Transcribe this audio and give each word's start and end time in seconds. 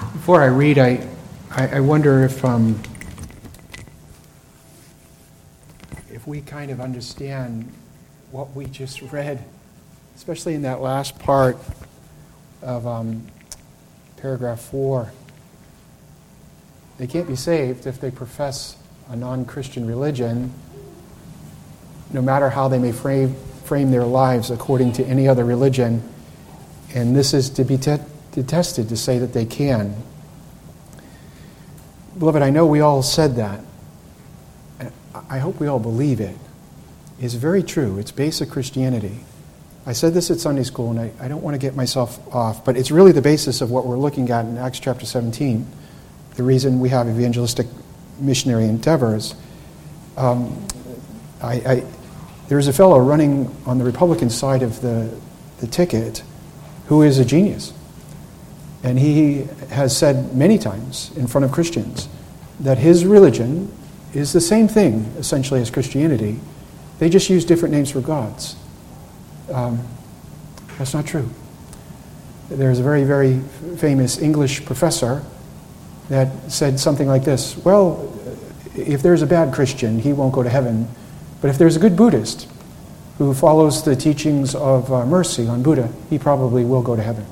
Before 0.00 0.42
I 0.42 0.46
read, 0.46 0.78
I, 0.78 1.06
I, 1.50 1.68
I 1.68 1.80
wonder 1.80 2.24
if, 2.24 2.42
um, 2.44 2.80
if 6.10 6.26
we 6.26 6.40
kind 6.40 6.70
of 6.70 6.80
understand 6.80 7.70
what 8.30 8.54
we 8.54 8.64
just 8.64 9.02
read, 9.02 9.44
especially 10.16 10.54
in 10.54 10.62
that 10.62 10.80
last 10.80 11.18
part 11.18 11.58
of 12.62 12.86
um, 12.86 13.26
paragraph 14.16 14.60
4. 14.60 15.12
They 16.98 17.06
can't 17.06 17.28
be 17.28 17.36
saved 17.36 17.86
if 17.86 18.00
they 18.00 18.10
profess 18.10 18.76
a 19.08 19.16
non 19.16 19.44
Christian 19.44 19.86
religion, 19.86 20.52
no 22.12 22.22
matter 22.22 22.50
how 22.50 22.68
they 22.68 22.78
may 22.78 22.92
frame, 22.92 23.34
frame 23.64 23.90
their 23.90 24.04
lives 24.04 24.50
according 24.50 24.94
to 24.94 25.04
any 25.04 25.28
other 25.28 25.44
religion. 25.44 26.02
And 26.94 27.14
this 27.14 27.34
is 27.34 27.50
to 27.50 27.64
be 27.64 27.76
te- 27.76 27.98
detested 28.32 28.88
to 28.88 28.96
say 28.96 29.18
that 29.18 29.32
they 29.32 29.44
can. 29.44 29.94
Beloved, 32.18 32.42
I 32.42 32.50
know 32.50 32.66
we 32.66 32.80
all 32.80 33.02
said 33.02 33.36
that. 33.36 33.60
I 35.28 35.38
hope 35.38 35.60
we 35.60 35.66
all 35.66 35.78
believe 35.78 36.20
it. 36.20 36.36
It's 37.20 37.34
very 37.34 37.62
true. 37.62 37.98
It's 37.98 38.10
basic 38.10 38.50
Christianity. 38.50 39.20
I 39.86 39.92
said 39.92 40.14
this 40.14 40.30
at 40.30 40.38
Sunday 40.38 40.62
school, 40.62 40.90
and 40.90 41.00
I, 41.00 41.12
I 41.20 41.28
don't 41.28 41.42
want 41.42 41.54
to 41.54 41.58
get 41.58 41.74
myself 41.74 42.18
off, 42.34 42.64
but 42.64 42.76
it's 42.76 42.90
really 42.90 43.12
the 43.12 43.22
basis 43.22 43.60
of 43.60 43.70
what 43.70 43.86
we're 43.86 43.98
looking 43.98 44.30
at 44.30 44.44
in 44.44 44.58
Acts 44.58 44.78
chapter 44.78 45.06
17. 45.06 45.66
The 46.36 46.42
reason 46.42 46.80
we 46.80 46.90
have 46.90 47.08
evangelistic 47.08 47.66
missionary 48.18 48.64
endeavors. 48.64 49.34
Um, 50.16 50.66
I, 51.42 51.54
I, 51.54 51.84
a 52.50 52.72
fellow 52.72 52.98
running 52.98 53.54
on 53.66 53.78
the 53.78 53.84
Republican 53.84 54.28
side 54.30 54.62
of 54.62 54.80
the, 54.80 55.16
the 55.58 55.66
ticket 55.66 56.22
who 56.86 57.02
is 57.02 57.18
a 57.18 57.24
genius. 57.24 57.72
And 58.82 58.98
he 58.98 59.46
has 59.70 59.96
said 59.96 60.34
many 60.34 60.58
times 60.58 61.10
in 61.16 61.26
front 61.26 61.44
of 61.44 61.52
Christians 61.52 62.08
that 62.60 62.78
his 62.78 63.04
religion 63.04 63.72
is 64.14 64.32
the 64.32 64.40
same 64.40 64.68
thing, 64.68 65.04
essentially, 65.18 65.60
as 65.60 65.70
Christianity. 65.70 66.40
They 66.98 67.08
just 67.08 67.30
use 67.30 67.44
different 67.44 67.74
names 67.74 67.90
for 67.90 68.00
gods. 68.00 68.56
Um, 69.52 69.80
that's 70.78 70.94
not 70.94 71.06
true. 71.06 71.28
There's 72.48 72.80
a 72.80 72.82
very, 72.82 73.04
very 73.04 73.40
famous 73.76 74.18
English 74.18 74.64
professor 74.64 75.22
that 76.08 76.50
said 76.50 76.80
something 76.80 77.06
like 77.06 77.24
this 77.24 77.56
Well, 77.58 78.12
if 78.74 79.02
there's 79.02 79.22
a 79.22 79.26
bad 79.26 79.54
Christian, 79.54 79.98
he 79.98 80.12
won't 80.12 80.32
go 80.32 80.42
to 80.42 80.48
heaven. 80.48 80.88
But 81.40 81.48
if 81.48 81.58
there's 81.58 81.76
a 81.76 81.80
good 81.80 81.96
Buddhist 81.96 82.48
who 83.18 83.32
follows 83.34 83.84
the 83.84 83.96
teachings 83.96 84.54
of 84.54 84.92
uh, 84.92 85.06
mercy 85.06 85.46
on 85.46 85.62
Buddha, 85.62 85.90
he 86.08 86.18
probably 86.18 86.64
will 86.64 86.82
go 86.82 86.96
to 86.96 87.02
heaven. 87.02 87.26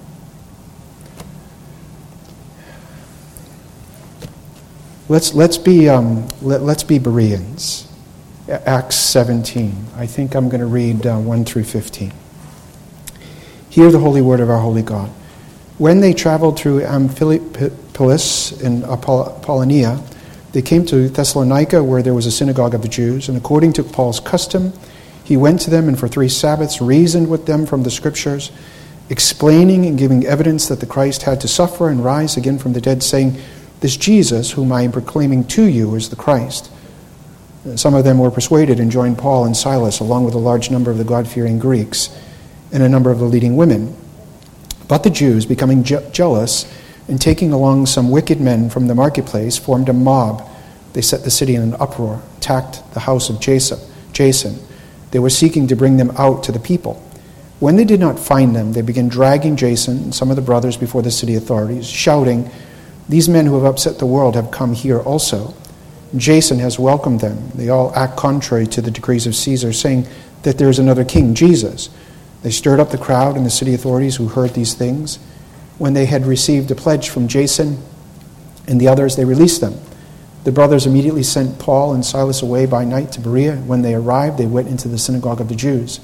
Let's, 5.10 5.32
let's, 5.32 5.56
be, 5.56 5.88
um, 5.88 6.28
let, 6.42 6.60
us 6.60 6.82
be 6.82 6.98
Bereans. 6.98 7.90
Acts 8.46 8.96
17. 8.96 9.86
I 9.96 10.04
think 10.04 10.34
I'm 10.34 10.50
going 10.50 10.60
to 10.60 10.66
read 10.66 11.06
uh, 11.06 11.16
1 11.16 11.46
through 11.46 11.64
15. 11.64 12.12
Hear 13.70 13.90
the 13.90 14.00
holy 14.00 14.20
word 14.20 14.40
of 14.40 14.50
our 14.50 14.60
holy 14.60 14.82
God. 14.82 15.08
When 15.78 16.00
they 16.00 16.12
traveled 16.12 16.58
through 16.58 16.80
Amphipolis 16.80 18.60
in 18.60 18.84
Apollonia, 18.84 20.02
they 20.52 20.60
came 20.60 20.84
to 20.86 21.08
Thessalonica, 21.08 21.82
where 21.82 22.02
there 22.02 22.14
was 22.14 22.26
a 22.26 22.30
synagogue 22.30 22.74
of 22.74 22.82
the 22.82 22.88
Jews, 22.88 23.30
and 23.30 23.38
according 23.38 23.72
to 23.74 23.84
Paul's 23.84 24.20
custom, 24.20 24.74
he 25.24 25.38
went 25.38 25.60
to 25.62 25.70
them 25.70 25.88
and 25.88 25.98
for 25.98 26.08
three 26.08 26.28
Sabbaths 26.28 26.82
reasoned 26.82 27.30
with 27.30 27.46
them 27.46 27.64
from 27.64 27.82
the 27.82 27.90
Scriptures, 27.90 28.50
explaining 29.08 29.86
and 29.86 29.98
giving 29.98 30.26
evidence 30.26 30.68
that 30.68 30.80
the 30.80 30.86
Christ 30.86 31.22
had 31.22 31.40
to 31.40 31.48
suffer 31.48 31.88
and 31.88 32.04
rise 32.04 32.36
again 32.36 32.58
from 32.58 32.74
the 32.74 32.80
dead, 32.80 33.02
saying, 33.02 33.38
This 33.80 33.96
Jesus, 33.96 34.52
whom 34.52 34.72
I 34.72 34.82
am 34.82 34.92
proclaiming 34.92 35.44
to 35.48 35.64
you, 35.64 35.94
is 35.94 36.08
the 36.08 36.16
Christ. 36.16 36.70
Some 37.76 37.94
of 37.94 38.04
them 38.04 38.18
were 38.18 38.30
persuaded 38.30 38.80
and 38.80 38.90
joined 38.90 39.18
Paul 39.18 39.44
and 39.44 39.56
Silas, 39.56 40.00
along 40.00 40.24
with 40.24 40.34
a 40.34 40.38
large 40.38 40.70
number 40.70 40.90
of 40.90 40.98
the 40.98 41.04
God 41.04 41.28
fearing 41.28 41.58
Greeks 41.58 42.16
and 42.72 42.82
a 42.82 42.88
number 42.88 43.10
of 43.10 43.18
the 43.18 43.24
leading 43.24 43.56
women. 43.56 43.96
But 44.88 45.02
the 45.02 45.10
Jews, 45.10 45.44
becoming 45.44 45.84
je- 45.84 46.10
jealous, 46.12 46.72
and 47.08 47.20
taking 47.20 47.52
along 47.52 47.86
some 47.86 48.10
wicked 48.10 48.40
men 48.40 48.70
from 48.70 48.86
the 48.86 48.94
marketplace, 48.94 49.56
formed 49.56 49.88
a 49.88 49.92
mob. 49.92 50.48
They 50.92 51.02
set 51.02 51.24
the 51.24 51.30
city 51.30 51.54
in 51.54 51.62
an 51.62 51.74
uproar, 51.74 52.22
attacked 52.38 52.82
the 52.94 53.00
house 53.00 53.30
of 53.30 53.40
Jason. 53.40 54.58
They 55.10 55.18
were 55.18 55.30
seeking 55.30 55.66
to 55.68 55.76
bring 55.76 55.96
them 55.96 56.10
out 56.16 56.42
to 56.44 56.52
the 56.52 56.58
people. 56.58 57.02
When 57.60 57.76
they 57.76 57.84
did 57.84 58.00
not 58.00 58.18
find 58.18 58.54
them, 58.54 58.72
they 58.72 58.82
began 58.82 59.08
dragging 59.08 59.56
Jason 59.56 59.96
and 59.98 60.14
some 60.14 60.30
of 60.30 60.36
the 60.36 60.42
brothers 60.42 60.76
before 60.76 61.02
the 61.02 61.10
city 61.10 61.34
authorities, 61.34 61.86
shouting, 61.86 62.50
These 63.08 63.28
men 63.28 63.46
who 63.46 63.54
have 63.54 63.64
upset 63.64 63.98
the 63.98 64.06
world 64.06 64.34
have 64.34 64.50
come 64.50 64.74
here 64.74 65.00
also. 65.00 65.54
Jason 66.16 66.58
has 66.58 66.78
welcomed 66.78 67.20
them. 67.20 67.50
They 67.54 67.68
all 67.68 67.94
act 67.94 68.16
contrary 68.16 68.66
to 68.68 68.80
the 68.80 68.90
decrees 68.90 69.26
of 69.26 69.34
Caesar, 69.34 69.72
saying 69.72 70.06
that 70.42 70.58
there 70.58 70.68
is 70.68 70.78
another 70.78 71.04
king, 71.04 71.34
Jesus. 71.34 71.90
They 72.42 72.50
stirred 72.50 72.80
up 72.80 72.90
the 72.90 72.98
crowd 72.98 73.36
and 73.36 73.44
the 73.44 73.50
city 73.50 73.74
authorities 73.74 74.16
who 74.16 74.28
heard 74.28 74.54
these 74.54 74.74
things. 74.74 75.18
When 75.78 75.94
they 75.94 76.06
had 76.06 76.26
received 76.26 76.70
a 76.70 76.74
pledge 76.74 77.08
from 77.08 77.28
Jason 77.28 77.78
and 78.66 78.80
the 78.80 78.88
others, 78.88 79.16
they 79.16 79.24
released 79.24 79.60
them. 79.60 79.74
The 80.44 80.52
brothers 80.52 80.86
immediately 80.86 81.22
sent 81.22 81.58
Paul 81.58 81.94
and 81.94 82.04
Silas 82.04 82.42
away 82.42 82.66
by 82.66 82.84
night 82.84 83.12
to 83.12 83.20
Berea. 83.20 83.56
When 83.56 83.82
they 83.82 83.94
arrived, 83.94 84.38
they 84.38 84.46
went 84.46 84.68
into 84.68 84.88
the 84.88 84.98
synagogue 84.98 85.40
of 85.40 85.48
the 85.48 85.54
Jews. 85.54 86.00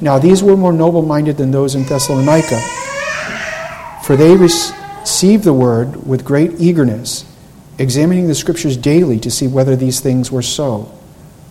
Now, 0.00 0.18
these 0.18 0.42
were 0.42 0.56
more 0.56 0.72
noble 0.72 1.02
minded 1.02 1.36
than 1.36 1.52
those 1.52 1.74
in 1.74 1.84
Thessalonica, 1.84 2.60
for 4.02 4.16
they 4.16 4.36
received 4.36 4.74
the 5.04 5.52
word 5.52 6.06
with 6.06 6.24
great 6.24 6.60
eagerness, 6.60 7.24
examining 7.78 8.26
the 8.26 8.34
scriptures 8.34 8.76
daily 8.76 9.18
to 9.20 9.30
see 9.30 9.46
whether 9.46 9.76
these 9.76 10.00
things 10.00 10.30
were 10.30 10.42
so. 10.42 10.92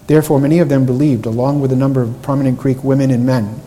Therefore, 0.07 0.39
many 0.39 0.59
of 0.59 0.69
them 0.69 0.85
believed, 0.85 1.25
along 1.25 1.61
with 1.61 1.71
a 1.71 1.75
number 1.75 2.01
of 2.01 2.21
prominent 2.21 2.57
Greek 2.57 2.83
women 2.83 3.11
and 3.11 3.25
men. 3.25 3.61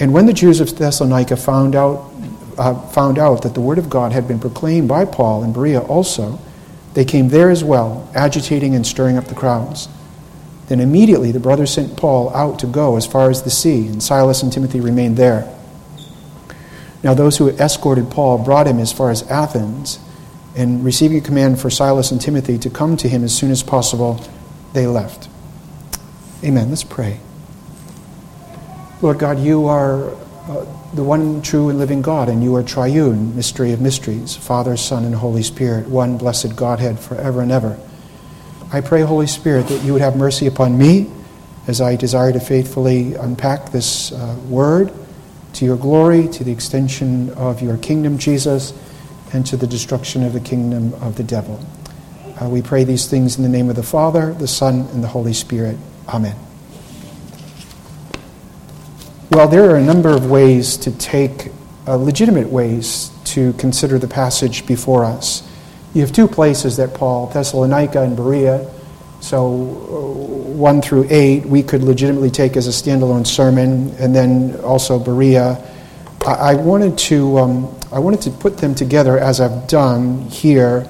And 0.00 0.12
when 0.12 0.26
the 0.26 0.32
Jews 0.32 0.60
of 0.60 0.76
Thessalonica 0.76 1.36
found 1.36 1.74
out 1.74 2.10
uh, 2.58 2.74
found 2.88 3.18
out 3.18 3.42
that 3.42 3.54
the 3.54 3.60
word 3.60 3.78
of 3.78 3.88
God 3.88 4.12
had 4.12 4.28
been 4.28 4.38
proclaimed 4.38 4.88
by 4.88 5.06
Paul 5.06 5.44
in 5.44 5.52
Berea 5.52 5.80
also, 5.80 6.38
they 6.92 7.04
came 7.04 7.28
there 7.28 7.48
as 7.48 7.64
well, 7.64 8.10
agitating 8.14 8.74
and 8.74 8.86
stirring 8.86 9.16
up 9.16 9.26
the 9.26 9.34
crowds. 9.34 9.88
Then 10.68 10.80
immediately 10.80 11.32
the 11.32 11.40
brothers 11.40 11.72
sent 11.72 11.96
Paul 11.96 12.34
out 12.34 12.58
to 12.58 12.66
go 12.66 12.96
as 12.96 13.06
far 13.06 13.30
as 13.30 13.42
the 13.42 13.50
sea, 13.50 13.86
and 13.86 14.02
Silas 14.02 14.42
and 14.42 14.52
Timothy 14.52 14.80
remained 14.80 15.16
there. 15.16 15.48
Now 17.02 17.14
those 17.14 17.38
who 17.38 17.48
escorted 17.48 18.10
Paul 18.10 18.38
brought 18.38 18.66
him 18.66 18.78
as 18.78 18.92
far 18.92 19.10
as 19.10 19.22
Athens, 19.30 19.98
and 20.56 20.84
receiving 20.84 21.18
a 21.18 21.20
command 21.20 21.60
for 21.60 21.70
Silas 21.70 22.10
and 22.10 22.20
Timothy 22.20 22.58
to 22.58 22.70
come 22.70 22.96
to 22.98 23.08
him 23.08 23.24
as 23.24 23.36
soon 23.36 23.50
as 23.50 23.62
possible, 23.62 24.20
they 24.72 24.86
left. 24.86 25.28
Amen. 26.44 26.70
Let's 26.70 26.84
pray. 26.84 27.20
Lord 29.00 29.18
God, 29.18 29.38
you 29.38 29.66
are 29.66 30.10
uh, 30.10 30.66
the 30.94 31.04
one 31.04 31.40
true 31.40 31.68
and 31.68 31.78
living 31.78 32.02
God, 32.02 32.28
and 32.28 32.42
you 32.42 32.54
are 32.56 32.62
triune, 32.62 33.34
mystery 33.36 33.72
of 33.72 33.80
mysteries, 33.80 34.36
Father, 34.36 34.76
Son, 34.76 35.04
and 35.04 35.14
Holy 35.14 35.42
Spirit, 35.42 35.86
one 35.86 36.18
blessed 36.18 36.56
Godhead 36.56 36.98
forever 36.98 37.40
and 37.40 37.52
ever. 37.52 37.78
I 38.72 38.80
pray, 38.80 39.02
Holy 39.02 39.26
Spirit, 39.26 39.68
that 39.68 39.82
you 39.84 39.92
would 39.92 40.02
have 40.02 40.16
mercy 40.16 40.46
upon 40.46 40.76
me 40.76 41.10
as 41.66 41.80
I 41.80 41.96
desire 41.96 42.32
to 42.32 42.40
faithfully 42.40 43.14
unpack 43.14 43.70
this 43.70 44.12
uh, 44.12 44.36
word 44.48 44.92
to 45.54 45.64
your 45.64 45.76
glory, 45.76 46.28
to 46.28 46.44
the 46.44 46.52
extension 46.52 47.30
of 47.30 47.60
your 47.62 47.76
kingdom, 47.78 48.18
Jesus, 48.18 48.72
and 49.32 49.46
to 49.46 49.56
the 49.56 49.66
destruction 49.66 50.24
of 50.24 50.32
the 50.32 50.40
kingdom 50.40 50.94
of 50.94 51.16
the 51.16 51.22
devil. 51.24 51.64
Uh, 52.40 52.48
we 52.48 52.62
pray 52.62 52.84
these 52.84 53.06
things 53.06 53.36
in 53.36 53.42
the 53.42 53.48
name 53.48 53.68
of 53.68 53.76
the 53.76 53.82
Father, 53.82 54.32
the 54.34 54.48
Son, 54.48 54.80
and 54.92 55.02
the 55.02 55.08
Holy 55.08 55.32
Spirit. 55.32 55.76
Amen. 56.08 56.36
Well, 59.30 59.46
there 59.46 59.70
are 59.70 59.76
a 59.76 59.82
number 59.82 60.08
of 60.08 60.30
ways 60.30 60.76
to 60.78 60.90
take, 60.98 61.52
uh, 61.86 61.96
legitimate 61.96 62.48
ways 62.48 63.10
to 63.26 63.52
consider 63.54 63.98
the 63.98 64.08
passage 64.08 64.66
before 64.66 65.04
us. 65.04 65.48
You 65.94 66.00
have 66.00 66.12
two 66.12 66.26
places 66.26 66.76
that 66.78 66.94
Paul, 66.94 67.26
Thessalonica 67.26 68.02
and 68.02 68.16
Berea, 68.16 68.68
so 69.20 69.46
uh, 69.46 70.50
1 70.56 70.82
through 70.82 71.06
8, 71.10 71.46
we 71.46 71.62
could 71.62 71.82
legitimately 71.82 72.30
take 72.30 72.56
as 72.56 72.66
a 72.66 72.70
standalone 72.70 73.26
sermon, 73.26 73.94
and 73.98 74.14
then 74.14 74.58
also 74.60 74.98
Berea. 74.98 75.62
I, 76.26 76.32
I 76.32 76.54
wanted, 76.54 76.96
to, 76.98 77.38
um, 77.38 77.78
I 77.92 77.98
wanted 77.98 78.22
to 78.22 78.30
put 78.30 78.58
them 78.58 78.74
together 78.74 79.18
as 79.18 79.40
I've 79.40 79.68
done 79.68 80.22
here 80.22 80.88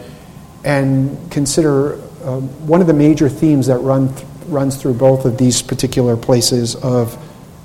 and 0.64 1.30
consider 1.30 1.94
uh, 2.22 2.40
one 2.40 2.80
of 2.80 2.86
the 2.86 2.94
major 2.94 3.28
themes 3.28 3.66
that 3.66 3.78
run 3.78 4.14
th- 4.14 4.26
runs 4.46 4.76
through 4.76 4.94
both 4.94 5.24
of 5.24 5.38
these 5.38 5.62
particular 5.62 6.16
places 6.16 6.76
of 6.76 7.16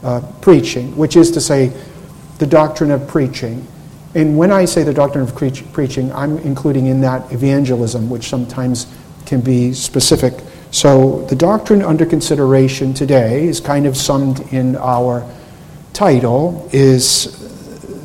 uh, 0.04 0.22
preaching, 0.42 0.96
which 0.96 1.16
is 1.16 1.32
to 1.32 1.42
say, 1.42 1.72
the 2.38 2.46
doctrine 2.48 2.92
of 2.92 3.08
preaching. 3.08 3.66
And 4.14 4.38
when 4.38 4.52
I 4.52 4.66
say 4.66 4.84
the 4.84 4.94
doctrine 4.94 5.24
of 5.24 5.36
pre- 5.36 5.52
preaching, 5.52 6.12
I'm 6.14 6.38
including 6.40 6.88
in 6.88 7.02
that 7.02 7.32
evangelism, 7.32 8.10
which 8.10 8.30
sometimes 8.30 8.88
can 9.26 9.42
be 9.42 9.74
specific. 9.74 10.34
So 10.76 11.22
the 11.30 11.38
doctrine 11.38 11.82
under 11.82 12.06
consideration 12.06 12.94
today 12.94 13.48
is 13.48 13.62
kind 13.62 13.86
of 13.86 13.96
summed 13.96 14.42
in 14.52 14.76
our 14.76 15.26
title 15.94 16.70
is 16.74 17.32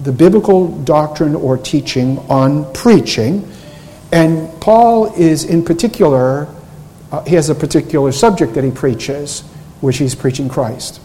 the 0.05 0.13
biblical 0.13 0.69
doctrine 0.83 1.35
or 1.35 1.59
teaching 1.59 2.21
on 2.31 2.73
preaching. 2.73 3.51
And 4.13 4.49
Paul 4.61 5.13
is 5.15 5.43
in 5.43 5.65
particular, 5.65 6.47
uh, 7.11 7.25
he 7.25 7.35
has 7.35 7.51
a 7.51 7.57
particular 7.57 8.13
subject 8.13 8.55
that 8.55 8.63
he 8.63 8.71
preaches, 8.71 9.41
which 9.81 9.99
he's 9.99 10.15
preaching 10.15 10.49
Christ. 10.49 11.01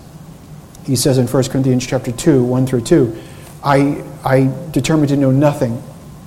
He 0.83 0.95
says 0.95 1.18
in 1.18 1.25
1 1.25 1.44
Corinthians 1.45 1.88
chapter 1.88 2.11
2, 2.11 2.44
1 2.44 2.68
through 2.68 2.81
2, 2.81 3.18
I, 3.63 4.03
I 4.23 4.53
determined 4.69 5.09
to 5.09 5.18
know 5.18 5.31
nothing 5.31 5.81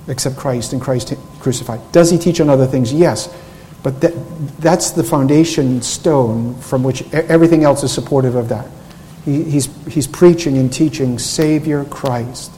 except 0.09 0.35
Christ 0.35 0.73
and 0.73 0.81
Christ 0.81 1.13
crucified. 1.39 1.79
Does 1.93 2.11
he 2.11 2.17
teach 2.17 2.41
on 2.41 2.49
other 2.49 2.67
things? 2.67 2.91
Yes. 2.91 3.33
But 3.81 4.01
that, 4.01 4.13
that's 4.59 4.91
the 4.91 5.03
foundation 5.03 5.81
stone 5.81 6.55
from 6.55 6.83
which 6.83 7.01
everything 7.13 7.63
else 7.63 7.83
is 7.83 7.91
supportive 7.91 8.35
of 8.35 8.49
that. 8.49 8.67
He, 9.23 9.43
he's, 9.43 9.69
he's 9.87 10.07
preaching 10.07 10.57
and 10.57 10.71
teaching 10.71 11.17
Savior 11.19 11.85
Christ, 11.85 12.51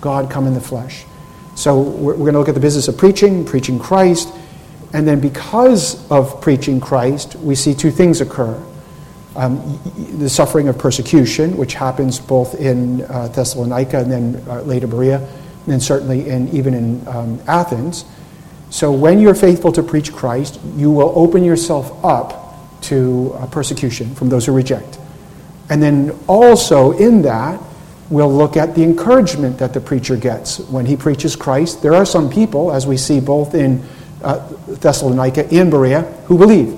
God 0.00 0.30
come 0.30 0.46
in 0.46 0.54
the 0.54 0.60
flesh. 0.60 1.04
So 1.54 1.80
we're, 1.80 2.12
we're 2.12 2.16
going 2.16 2.32
to 2.32 2.38
look 2.38 2.48
at 2.48 2.54
the 2.54 2.60
business 2.60 2.88
of 2.88 2.98
preaching, 2.98 3.44
preaching 3.44 3.78
Christ, 3.78 4.32
and 4.92 5.06
then 5.06 5.20
because 5.20 6.08
of 6.10 6.40
preaching 6.40 6.80
Christ, 6.80 7.34
we 7.36 7.54
see 7.54 7.74
two 7.74 7.90
things 7.90 8.20
occur. 8.20 8.60
Um, 9.36 9.80
the 10.18 10.28
suffering 10.28 10.68
of 10.68 10.78
persecution, 10.78 11.56
which 11.56 11.74
happens 11.74 12.20
both 12.20 12.54
in 12.60 13.02
uh, 13.02 13.26
Thessalonica 13.28 13.98
and 13.98 14.10
then 14.10 14.44
uh, 14.48 14.62
later 14.62 14.86
Berea, 14.86 15.18
and 15.18 15.66
then 15.66 15.80
certainly 15.80 16.28
in, 16.28 16.48
even 16.50 16.74
in 16.74 17.08
um, 17.08 17.40
Athens. 17.48 18.04
So 18.74 18.90
when 18.90 19.20
you're 19.20 19.36
faithful 19.36 19.70
to 19.70 19.84
preach 19.84 20.12
Christ, 20.12 20.58
you 20.74 20.90
will 20.90 21.12
open 21.14 21.44
yourself 21.44 22.04
up 22.04 22.80
to 22.80 23.32
uh, 23.36 23.46
persecution 23.46 24.12
from 24.16 24.30
those 24.30 24.46
who 24.46 24.52
reject. 24.52 24.98
And 25.70 25.80
then 25.80 26.10
also 26.26 26.90
in 26.90 27.22
that, 27.22 27.62
we'll 28.10 28.34
look 28.34 28.56
at 28.56 28.74
the 28.74 28.82
encouragement 28.82 29.58
that 29.58 29.74
the 29.74 29.80
preacher 29.80 30.16
gets 30.16 30.58
when 30.58 30.86
he 30.86 30.96
preaches 30.96 31.36
Christ. 31.36 31.82
There 31.82 31.94
are 31.94 32.04
some 32.04 32.28
people, 32.28 32.72
as 32.72 32.84
we 32.84 32.96
see 32.96 33.20
both 33.20 33.54
in 33.54 33.80
uh, 34.24 34.44
Thessalonica 34.66 35.46
and 35.52 35.70
Berea, 35.70 36.02
who 36.26 36.36
believe. 36.36 36.76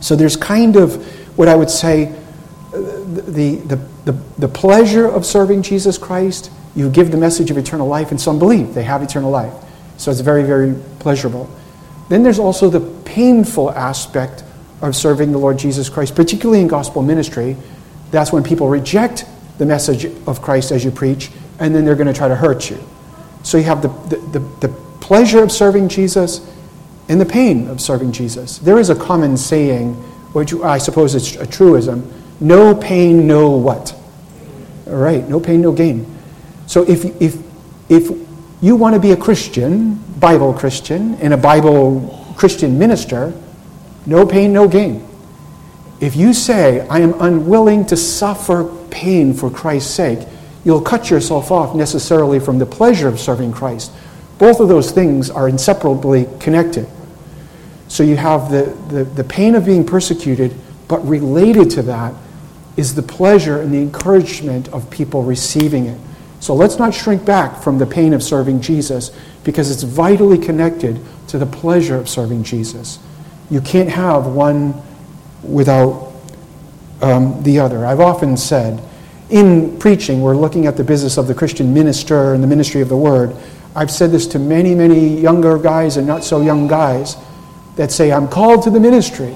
So 0.00 0.16
there's 0.16 0.36
kind 0.36 0.76
of 0.76 0.96
what 1.36 1.46
I 1.46 1.54
would 1.54 1.68
say 1.68 2.06
uh, 2.08 2.70
the, 2.72 3.60
the, 3.66 3.76
the, 4.06 4.12
the 4.38 4.48
pleasure 4.48 5.08
of 5.08 5.26
serving 5.26 5.60
Jesus 5.60 5.98
Christ. 5.98 6.50
You 6.74 6.88
give 6.88 7.10
the 7.10 7.18
message 7.18 7.50
of 7.50 7.58
eternal 7.58 7.86
life, 7.86 8.12
and 8.12 8.18
some 8.18 8.38
believe 8.38 8.72
they 8.72 8.84
have 8.84 9.02
eternal 9.02 9.30
life. 9.30 9.52
So 9.96 10.10
it's 10.10 10.20
very, 10.20 10.42
very 10.42 10.74
pleasurable. 10.98 11.48
Then 12.08 12.22
there's 12.22 12.38
also 12.38 12.68
the 12.68 12.80
painful 13.04 13.70
aspect 13.70 14.44
of 14.80 14.96
serving 14.96 15.32
the 15.32 15.38
Lord 15.38 15.58
Jesus 15.58 15.88
Christ, 15.88 16.14
particularly 16.14 16.60
in 16.60 16.68
gospel 16.68 17.02
ministry. 17.02 17.56
That's 18.10 18.32
when 18.32 18.42
people 18.42 18.68
reject 18.68 19.24
the 19.58 19.66
message 19.66 20.04
of 20.26 20.42
Christ 20.42 20.72
as 20.72 20.84
you 20.84 20.90
preach, 20.90 21.30
and 21.58 21.74
then 21.74 21.84
they're 21.84 21.94
going 21.94 22.08
to 22.08 22.12
try 22.12 22.28
to 22.28 22.36
hurt 22.36 22.68
you. 22.68 22.78
So 23.44 23.58
you 23.58 23.64
have 23.64 23.82
the, 23.82 23.88
the, 23.88 24.38
the, 24.38 24.66
the 24.66 24.68
pleasure 25.00 25.42
of 25.42 25.52
serving 25.52 25.88
Jesus 25.88 26.40
and 27.08 27.20
the 27.20 27.26
pain 27.26 27.68
of 27.68 27.80
serving 27.80 28.12
Jesus. 28.12 28.58
There 28.58 28.78
is 28.78 28.90
a 28.90 28.94
common 28.94 29.36
saying, 29.36 29.94
which 30.32 30.52
I 30.54 30.78
suppose 30.78 31.14
it's 31.14 31.36
a 31.36 31.46
truism 31.46 32.10
no 32.42 32.74
pain, 32.74 33.28
no 33.28 33.50
what? 33.50 33.94
All 34.88 34.96
right, 34.96 35.26
no 35.28 35.38
pain, 35.38 35.60
no 35.60 35.70
gain. 35.70 36.06
So 36.66 36.82
if, 36.82 37.04
if, 37.22 37.36
if 37.88 38.10
you 38.62 38.76
want 38.76 38.94
to 38.94 39.00
be 39.00 39.10
a 39.10 39.16
Christian, 39.16 39.96
Bible 40.20 40.54
Christian, 40.54 41.16
and 41.16 41.34
a 41.34 41.36
Bible 41.36 42.32
Christian 42.36 42.78
minister, 42.78 43.34
no 44.06 44.24
pain, 44.24 44.52
no 44.52 44.68
gain. 44.68 45.06
If 46.00 46.14
you 46.14 46.32
say, 46.32 46.86
I 46.88 47.00
am 47.00 47.20
unwilling 47.20 47.86
to 47.86 47.96
suffer 47.96 48.64
pain 48.90 49.34
for 49.34 49.50
Christ's 49.50 49.92
sake, 49.92 50.20
you'll 50.64 50.80
cut 50.80 51.10
yourself 51.10 51.50
off 51.50 51.74
necessarily 51.74 52.38
from 52.38 52.58
the 52.58 52.66
pleasure 52.66 53.08
of 53.08 53.18
serving 53.18 53.52
Christ. 53.52 53.92
Both 54.38 54.60
of 54.60 54.68
those 54.68 54.92
things 54.92 55.28
are 55.28 55.48
inseparably 55.48 56.26
connected. 56.38 56.88
So 57.88 58.04
you 58.04 58.16
have 58.16 58.50
the, 58.50 58.64
the, 58.88 59.04
the 59.04 59.24
pain 59.24 59.56
of 59.56 59.64
being 59.66 59.84
persecuted, 59.84 60.54
but 60.86 61.06
related 61.06 61.70
to 61.72 61.82
that 61.82 62.14
is 62.76 62.94
the 62.94 63.02
pleasure 63.02 63.60
and 63.60 63.72
the 63.72 63.78
encouragement 63.78 64.68
of 64.68 64.88
people 64.88 65.24
receiving 65.24 65.86
it. 65.86 65.98
So 66.42 66.56
let's 66.56 66.76
not 66.76 66.92
shrink 66.92 67.24
back 67.24 67.62
from 67.62 67.78
the 67.78 67.86
pain 67.86 68.12
of 68.12 68.20
serving 68.20 68.62
Jesus 68.62 69.12
because 69.44 69.70
it's 69.70 69.84
vitally 69.84 70.36
connected 70.36 71.00
to 71.28 71.38
the 71.38 71.46
pleasure 71.46 71.94
of 71.94 72.08
serving 72.08 72.42
Jesus. 72.42 72.98
You 73.48 73.60
can't 73.60 73.88
have 73.88 74.26
one 74.26 74.74
without 75.44 76.12
um, 77.00 77.40
the 77.44 77.60
other. 77.60 77.86
I've 77.86 78.00
often 78.00 78.36
said, 78.36 78.82
in 79.30 79.78
preaching, 79.78 80.20
we're 80.20 80.34
looking 80.34 80.66
at 80.66 80.76
the 80.76 80.82
business 80.82 81.16
of 81.16 81.28
the 81.28 81.34
Christian 81.34 81.72
minister 81.72 82.34
and 82.34 82.42
the 82.42 82.48
ministry 82.48 82.80
of 82.80 82.88
the 82.88 82.96
word. 82.96 83.36
I've 83.76 83.92
said 83.92 84.10
this 84.10 84.26
to 84.26 84.40
many, 84.40 84.74
many 84.74 85.20
younger 85.20 85.56
guys 85.58 85.96
and 85.96 86.08
not 86.08 86.24
so 86.24 86.40
young 86.40 86.66
guys 86.66 87.16
that 87.76 87.92
say, 87.92 88.10
I'm 88.10 88.26
called 88.26 88.64
to 88.64 88.70
the 88.70 88.80
ministry. 88.80 89.32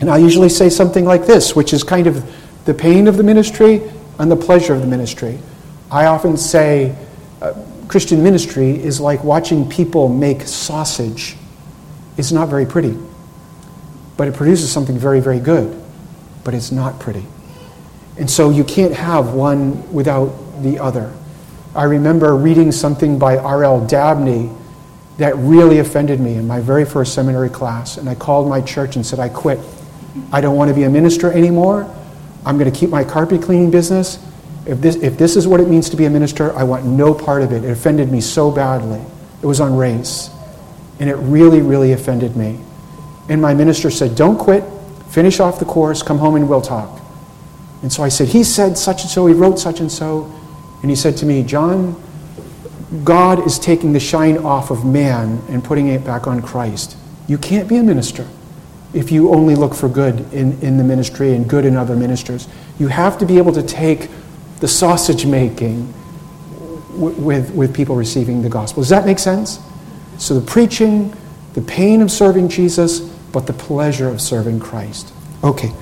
And 0.00 0.08
I 0.08 0.16
usually 0.16 0.48
say 0.48 0.70
something 0.70 1.04
like 1.04 1.26
this, 1.26 1.54
which 1.54 1.74
is 1.74 1.84
kind 1.84 2.06
of 2.06 2.24
the 2.64 2.72
pain 2.72 3.06
of 3.06 3.18
the 3.18 3.22
ministry 3.22 3.82
and 4.18 4.30
the 4.30 4.36
pleasure 4.36 4.72
of 4.72 4.80
the 4.80 4.86
ministry. 4.86 5.38
I 5.90 6.06
often 6.06 6.36
say 6.36 6.96
uh, 7.40 7.54
Christian 7.88 8.22
ministry 8.22 8.70
is 8.70 9.00
like 9.00 9.22
watching 9.22 9.68
people 9.68 10.08
make 10.08 10.42
sausage. 10.42 11.36
It's 12.16 12.32
not 12.32 12.48
very 12.48 12.66
pretty, 12.66 12.96
but 14.16 14.26
it 14.26 14.34
produces 14.34 14.70
something 14.70 14.98
very, 14.98 15.20
very 15.20 15.38
good, 15.38 15.80
but 16.44 16.54
it's 16.54 16.72
not 16.72 16.98
pretty. 16.98 17.24
And 18.18 18.28
so 18.28 18.50
you 18.50 18.64
can't 18.64 18.94
have 18.94 19.34
one 19.34 19.92
without 19.92 20.62
the 20.62 20.78
other. 20.78 21.12
I 21.74 21.84
remember 21.84 22.34
reading 22.34 22.72
something 22.72 23.18
by 23.18 23.36
R.L. 23.36 23.86
Dabney 23.86 24.50
that 25.18 25.36
really 25.36 25.78
offended 25.78 26.20
me 26.20 26.34
in 26.34 26.46
my 26.46 26.60
very 26.60 26.84
first 26.84 27.14
seminary 27.14 27.50
class, 27.50 27.98
and 27.98 28.08
I 28.08 28.14
called 28.14 28.48
my 28.48 28.60
church 28.60 28.96
and 28.96 29.06
said, 29.06 29.18
I 29.18 29.28
quit. 29.28 29.60
I 30.32 30.40
don't 30.40 30.56
want 30.56 30.70
to 30.70 30.74
be 30.74 30.84
a 30.84 30.90
minister 30.90 31.30
anymore. 31.30 31.88
I'm 32.44 32.58
going 32.58 32.70
to 32.70 32.76
keep 32.76 32.90
my 32.90 33.04
carpet 33.04 33.42
cleaning 33.42 33.70
business 33.70 34.18
if 34.66 34.80
this, 34.80 34.96
if 34.96 35.16
this 35.16 35.36
is 35.36 35.46
what 35.46 35.60
it 35.60 35.68
means 35.68 35.88
to 35.90 35.96
be 35.96 36.06
a 36.06 36.10
minister, 36.10 36.52
I 36.54 36.64
want 36.64 36.84
no 36.84 37.14
part 37.14 37.42
of 37.42 37.52
it. 37.52 37.64
It 37.64 37.70
offended 37.70 38.10
me 38.10 38.20
so 38.20 38.50
badly. 38.50 39.00
It 39.42 39.46
was 39.46 39.60
on 39.60 39.76
race. 39.76 40.30
And 40.98 41.08
it 41.08 41.14
really, 41.14 41.62
really 41.62 41.92
offended 41.92 42.36
me. 42.36 42.58
And 43.28 43.40
my 43.40 43.54
minister 43.54 43.90
said, 43.90 44.16
Don't 44.16 44.38
quit. 44.38 44.64
Finish 45.10 45.40
off 45.40 45.58
the 45.58 45.64
course. 45.64 46.02
Come 46.02 46.18
home 46.18 46.34
and 46.34 46.48
we'll 46.48 46.60
talk. 46.60 47.00
And 47.82 47.92
so 47.92 48.02
I 48.02 48.08
said, 48.08 48.28
He 48.28 48.42
said 48.42 48.76
such 48.76 49.02
and 49.02 49.10
so. 49.10 49.26
He 49.26 49.34
wrote 49.34 49.58
such 49.58 49.80
and 49.80 49.90
so. 49.90 50.32
And 50.82 50.90
he 50.90 50.96
said 50.96 51.16
to 51.18 51.26
me, 51.26 51.42
John, 51.42 52.00
God 53.04 53.46
is 53.46 53.58
taking 53.58 53.92
the 53.92 54.00
shine 54.00 54.38
off 54.38 54.70
of 54.70 54.84
man 54.84 55.42
and 55.48 55.62
putting 55.62 55.88
it 55.88 56.04
back 56.04 56.26
on 56.26 56.42
Christ. 56.42 56.96
You 57.26 57.38
can't 57.38 57.68
be 57.68 57.76
a 57.76 57.82
minister 57.82 58.26
if 58.94 59.10
you 59.10 59.30
only 59.30 59.54
look 59.54 59.74
for 59.74 59.88
good 59.88 60.32
in, 60.32 60.58
in 60.60 60.76
the 60.76 60.84
ministry 60.84 61.34
and 61.34 61.48
good 61.48 61.64
in 61.64 61.76
other 61.76 61.96
ministers. 61.96 62.46
You 62.78 62.88
have 62.88 63.18
to 63.18 63.26
be 63.26 63.38
able 63.38 63.52
to 63.52 63.62
take 63.62 64.08
the 64.60 64.68
sausage 64.68 65.26
making 65.26 65.92
with, 66.96 67.50
with 67.54 67.74
people 67.74 67.96
receiving 67.96 68.42
the 68.42 68.48
gospel. 68.48 68.82
Does 68.82 68.90
that 68.90 69.04
make 69.04 69.18
sense? 69.18 69.60
So 70.18 70.38
the 70.38 70.46
preaching, 70.46 71.14
the 71.54 71.60
pain 71.60 72.00
of 72.00 72.10
serving 72.10 72.48
Jesus, 72.48 73.00
but 73.00 73.46
the 73.46 73.52
pleasure 73.52 74.08
of 74.08 74.20
serving 74.20 74.60
Christ. 74.60 75.12
Okay. 75.44 75.72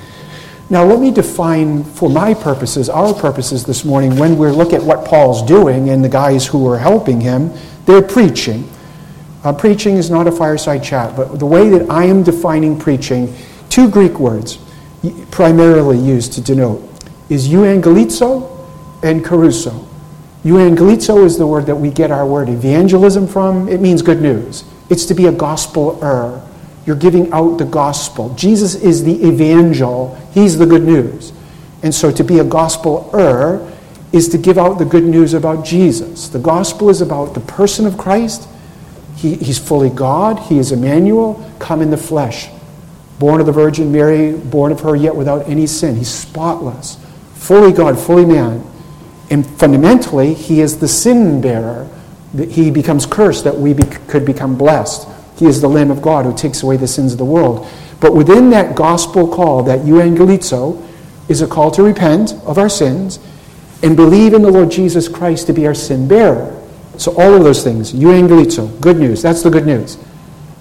Now, 0.70 0.82
let 0.84 0.98
me 0.98 1.10
define 1.10 1.84
for 1.84 2.08
my 2.08 2.34
purposes, 2.34 2.88
our 2.88 3.14
purposes 3.14 3.64
this 3.64 3.84
morning, 3.84 4.16
when 4.16 4.36
we 4.38 4.48
look 4.48 4.72
at 4.72 4.82
what 4.82 5.04
Paul's 5.04 5.42
doing 5.42 5.90
and 5.90 6.02
the 6.02 6.08
guys 6.08 6.46
who 6.46 6.66
are 6.66 6.78
helping 6.78 7.20
him, 7.20 7.52
they're 7.84 8.02
preaching. 8.02 8.68
Uh, 9.44 9.52
preaching 9.52 9.96
is 9.96 10.10
not 10.10 10.26
a 10.26 10.32
fireside 10.32 10.82
chat, 10.82 11.14
but 11.14 11.38
the 11.38 11.46
way 11.46 11.68
that 11.68 11.88
I 11.90 12.04
am 12.04 12.22
defining 12.22 12.78
preaching, 12.78 13.32
two 13.68 13.90
Greek 13.90 14.18
words 14.18 14.58
primarily 15.30 15.98
used 15.98 16.32
to 16.32 16.40
denote 16.40 16.80
is 17.28 17.48
euangelizo 17.48 18.53
and 19.04 19.25
kerusso. 19.25 19.87
Evangelizo 20.44 21.25
is 21.25 21.38
the 21.38 21.46
word 21.46 21.66
that 21.66 21.76
we 21.76 21.90
get 21.90 22.11
our 22.11 22.26
word 22.26 22.49
evangelism 22.49 23.26
from. 23.26 23.68
It 23.68 23.80
means 23.80 24.02
good 24.02 24.20
news. 24.20 24.64
It's 24.90 25.06
to 25.06 25.14
be 25.14 25.26
a 25.26 25.32
gospeler. 25.32 26.46
You're 26.87 26.96
giving 26.96 27.32
out 27.32 27.56
the 27.56 27.64
gospel. 27.64 28.34
Jesus 28.34 28.75
is 28.75 29.04
the 29.04 29.26
evangel. 29.26 30.16
He's 30.32 30.58
the 30.58 30.66
good 30.66 30.82
news. 30.82 31.32
And 31.82 31.94
so 31.94 32.11
to 32.11 32.25
be 32.25 32.38
a 32.38 32.44
gospeler 32.44 33.70
is 34.12 34.28
to 34.28 34.38
give 34.38 34.58
out 34.58 34.78
the 34.78 34.84
good 34.84 35.04
news 35.04 35.34
about 35.34 35.64
Jesus. 35.64 36.28
The 36.28 36.38
gospel 36.38 36.90
is 36.90 37.00
about 37.00 37.34
the 37.34 37.40
person 37.40 37.87
of 37.87 37.96
Christ. 37.96 38.49
He, 39.16 39.34
he's 39.37 39.58
fully 39.58 39.90
God. 39.90 40.38
He 40.38 40.58
is 40.58 40.73
Emmanuel, 40.73 41.50
come 41.58 41.80
in 41.80 41.90
the 41.90 41.96
flesh. 41.96 42.49
Born 43.18 43.40
of 43.40 43.46
the 43.46 43.52
Virgin 43.52 43.92
Mary, 43.92 44.32
born 44.32 44.73
of 44.73 44.80
her, 44.80 44.94
yet 44.94 45.16
without 45.16 45.49
any 45.49 45.66
sin. 45.66 45.96
He's 45.96 46.12
spotless. 46.12 46.99
Fully 47.34 47.73
God, 47.73 47.99
fully 47.99 48.26
man. 48.26 48.64
And 49.34 49.44
fundamentally, 49.44 50.32
he 50.32 50.60
is 50.60 50.78
the 50.78 50.86
sin 50.86 51.40
bearer. 51.40 51.88
He 52.48 52.70
becomes 52.70 53.04
cursed 53.04 53.42
that 53.42 53.56
we 53.56 53.74
be, 53.74 53.82
could 54.06 54.24
become 54.24 54.56
blessed. 54.56 55.08
He 55.36 55.46
is 55.46 55.60
the 55.60 55.66
Lamb 55.66 55.90
of 55.90 56.00
God 56.00 56.24
who 56.24 56.32
takes 56.36 56.62
away 56.62 56.76
the 56.76 56.86
sins 56.86 57.10
of 57.10 57.18
the 57.18 57.24
world. 57.24 57.66
But 57.98 58.14
within 58.14 58.50
that 58.50 58.76
gospel 58.76 59.26
call, 59.26 59.64
that 59.64 59.80
euangelizo, 59.80 60.80
is 61.28 61.42
a 61.42 61.48
call 61.48 61.72
to 61.72 61.82
repent 61.82 62.34
of 62.44 62.58
our 62.58 62.68
sins 62.68 63.18
and 63.82 63.96
believe 63.96 64.34
in 64.34 64.42
the 64.42 64.52
Lord 64.52 64.70
Jesus 64.70 65.08
Christ 65.08 65.48
to 65.48 65.52
be 65.52 65.66
our 65.66 65.74
sin 65.74 66.06
bearer. 66.06 66.56
So, 66.96 67.10
all 67.20 67.34
of 67.34 67.42
those 67.42 67.64
things, 67.64 67.92
euangelizo, 67.92 68.80
good 68.80 68.98
news, 68.98 69.20
that's 69.20 69.42
the 69.42 69.50
good 69.50 69.66
news. 69.66 69.98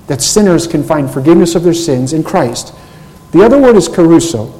That 0.08 0.20
sinners 0.20 0.65
can 0.65 0.84
find 0.84 1.08
forgiveness 1.08 1.53
of 1.53 1.62
their 1.62 1.75
sins 1.75 2.12
in 2.12 2.24
Christ. 2.24 2.74
The 3.34 3.44
other 3.46 3.62
word 3.62 3.75
is 3.75 3.88
kerusso. 3.88 4.51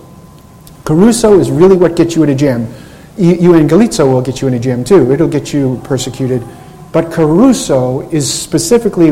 Kerusso 0.84 1.40
is 1.40 1.50
really 1.50 1.78
what 1.78 1.96
gets 1.96 2.16
you 2.16 2.22
in 2.22 2.30
a 2.30 2.36
jam. 2.36 2.72
Euangelizo 3.18 4.06
will 4.06 4.22
get 4.22 4.42
you 4.42 4.48
in 4.48 4.56
a 4.56 4.60
jam 4.60 4.84
too. 4.84 5.12
It'll 5.12 5.28
get 5.28 5.54
you 5.54 5.80
persecuted. 5.84 6.44
But 6.92 7.06
Kerusso 7.06 8.12
is 8.14 8.32
specifically 8.32 9.12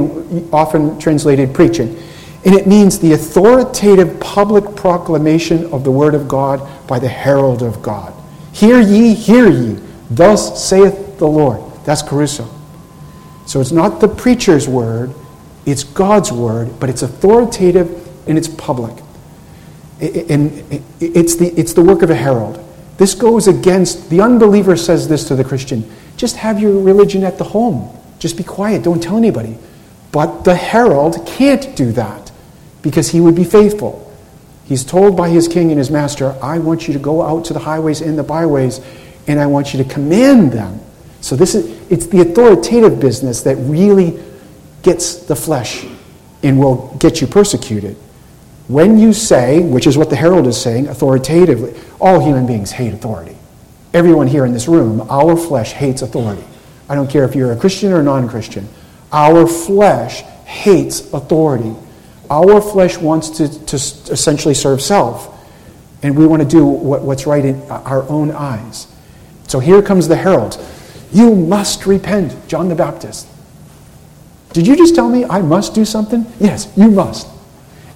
often 0.52 1.00
translated 1.00 1.54
preaching. 1.54 1.98
And 2.44 2.56
it 2.56 2.66
means 2.66 3.00
the 3.00 3.14
authoritative 3.14 4.20
public 4.20 4.76
proclamation 4.76 5.72
of 5.72 5.84
the 5.84 5.92
word 5.92 6.16
of 6.16 6.28
God 6.28 6.68
by 6.88 6.98
the 7.00 7.08
herald 7.08 7.62
of 7.62 7.82
God. 7.84 8.14
Hear 8.54 8.80
ye, 8.80 9.14
hear 9.14 9.50
ye. 9.50 9.80
Thus 10.10 10.64
saith 10.64 11.18
the 11.18 11.28
Lord. 11.28 11.62
That's 11.86 12.02
Kerusso. 12.02 12.48
So 13.46 13.62
it's 13.62 13.72
not 13.72 14.00
the 14.00 14.08
preacher's 14.08 14.68
word, 14.68 15.14
it's 15.66 15.84
God's 15.84 16.32
word, 16.32 16.80
but 16.80 16.90
it's 16.90 17.02
authoritative 17.02 18.28
and 18.28 18.38
it's 18.38 18.48
public. 18.48 18.96
And 20.00 20.84
it's 21.00 21.36
the, 21.36 21.54
it's 21.58 21.74
the 21.74 21.84
work 21.84 22.02
of 22.02 22.10
a 22.10 22.16
herald. 22.16 22.61
This 23.02 23.16
goes 23.16 23.48
against, 23.48 24.12
the 24.12 24.22
unbeliever 24.22 24.78
says 24.78 25.08
this 25.08 25.28
to 25.30 25.36
the 25.36 25.44
Christian 25.44 25.90
just 26.18 26.36
have 26.36 26.60
your 26.60 26.80
religion 26.80 27.24
at 27.24 27.40
the 27.40 27.44
home. 27.44 27.98
Just 28.20 28.38
be 28.38 28.44
quiet, 28.44 28.84
don't 28.84 29.02
tell 29.02 29.18
anybody. 29.18 29.58
But 30.12 30.44
the 30.44 30.54
herald 30.54 31.26
can't 31.26 31.76
do 31.76 31.92
that 31.94 32.32
because 32.84 33.10
he 33.10 33.20
would 33.20 33.34
be 33.34 33.44
faithful. 33.44 34.16
He's 34.66 34.86
told 34.86 35.18
by 35.18 35.30
his 35.30 35.48
king 35.48 35.72
and 35.72 35.80
his 35.80 35.90
master, 35.90 36.36
I 36.44 36.60
want 36.60 36.88
you 36.88 36.94
to 36.94 37.00
go 37.00 37.24
out 37.24 37.44
to 37.46 37.54
the 37.54 37.60
highways 37.60 38.02
and 38.02 38.20
the 38.20 38.24
byways, 38.24 38.82
and 39.28 39.40
I 39.40 39.48
want 39.48 39.74
you 39.74 39.84
to 39.84 39.90
command 39.90 40.52
them. 40.52 40.80
So 41.22 41.36
this 41.36 41.56
is 41.56 41.66
it's 41.90 42.06
the 42.06 42.22
authoritative 42.22 43.00
business 43.00 43.42
that 43.42 43.56
really 43.56 44.22
gets 44.84 45.16
the 45.26 45.36
flesh 45.36 45.88
and 46.44 46.60
will 46.60 46.96
get 47.00 47.20
you 47.20 47.26
persecuted. 47.26 47.98
When 48.72 48.98
you 48.98 49.12
say, 49.12 49.60
which 49.60 49.86
is 49.86 49.98
what 49.98 50.10
the 50.10 50.16
herald 50.16 50.48
is 50.48 50.60
saying, 50.60 50.88
authoritatively, 50.88 51.78
all 52.00 52.26
human 52.26 52.48
beings 52.48 52.72
hate 52.72 52.94
authority. 52.94 53.36
Everyone 53.94 54.28
here 54.28 54.46
in 54.46 54.54
this 54.54 54.70
room, 54.70 55.02
our 55.10 55.36
flesh 55.36 55.74
hates 55.74 56.02
authority. 56.02 56.46
I 56.88 56.96
don't 56.96 57.10
care 57.10 57.26
if 57.26 57.36
you're 57.36 57.52
a 57.52 57.58
Christian 57.58 57.92
or 57.92 58.02
non 58.02 58.30
Christian. 58.30 58.70
Our 59.12 59.46
flesh 59.46 60.22
hates 60.46 61.12
authority. 61.12 61.76
Our 62.30 62.62
flesh 62.62 62.98
wants 62.98 63.32
to, 63.32 63.66
to 63.66 63.76
essentially 63.76 64.54
serve 64.54 64.82
self, 64.82 65.38
and 66.02 66.18
we 66.18 66.26
want 66.26 66.42
to 66.42 66.48
do 66.48 66.66
what, 66.66 67.02
what's 67.02 67.28
right 67.28 67.44
in 67.44 67.62
our 67.70 68.08
own 68.08 68.32
eyes. 68.32 68.88
So 69.50 69.60
here 69.60 69.82
comes 69.82 70.08
the 70.08 70.16
herald. 70.16 70.58
You 71.12 71.36
must 71.36 71.86
repent, 71.86 72.48
John 72.48 72.70
the 72.70 72.76
Baptist. 72.76 73.28
Did 74.54 74.66
you 74.66 74.78
just 74.78 74.96
tell 74.96 75.10
me 75.10 75.26
I 75.26 75.42
must 75.42 75.76
do 75.76 75.84
something? 75.84 76.26
Yes, 76.40 76.72
you 76.78 76.90
must. 76.90 77.28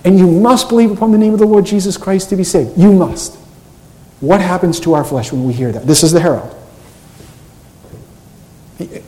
And 0.06 0.20
you 0.20 0.28
must 0.28 0.70
believe 0.70 0.92
upon 0.92 1.12
the 1.12 1.18
name 1.18 1.34
of 1.34 1.40
the 1.40 1.48
Lord 1.48 1.66
Jesus 1.66 1.98
Christ 1.98 2.30
to 2.30 2.36
be 2.36 2.44
saved. 2.44 2.78
You 2.78 2.94
must. 2.94 3.36
What 4.20 4.40
happens 4.40 4.80
to 4.82 4.94
our 4.94 5.04
flesh 5.04 5.32
when 5.32 5.46
we 5.46 5.54
hear 5.54 5.72
that? 5.72 5.88
This 5.88 6.04
is 6.04 6.12
the 6.12 6.20
herald. 6.20 6.56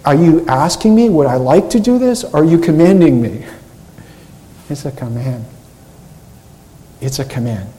Are 0.04 0.16
you 0.16 0.46
asking 0.48 0.96
me, 0.96 1.10
would 1.10 1.28
I 1.28 1.36
like 1.36 1.70
to 1.72 1.80
do 1.80 2.00
this? 2.00 2.24
Are 2.24 2.44
you 2.44 2.58
commanding 2.58 3.22
me? 3.22 3.46
It's 4.70 4.86
a 4.86 4.92
command. 4.92 5.46
It's 7.00 7.20
a 7.20 7.26
command. 7.26 7.72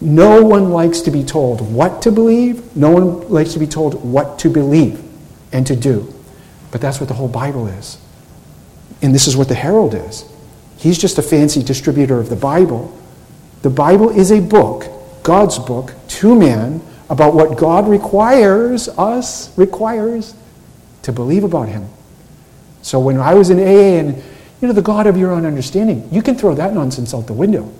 No 0.00 0.42
one 0.42 0.70
likes 0.70 1.02
to 1.02 1.12
be 1.12 1.22
told 1.22 1.60
what 1.60 2.02
to 2.02 2.10
believe. 2.10 2.76
No 2.76 2.90
one 2.90 3.28
likes 3.28 3.52
to 3.52 3.60
be 3.60 3.66
told 3.68 4.02
what 4.02 4.40
to 4.40 4.50
believe 4.50 5.00
and 5.52 5.64
to 5.68 5.76
do. 5.76 6.12
But 6.72 6.80
that's 6.80 6.98
what 6.98 7.08
the 7.08 7.14
whole 7.14 7.28
Bible 7.28 7.68
is. 7.68 7.98
And 9.02 9.14
this 9.14 9.28
is 9.28 9.36
what 9.36 9.48
the 9.48 9.54
herald 9.54 9.94
is. 9.94 10.24
He's 10.82 10.98
just 10.98 11.16
a 11.16 11.22
fancy 11.22 11.62
distributor 11.62 12.18
of 12.18 12.28
the 12.28 12.34
Bible. 12.34 12.92
The 13.62 13.70
Bible 13.70 14.10
is 14.10 14.32
a 14.32 14.40
book, 14.40 14.88
God's 15.22 15.56
book, 15.56 15.94
to 16.08 16.34
man 16.34 16.82
about 17.08 17.34
what 17.34 17.56
God 17.56 17.86
requires 17.86 18.88
us, 18.88 19.56
requires 19.56 20.34
to 21.02 21.12
believe 21.12 21.44
about 21.44 21.68
Him. 21.68 21.88
So 22.82 22.98
when 22.98 23.16
I 23.18 23.34
was 23.34 23.50
in 23.50 23.60
AA 23.60 24.00
and, 24.00 24.16
you 24.60 24.66
know, 24.66 24.72
the 24.72 24.82
God 24.82 25.06
of 25.06 25.16
your 25.16 25.30
own 25.30 25.46
understanding, 25.46 26.08
you 26.10 26.20
can 26.20 26.34
throw 26.34 26.52
that 26.56 26.74
nonsense 26.74 27.14
out 27.14 27.28
the 27.28 27.32
window. 27.32 27.72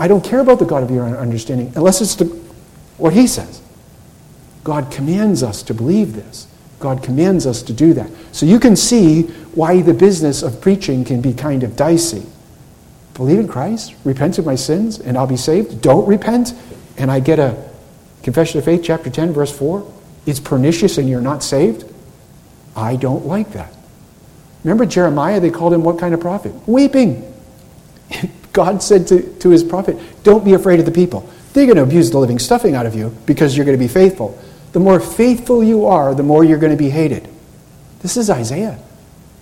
I 0.00 0.08
don't 0.08 0.24
care 0.24 0.40
about 0.40 0.58
the 0.58 0.64
God 0.64 0.82
of 0.82 0.90
your 0.90 1.04
own 1.04 1.14
understanding 1.14 1.72
unless 1.76 2.00
it's 2.00 2.16
the, 2.16 2.24
what 2.96 3.12
He 3.12 3.28
says. 3.28 3.62
God 4.64 4.90
commands 4.90 5.44
us 5.44 5.62
to 5.62 5.74
believe 5.74 6.14
this. 6.14 6.48
God 6.80 7.02
commands 7.02 7.46
us 7.46 7.62
to 7.62 7.72
do 7.72 7.92
that. 7.94 8.10
So 8.32 8.46
you 8.46 8.58
can 8.58 8.74
see 8.74 9.22
why 9.54 9.82
the 9.82 9.94
business 9.94 10.42
of 10.42 10.60
preaching 10.60 11.04
can 11.04 11.20
be 11.20 11.32
kind 11.32 11.62
of 11.62 11.76
dicey. 11.76 12.24
Believe 13.14 13.38
in 13.38 13.48
Christ, 13.48 13.94
repent 14.04 14.38
of 14.38 14.46
my 14.46 14.54
sins, 14.54 14.98
and 14.98 15.16
I'll 15.16 15.26
be 15.26 15.36
saved. 15.36 15.82
Don't 15.82 16.06
repent, 16.08 16.54
and 16.96 17.10
I 17.10 17.20
get 17.20 17.38
a 17.38 17.62
confession 18.22 18.58
of 18.58 18.64
faith, 18.64 18.80
chapter 18.82 19.10
10, 19.10 19.32
verse 19.32 19.56
4. 19.56 19.86
It's 20.26 20.40
pernicious 20.40 20.98
and 20.98 21.08
you're 21.08 21.20
not 21.20 21.42
saved. 21.42 21.84
I 22.76 22.96
don't 22.96 23.26
like 23.26 23.52
that. 23.52 23.74
Remember 24.64 24.86
Jeremiah, 24.86 25.40
they 25.40 25.50
called 25.50 25.72
him 25.72 25.82
what 25.82 25.98
kind 25.98 26.14
of 26.14 26.20
prophet? 26.20 26.54
Weeping. 26.66 27.26
God 28.52 28.82
said 28.82 29.06
to, 29.08 29.22
to 29.38 29.50
his 29.50 29.64
prophet, 29.64 29.98
Don't 30.22 30.44
be 30.44 30.54
afraid 30.54 30.80
of 30.80 30.86
the 30.86 30.92
people. 30.92 31.28
They're 31.52 31.66
going 31.66 31.76
to 31.76 31.82
abuse 31.82 32.10
the 32.10 32.18
living 32.18 32.38
stuffing 32.38 32.74
out 32.74 32.86
of 32.86 32.94
you 32.94 33.16
because 33.26 33.56
you're 33.56 33.66
going 33.66 33.78
to 33.78 33.82
be 33.82 33.88
faithful. 33.88 34.38
The 34.72 34.80
more 34.80 35.00
faithful 35.00 35.64
you 35.64 35.86
are, 35.86 36.14
the 36.14 36.22
more 36.22 36.44
you're 36.44 36.58
going 36.58 36.72
to 36.72 36.78
be 36.78 36.90
hated. 36.90 37.28
This 38.00 38.16
is 38.16 38.30
Isaiah. 38.30 38.78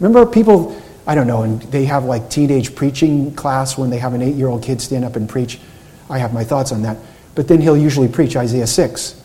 Remember 0.01 0.31
people, 0.31 0.81
I 1.07 1.15
don't 1.15 1.27
know, 1.27 1.43
and 1.43 1.61
they 1.63 1.85
have 1.85 2.05
like 2.05 2.31
teenage 2.31 2.75
preaching 2.75 3.35
class 3.35 3.77
when 3.77 3.91
they 3.91 3.99
have 3.99 4.15
an 4.15 4.23
eight 4.23 4.35
year 4.35 4.49
old 4.49 4.63
kid 4.63 4.81
stand 4.81 5.05
up 5.05 5.17
and 5.17 5.29
preach. 5.29 5.59
I 6.09 6.19
have 6.19 6.33
my 6.33 6.45
thoughts 6.45 6.73
on 6.73 6.83
that. 6.83 6.97
But 7.35 7.49
then 7.49 7.61
he'll 7.61 7.77
usually 7.77 8.09
preach 8.09 8.37
Isaiah 8.37 8.67
6. 8.67 9.23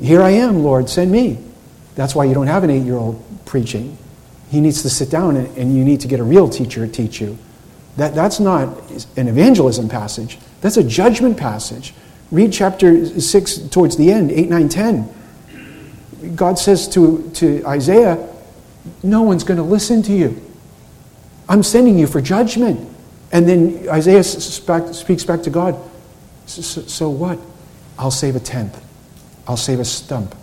Here 0.00 0.22
I 0.22 0.30
am, 0.30 0.62
Lord, 0.62 0.88
send 0.88 1.10
me. 1.10 1.38
That's 1.94 2.14
why 2.14 2.24
you 2.24 2.34
don't 2.34 2.46
have 2.46 2.64
an 2.64 2.70
eight 2.70 2.84
year 2.84 2.96
old 2.96 3.22
preaching. 3.44 3.98
He 4.50 4.60
needs 4.60 4.82
to 4.82 4.90
sit 4.90 5.10
down 5.10 5.36
and, 5.36 5.56
and 5.58 5.76
you 5.76 5.84
need 5.84 6.00
to 6.00 6.08
get 6.08 6.20
a 6.20 6.24
real 6.24 6.48
teacher 6.48 6.86
to 6.86 6.92
teach 6.92 7.20
you. 7.20 7.36
That, 7.96 8.14
that's 8.14 8.40
not 8.40 8.68
an 9.16 9.28
evangelism 9.28 9.88
passage, 9.88 10.38
that's 10.60 10.76
a 10.76 10.84
judgment 10.84 11.36
passage. 11.36 11.94
Read 12.30 12.52
chapter 12.52 13.20
6 13.20 13.58
towards 13.68 13.98
the 13.98 14.10
end, 14.10 14.30
8, 14.30 14.48
9, 14.48 14.68
10. 14.70 15.14
God 16.34 16.58
says 16.58 16.88
to, 16.88 17.30
to 17.34 17.64
Isaiah, 17.66 18.28
No 19.02 19.22
one's 19.22 19.44
going 19.44 19.58
to 19.58 19.62
listen 19.64 20.02
to 20.04 20.12
you. 20.12 20.40
I'm 21.48 21.62
sending 21.62 21.98
you 21.98 22.06
for 22.06 22.20
judgment. 22.20 22.88
And 23.32 23.48
then 23.48 23.88
Isaiah 23.88 24.22
speaks 24.22 25.24
back 25.24 25.42
to 25.42 25.50
God. 25.50 25.78
So, 26.46 26.82
so, 26.82 27.08
what? 27.08 27.38
I'll 27.98 28.10
save 28.10 28.36
a 28.36 28.40
tenth. 28.40 28.82
I'll 29.46 29.56
save 29.56 29.80
a 29.80 29.84
stump. 29.84 30.34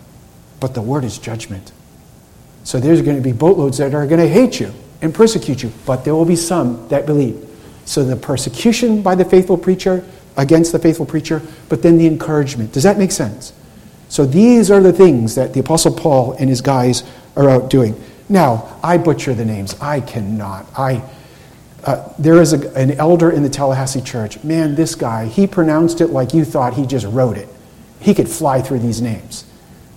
But 0.58 0.74
the 0.74 0.82
word 0.82 1.04
is 1.04 1.18
judgment. 1.18 1.72
So 2.64 2.78
there's 2.78 3.02
going 3.02 3.16
to 3.16 3.22
be 3.22 3.32
boatloads 3.32 3.78
that 3.78 3.94
are 3.94 4.06
going 4.06 4.20
to 4.20 4.28
hate 4.28 4.60
you 4.60 4.72
and 5.02 5.14
persecute 5.14 5.62
you, 5.62 5.72
but 5.86 6.04
there 6.04 6.14
will 6.14 6.26
be 6.26 6.36
some 6.36 6.86
that 6.88 7.06
believe. 7.06 7.48
So 7.84 8.04
the 8.04 8.16
persecution 8.16 9.02
by 9.02 9.14
the 9.14 9.24
faithful 9.24 9.56
preacher 9.56 10.04
against 10.36 10.72
the 10.72 10.78
faithful 10.78 11.06
preacher, 11.06 11.42
but 11.68 11.82
then 11.82 11.98
the 11.98 12.06
encouragement. 12.06 12.72
Does 12.72 12.82
that 12.82 12.98
make 12.98 13.12
sense? 13.12 13.52
So 14.10 14.26
these 14.26 14.72
are 14.72 14.80
the 14.80 14.92
things 14.92 15.36
that 15.36 15.54
the 15.54 15.60
Apostle 15.60 15.94
Paul 15.94 16.32
and 16.32 16.50
his 16.50 16.60
guys 16.60 17.04
are 17.36 17.48
out 17.48 17.70
doing. 17.70 17.98
Now, 18.28 18.76
I 18.82 18.98
butcher 18.98 19.34
the 19.34 19.44
names. 19.44 19.74
I 19.80 20.00
cannot. 20.00 20.66
I, 20.76 21.02
uh, 21.84 22.12
there 22.18 22.42
is 22.42 22.52
a, 22.52 22.74
an 22.76 22.90
elder 22.92 23.30
in 23.30 23.44
the 23.44 23.48
Tallahassee 23.48 24.02
church. 24.02 24.42
Man, 24.42 24.74
this 24.74 24.96
guy, 24.96 25.26
he 25.26 25.46
pronounced 25.46 26.00
it 26.00 26.08
like 26.08 26.34
you 26.34 26.44
thought 26.44 26.74
he 26.74 26.86
just 26.86 27.06
wrote 27.06 27.38
it. 27.38 27.48
He 28.00 28.12
could 28.12 28.28
fly 28.28 28.60
through 28.60 28.80
these 28.80 29.00
names, 29.00 29.44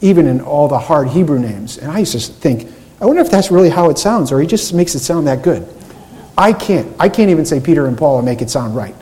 even 0.01 0.27
in 0.27 0.41
all 0.41 0.67
the 0.67 0.79
hard 0.79 1.07
Hebrew 1.07 1.39
names. 1.39 1.79
And 1.79 1.91
I 1.91 1.99
used 1.99 2.13
to 2.13 2.19
think, 2.19 2.71
I 3.01 3.05
wonder 3.05 3.21
if 3.21 3.31
that's 3.31 3.49
really 3.49 3.69
how 3.69 3.89
it 3.89 3.97
sounds, 3.97 4.31
or 4.31 4.39
he 4.39 4.45
just 4.45 4.75
makes 4.75 4.93
it 4.93 4.99
sound 4.99 5.25
that 5.25 5.41
good. 5.41 5.67
I 6.37 6.53
can't. 6.53 6.95
I 6.99 7.09
can't 7.09 7.31
even 7.31 7.45
say 7.45 7.59
Peter 7.59 7.87
and 7.87 7.97
Paul 7.97 8.19
and 8.19 8.25
make 8.25 8.43
it 8.43 8.49
sound 8.51 8.75
right. 8.75 8.95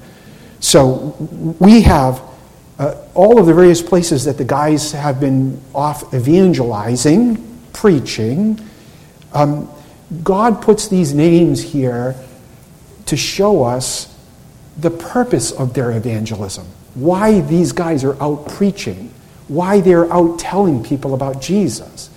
So 0.61 1.15
we 1.59 1.81
have 1.81 2.21
uh, 2.81 2.97
all 3.13 3.39
of 3.39 3.45
the 3.45 3.53
various 3.53 3.79
places 3.79 4.25
that 4.25 4.39
the 4.39 4.43
guys 4.43 4.91
have 4.91 5.19
been 5.19 5.61
off 5.75 6.11
evangelizing, 6.15 7.37
preaching. 7.73 8.59
Um, 9.33 9.69
God 10.23 10.63
puts 10.63 10.87
these 10.87 11.13
names 11.13 11.61
here 11.61 12.15
to 13.05 13.15
show 13.15 13.63
us 13.63 14.17
the 14.79 14.89
purpose 14.89 15.51
of 15.51 15.75
their 15.75 15.91
evangelism, 15.91 16.65
why 16.95 17.41
these 17.41 17.71
guys 17.71 18.03
are 18.03 18.19
out 18.21 18.47
preaching, 18.49 19.13
why 19.47 19.79
they're 19.79 20.11
out 20.11 20.39
telling 20.39 20.83
people 20.83 21.13
about 21.13 21.39
Jesus. 21.39 22.09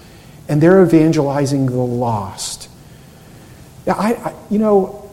And 0.48 0.62
they're 0.62 0.82
evangelizing 0.82 1.66
the 1.66 1.76
lost. 1.76 2.70
Now, 3.86 3.96
I, 3.98 4.12
I 4.12 4.34
you 4.48 4.58
know, 4.58 5.10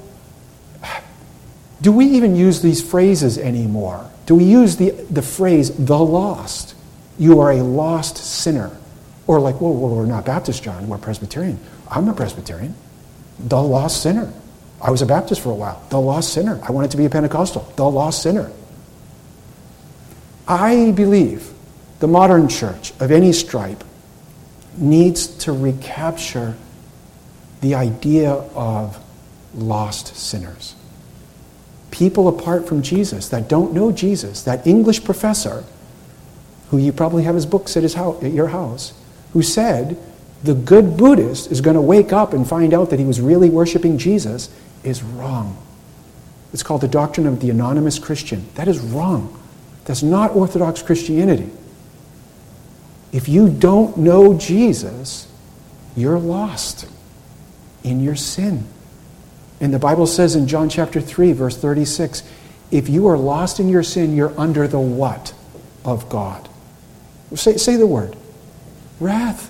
do 1.81 1.91
we 1.91 2.05
even 2.05 2.37
use 2.37 2.61
these 2.61 2.81
phrases 2.81 3.37
anymore? 3.37 4.10
Do 4.25 4.35
we 4.35 4.43
use 4.43 4.77
the, 4.77 4.91
the 4.91 5.21
phrase 5.21 5.71
the 5.71 5.97
lost? 5.97 6.75
You 7.17 7.39
are 7.39 7.51
a 7.51 7.63
lost 7.63 8.17
sinner. 8.17 8.75
Or 9.27 9.39
like, 9.39 9.61
well, 9.61 9.73
well, 9.73 9.95
we're 9.95 10.05
not 10.05 10.25
Baptist, 10.25 10.63
John. 10.63 10.87
We're 10.87 10.97
Presbyterian. 10.97 11.59
I'm 11.89 12.07
a 12.07 12.13
Presbyterian. 12.13 12.75
The 13.39 13.61
lost 13.61 14.01
sinner. 14.01 14.31
I 14.81 14.89
was 14.89 15.01
a 15.01 15.05
Baptist 15.05 15.41
for 15.41 15.51
a 15.51 15.55
while. 15.55 15.83
The 15.89 15.99
lost 15.99 16.33
sinner. 16.33 16.59
I 16.63 16.71
wanted 16.71 16.91
to 16.91 16.97
be 16.97 17.05
a 17.05 17.09
Pentecostal. 17.09 17.71
The 17.75 17.89
lost 17.89 18.23
sinner. 18.23 18.51
I 20.47 20.91
believe 20.91 21.51
the 21.99 22.07
modern 22.07 22.49
church 22.49 22.93
of 22.99 23.11
any 23.11 23.31
stripe 23.31 23.83
needs 24.77 25.27
to 25.27 25.51
recapture 25.51 26.55
the 27.61 27.75
idea 27.75 28.31
of 28.31 28.97
lost 29.53 30.15
sinners. 30.15 30.75
People 31.91 32.27
apart 32.27 32.67
from 32.67 32.81
Jesus 32.81 33.29
that 33.29 33.47
don't 33.47 33.73
know 33.73 33.91
Jesus, 33.91 34.43
that 34.43 34.65
English 34.65 35.03
professor 35.03 35.63
who 36.69 36.77
you 36.77 36.93
probably 36.93 37.23
have 37.23 37.35
his 37.35 37.45
books 37.45 37.75
at, 37.75 37.83
his 37.83 37.93
house, 37.95 38.23
at 38.23 38.31
your 38.31 38.47
house, 38.47 38.93
who 39.33 39.43
said 39.43 39.97
the 40.43 40.53
good 40.53 40.97
Buddhist 40.97 41.51
is 41.51 41.61
going 41.61 41.75
to 41.75 41.81
wake 41.81 42.13
up 42.13 42.33
and 42.33 42.47
find 42.47 42.73
out 42.73 42.89
that 42.89 42.99
he 42.99 43.05
was 43.05 43.19
really 43.19 43.49
worshiping 43.49 43.97
Jesus 43.97 44.49
is 44.83 45.03
wrong. 45.03 45.61
It's 46.53 46.63
called 46.63 46.81
the 46.81 46.87
doctrine 46.87 47.27
of 47.27 47.39
the 47.41 47.49
anonymous 47.49 47.99
Christian. 47.99 48.47
That 48.55 48.67
is 48.67 48.79
wrong. 48.79 49.37
That's 49.85 50.01
not 50.01 50.35
Orthodox 50.35 50.81
Christianity. 50.81 51.49
If 53.11 53.27
you 53.27 53.49
don't 53.49 53.97
know 53.97 54.33
Jesus, 54.37 55.27
you're 55.95 56.19
lost 56.19 56.87
in 57.83 57.99
your 57.99 58.15
sin. 58.15 58.65
And 59.61 59.71
the 59.71 59.79
Bible 59.79 60.07
says 60.07 60.35
in 60.35 60.47
John 60.47 60.69
chapter 60.69 60.99
3, 60.99 61.33
verse 61.33 61.55
36, 61.55 62.23
if 62.71 62.89
you 62.89 63.07
are 63.07 63.17
lost 63.17 63.59
in 63.59 63.69
your 63.69 63.83
sin, 63.83 64.15
you're 64.15 64.37
under 64.39 64.67
the 64.67 64.79
what 64.79 65.33
of 65.85 66.09
God? 66.09 66.49
Say, 67.35 67.57
say 67.57 67.75
the 67.77 67.87
word 67.87 68.17
wrath. 68.99 69.49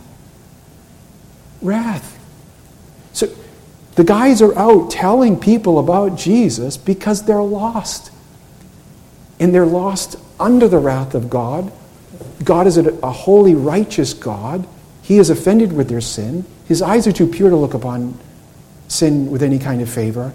Wrath. 1.62 2.20
So 3.14 3.28
the 3.96 4.04
guys 4.04 4.42
are 4.42 4.58
out 4.58 4.92
telling 4.92 5.40
people 5.40 5.80
about 5.80 6.18
Jesus 6.18 6.76
because 6.78 7.24
they're 7.24 7.42
lost. 7.42 8.12
And 9.40 9.54
they're 9.56 9.66
lost 9.66 10.18
under 10.40 10.68
the 10.68 10.78
wrath 10.78 11.16
of 11.16 11.30
God. 11.30 11.72
God 12.44 12.68
is 12.68 12.78
a, 12.78 12.90
a 13.00 13.12
holy, 13.12 13.56
righteous 13.56 14.14
God. 14.14 14.68
He 15.02 15.20
is 15.20 15.30
offended 15.30 15.74
with 15.74 15.90
their 15.90 16.02
sin. 16.02 16.46
His 16.68 16.82
eyes 16.82 17.08
are 17.08 17.12
too 17.12 17.28
pure 17.28 17.50
to 17.50 17.56
look 17.56 17.74
upon 17.74 18.18
sin 18.92 19.32
with 19.32 19.42
any 19.42 19.58
kind 19.58 19.82
of 19.82 19.90
favor. 19.90 20.34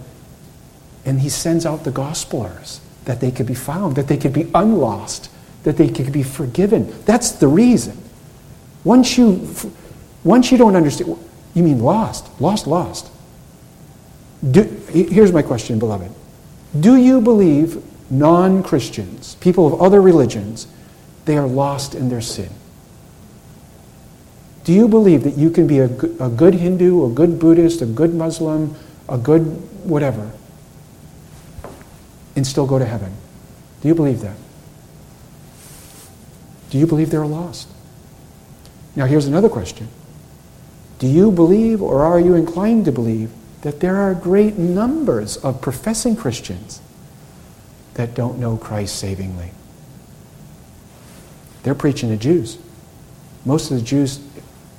And 1.05 1.21
he 1.21 1.29
sends 1.29 1.67
out 1.67 1.85
the 1.85 1.93
gospelers 1.93 2.81
that 3.05 3.21
they 3.21 3.31
could 3.31 3.47
be 3.47 3.55
found, 3.55 3.97
that 3.97 4.09
they 4.09 4.17
could 4.17 4.33
be 4.33 4.51
unlost, 4.55 5.31
that 5.63 5.77
they 5.77 5.89
could 5.89 6.13
be 6.13 6.23
forgiven. 6.23 6.93
That's 7.05 7.33
the 7.33 7.49
reason. 7.49 7.97
Once 8.83 9.19
you, 9.19 9.49
once 10.25 10.51
you 10.51 10.59
don't 10.59 10.75
understand, 10.75 11.19
you 11.55 11.63
mean 11.63 11.81
lost, 11.81 12.29
lost, 12.41 12.67
lost. 12.67 13.11
Do, 14.51 14.63
here's 14.91 15.33
my 15.33 15.43
question, 15.43 15.79
beloved. 15.79 16.11
Do 16.79 16.97
you 16.97 17.21
believe 17.21 17.83
non 18.11 18.63
Christians, 18.63 19.35
people 19.37 19.67
of 19.67 19.81
other 19.81 20.01
religions, 20.01 20.67
they 21.25 21.37
are 21.37 21.47
lost 21.47 21.95
in 21.95 22.09
their 22.09 22.21
sin? 22.21 22.51
Do 24.67 24.73
you 24.73 24.89
believe 24.89 25.23
that 25.23 25.39
you 25.39 25.51
can 25.51 25.69
be 25.69 25.79
a, 25.79 25.85
a 25.85 26.29
good 26.29 26.55
Hindu, 26.55 27.07
a 27.07 27.09
good 27.09 27.39
Buddhist, 27.39 27.83
a 27.83 27.87
good 27.87 28.13
Muslim, 28.13 28.75
a 29.09 29.17
good 29.17 29.43
whatever, 29.85 30.29
and 32.35 32.45
still 32.45 32.67
go 32.67 32.77
to 32.77 32.85
heaven? 32.85 33.13
Do 33.81 33.87
you 33.87 33.95
believe 33.95 34.23
that? 34.23 34.37
Do 36.71 36.79
you 36.79 36.87
believe 36.89 37.11
they're 37.11 37.25
lost? 37.25 37.69
Now, 38.97 39.07
here's 39.07 39.27
another 39.27 39.49
question 39.49 39.87
Do 40.99 41.07
you 41.07 41.31
believe 41.31 41.81
or 41.81 42.03
are 42.03 42.19
you 42.19 42.35
inclined 42.35 42.87
to 42.87 42.93
believe 42.93 43.31
that 43.61 43.79
there 43.79 43.95
are 43.99 44.15
great 44.15 44.59
numbers 44.59 45.37
of 45.37 45.61
professing 45.61 46.17
Christians 46.17 46.81
that 47.95 48.17
don't 48.17 48.41
know 48.41 48.57
Christ 48.57 48.97
savingly? 48.97 49.53
They're 51.63 51.77
preaching 51.77 52.09
to 52.09 52.17
Jews. 52.17 52.59
Most 53.45 53.71
of 53.71 53.77
the 53.77 53.85
Jews, 53.85 54.26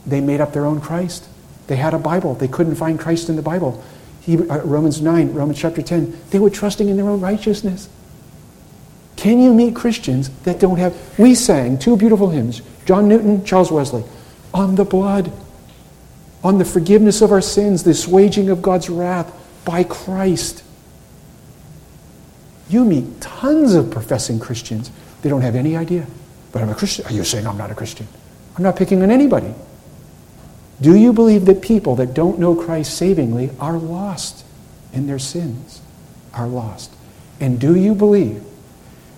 they 0.07 0.21
made 0.21 0.41
up 0.41 0.53
their 0.53 0.65
own 0.65 0.81
Christ. 0.81 1.27
They 1.67 1.75
had 1.75 1.93
a 1.93 1.99
Bible. 1.99 2.33
They 2.33 2.47
couldn't 2.47 2.75
find 2.75 2.97
Christ 2.97 3.29
in 3.29 3.35
the 3.35 3.41
Bible. 3.41 3.83
He, 4.21 4.37
uh, 4.37 4.59
Romans 4.59 5.01
9, 5.01 5.33
Romans 5.33 5.59
chapter 5.59 5.81
10, 5.81 6.17
they 6.31 6.39
were 6.39 6.49
trusting 6.49 6.87
in 6.89 6.97
their 6.97 7.07
own 7.07 7.21
righteousness. 7.21 7.89
Can 9.17 9.39
you 9.39 9.53
meet 9.53 9.75
Christians 9.75 10.29
that 10.43 10.59
don't 10.59 10.77
have? 10.77 10.95
We 11.19 11.35
sang 11.35 11.77
two 11.77 11.97
beautiful 11.97 12.29
hymns 12.29 12.61
John 12.85 13.09
Newton, 13.09 13.43
Charles 13.43 13.71
Wesley, 13.71 14.03
on 14.53 14.75
the 14.75 14.85
blood, 14.85 15.31
on 16.43 16.57
the 16.57 16.65
forgiveness 16.65 17.21
of 17.21 17.31
our 17.31 17.41
sins, 17.41 17.83
the 17.83 17.91
assuaging 17.91 18.49
of 18.49 18.61
God's 18.61 18.89
wrath 18.89 19.33
by 19.65 19.83
Christ. 19.83 20.63
You 22.69 22.85
meet 22.85 23.21
tons 23.21 23.73
of 23.73 23.91
professing 23.91 24.39
Christians. 24.39 24.91
They 25.21 25.29
don't 25.29 25.41
have 25.41 25.55
any 25.55 25.75
idea. 25.75 26.05
But 26.51 26.61
I'm 26.61 26.69
a 26.69 26.75
Christian. 26.75 27.05
Are 27.05 27.13
you 27.13 27.23
saying 27.23 27.47
I'm 27.47 27.57
not 27.57 27.71
a 27.71 27.75
Christian? 27.75 28.07
I'm 28.55 28.63
not 28.63 28.75
picking 28.75 29.01
on 29.03 29.11
anybody. 29.11 29.53
Do 30.79 30.95
you 30.95 31.11
believe 31.13 31.45
that 31.45 31.61
people 31.61 31.95
that 31.95 32.13
don't 32.13 32.39
know 32.39 32.55
Christ 32.55 32.95
savingly 32.95 33.49
are 33.59 33.77
lost 33.77 34.45
in 34.93 35.07
their 35.07 35.19
sins? 35.19 35.81
Are 36.33 36.47
lost. 36.47 36.93
And 37.39 37.59
do 37.59 37.75
you 37.75 37.95
believe 37.95 38.43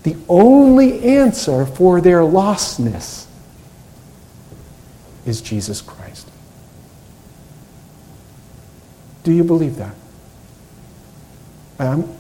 the 0.04 0.16
only 0.30 1.04
answer 1.04 1.66
for 1.66 2.00
their 2.00 2.20
lostness 2.20 3.26
is 5.26 5.42
Jesus 5.42 5.82
Christ. 5.82 6.28
Do 9.24 9.34
you 9.34 9.44
believe 9.44 9.76
that? 9.76 9.96
Um, 11.78 12.12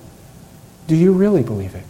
do 0.87 0.95
you 0.95 1.13
really 1.13 1.43
believe 1.43 1.75
it? 1.75 1.83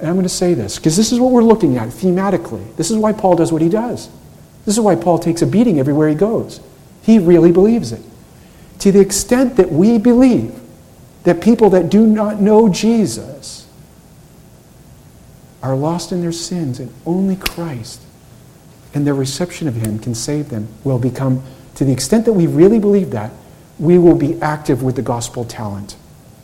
And 0.00 0.08
I'm 0.08 0.14
going 0.14 0.24
to 0.24 0.28
say 0.28 0.54
this 0.54 0.76
because 0.76 0.96
this 0.96 1.12
is 1.12 1.20
what 1.20 1.32
we're 1.32 1.42
looking 1.42 1.76
at 1.76 1.88
thematically. 1.88 2.74
This 2.76 2.90
is 2.90 2.96
why 2.96 3.12
Paul 3.12 3.36
does 3.36 3.52
what 3.52 3.62
he 3.62 3.68
does. 3.68 4.08
This 4.68 4.76
is 4.76 4.82
why 4.82 4.96
Paul 4.96 5.18
takes 5.18 5.40
a 5.40 5.46
beating 5.46 5.80
everywhere 5.80 6.10
he 6.10 6.14
goes. 6.14 6.60
He 7.00 7.18
really 7.18 7.52
believes 7.52 7.90
it. 7.90 8.02
To 8.80 8.92
the 8.92 9.00
extent 9.00 9.56
that 9.56 9.72
we 9.72 9.96
believe 9.96 10.60
that 11.22 11.40
people 11.40 11.70
that 11.70 11.88
do 11.88 12.06
not 12.06 12.42
know 12.42 12.68
Jesus 12.68 13.66
are 15.62 15.74
lost 15.74 16.12
in 16.12 16.20
their 16.20 16.32
sins, 16.32 16.80
and 16.80 16.92
only 17.06 17.34
Christ 17.34 18.02
and 18.92 19.06
their 19.06 19.14
reception 19.14 19.68
of 19.68 19.74
Him 19.74 19.98
can 19.98 20.14
save 20.14 20.50
them, 20.50 20.68
will 20.84 20.98
become, 20.98 21.42
to 21.76 21.86
the 21.86 21.92
extent 21.92 22.26
that 22.26 22.34
we 22.34 22.46
really 22.46 22.78
believe 22.78 23.12
that, 23.12 23.32
we 23.78 23.96
will 23.96 24.16
be 24.16 24.38
active 24.42 24.82
with 24.82 24.96
the 24.96 25.02
gospel 25.02 25.46
talent, 25.46 25.96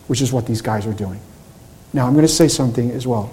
which 0.07 0.23
is 0.23 0.33
what 0.33 0.47
these 0.47 0.63
guys 0.63 0.87
are 0.87 0.95
doing. 0.95 1.21
Now, 1.93 2.07
I'm 2.07 2.15
going 2.15 2.25
to 2.27 2.33
say 2.33 2.49
something 2.49 2.91
as 2.91 3.07
well. 3.07 3.31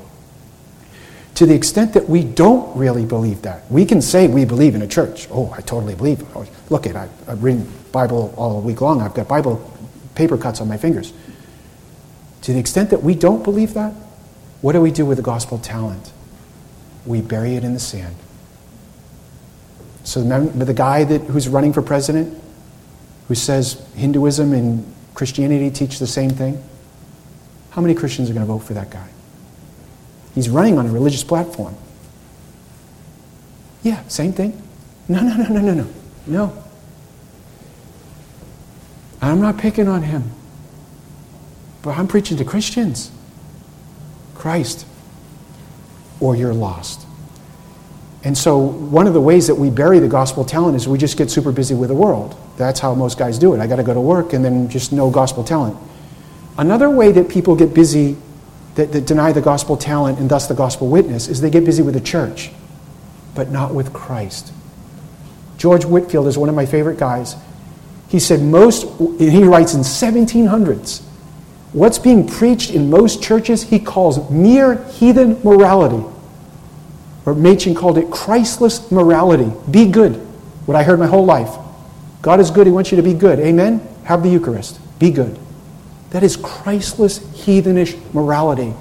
To 1.36 1.46
the 1.46 1.56
extent 1.56 1.94
that 1.94 2.08
we 2.08 2.24
don't 2.24 2.76
really 2.78 3.06
believe 3.06 3.42
that, 3.44 3.70
we 3.72 3.86
can 3.86 4.02
say 4.02 4.28
we 4.28 4.46
believe 4.46 4.76
in 4.76 4.82
a 4.82 4.88
church. 4.88 5.28
Oh, 5.32 5.54
I 5.58 5.62
totally 5.62 5.96
believe. 5.96 6.24
Oh, 6.36 6.46
look 6.70 6.86
at 6.86 6.96
I, 6.96 7.10
I've 7.28 7.44
reading 7.44 7.72
Bible 7.92 8.34
all 8.38 8.62
week 8.62 8.82
long. 8.82 9.02
I've 9.02 9.14
got 9.14 9.28
Bible 9.28 9.72
paper 10.14 10.38
cuts 10.38 10.62
on 10.62 10.68
my 10.68 10.78
fingers. 10.78 11.14
To 12.44 12.54
the 12.54 12.60
extent 12.60 12.90
that 12.90 13.02
we 13.02 13.16
don't 13.16 13.44
believe 13.44 13.74
that, 13.76 13.94
what 14.62 14.74
do 14.74 14.82
we 14.82 14.92
do 14.92 15.06
with 15.06 15.18
the 15.18 15.24
gospel 15.24 15.58
talent? 15.58 16.12
We 17.06 17.22
bury 17.22 17.56
it 17.56 17.64
in 17.64 17.74
the 17.74 17.80
sand. 17.80 18.16
So 20.04 20.22
remember 20.22 20.66
the 20.66 20.74
guy 20.74 21.04
that, 21.04 21.22
who's 21.22 21.48
running 21.48 21.74
for 21.74 21.82
president 21.82 22.42
who 23.28 23.36
says 23.36 23.84
Hinduism 23.96 24.54
and 24.54 24.94
Christianity 25.14 25.72
teach 25.72 26.00
the 26.00 26.08
same 26.08 26.32
thing? 26.32 26.62
How 27.70 27.82
many 27.82 27.94
Christians 27.94 28.30
are 28.30 28.34
going 28.34 28.46
to 28.46 28.52
vote 28.52 28.60
for 28.60 28.74
that 28.74 28.90
guy? 28.90 29.08
He's 30.36 30.50
running 30.50 30.78
on 30.78 30.86
a 30.86 30.92
religious 30.92 31.24
platform. 31.24 31.76
Yeah, 33.84 34.06
same 34.08 34.34
thing. 34.34 34.62
No, 35.08 35.22
no, 35.22 35.36
no, 35.36 35.48
no, 35.48 35.62
no, 35.62 35.74
no. 35.74 35.88
No. 36.28 36.64
I'm 39.22 39.42
not 39.42 39.58
picking 39.58 39.88
on 39.88 40.04
him. 40.04 40.32
But 41.82 41.98
I'm 41.98 42.08
preaching 42.08 42.38
to 42.38 42.46
Christians. 42.46 43.12
Christ, 44.36 44.88
or 46.20 46.36
you're 46.36 46.54
lost. 46.54 47.06
And 48.24 48.38
so, 48.38 48.58
one 48.58 49.08
of 49.08 49.14
the 49.14 49.22
ways 49.22 49.48
that 49.48 49.56
we 49.56 49.70
bury 49.70 50.00
the 50.00 50.08
gospel 50.08 50.46
talent 50.46 50.76
is 50.76 50.88
we 50.88 50.98
just 50.98 51.18
get 51.18 51.32
super 51.32 51.52
busy 51.52 51.74
with 51.74 51.90
the 51.90 51.96
world. 51.96 52.36
That's 52.58 52.80
how 52.80 52.94
most 52.94 53.18
guys 53.18 53.40
do 53.40 53.54
it. 53.54 53.60
I 53.60 53.68
got 53.68 53.78
to 53.78 53.84
go 53.84 53.94
to 53.94 54.02
work 54.02 54.34
and 54.34 54.46
then 54.46 54.70
just 54.70 54.92
no 54.92 55.10
gospel 55.10 55.44
talent. 55.44 55.78
Another 56.58 56.90
way 56.90 57.12
that 57.12 57.30
people 57.30 57.56
get 57.56 57.74
busy, 57.74 58.16
that, 58.76 58.92
that 58.92 59.06
deny 59.06 59.32
the 59.32 59.42
gospel 59.42 59.78
talent 59.78 60.20
and 60.20 60.30
thus 60.30 60.48
the 60.48 60.54
gospel 60.54 60.88
witness, 60.88 61.28
is 61.28 61.42
they 61.42 61.50
get 61.50 61.66
busy 61.66 61.84
with 61.84 61.94
the 61.94 62.02
church, 62.02 62.52
but 63.36 63.50
not 63.50 63.74
with 63.74 63.94
Christ. 63.94 64.54
George 65.58 65.86
Whitefield 65.86 66.28
is 66.28 66.38
one 66.38 66.50
of 66.50 66.56
my 66.56 66.66
favorite 66.66 66.98
guys. 66.98 67.36
He 68.10 68.20
said 68.20 68.42
most, 68.42 68.84
he 69.20 69.44
writes 69.44 69.74
in 69.74 69.82
1700s, 69.82 71.04
What's 71.74 72.00
being 72.00 72.28
preached 72.28 72.72
in 72.72 72.90
most 72.90 73.24
churches 73.24 73.64
he 73.64 73.80
calls 73.80 74.30
mere 74.30 74.84
heathen 74.90 75.40
morality. 75.44 76.04
or 77.26 77.34
Machen 77.34 77.76
called 77.76 77.98
it 77.98 78.12
Christless 78.12 78.92
morality. 78.92 79.52
Be 79.70 79.90
good. 79.90 80.16
What 80.66 80.76
I 80.76 80.84
heard 80.84 81.00
my 81.00 81.08
whole 81.08 81.26
life. 81.26 81.56
God 82.22 82.40
is 82.40 82.52
good. 82.52 82.68
He 82.68 82.74
wants 82.74 82.92
you 82.92 82.98
to 82.98 83.04
be 83.04 83.14
good. 83.14 83.40
Amen? 83.40 83.88
Have 84.04 84.22
the 84.24 84.30
Eucharist. 84.30 84.80
Be 85.00 85.12
good. 85.12 85.40
That 86.12 86.24
is 86.24 86.38
Christless, 86.38 87.20
heathenish 87.20 87.98
morality. 88.14 88.74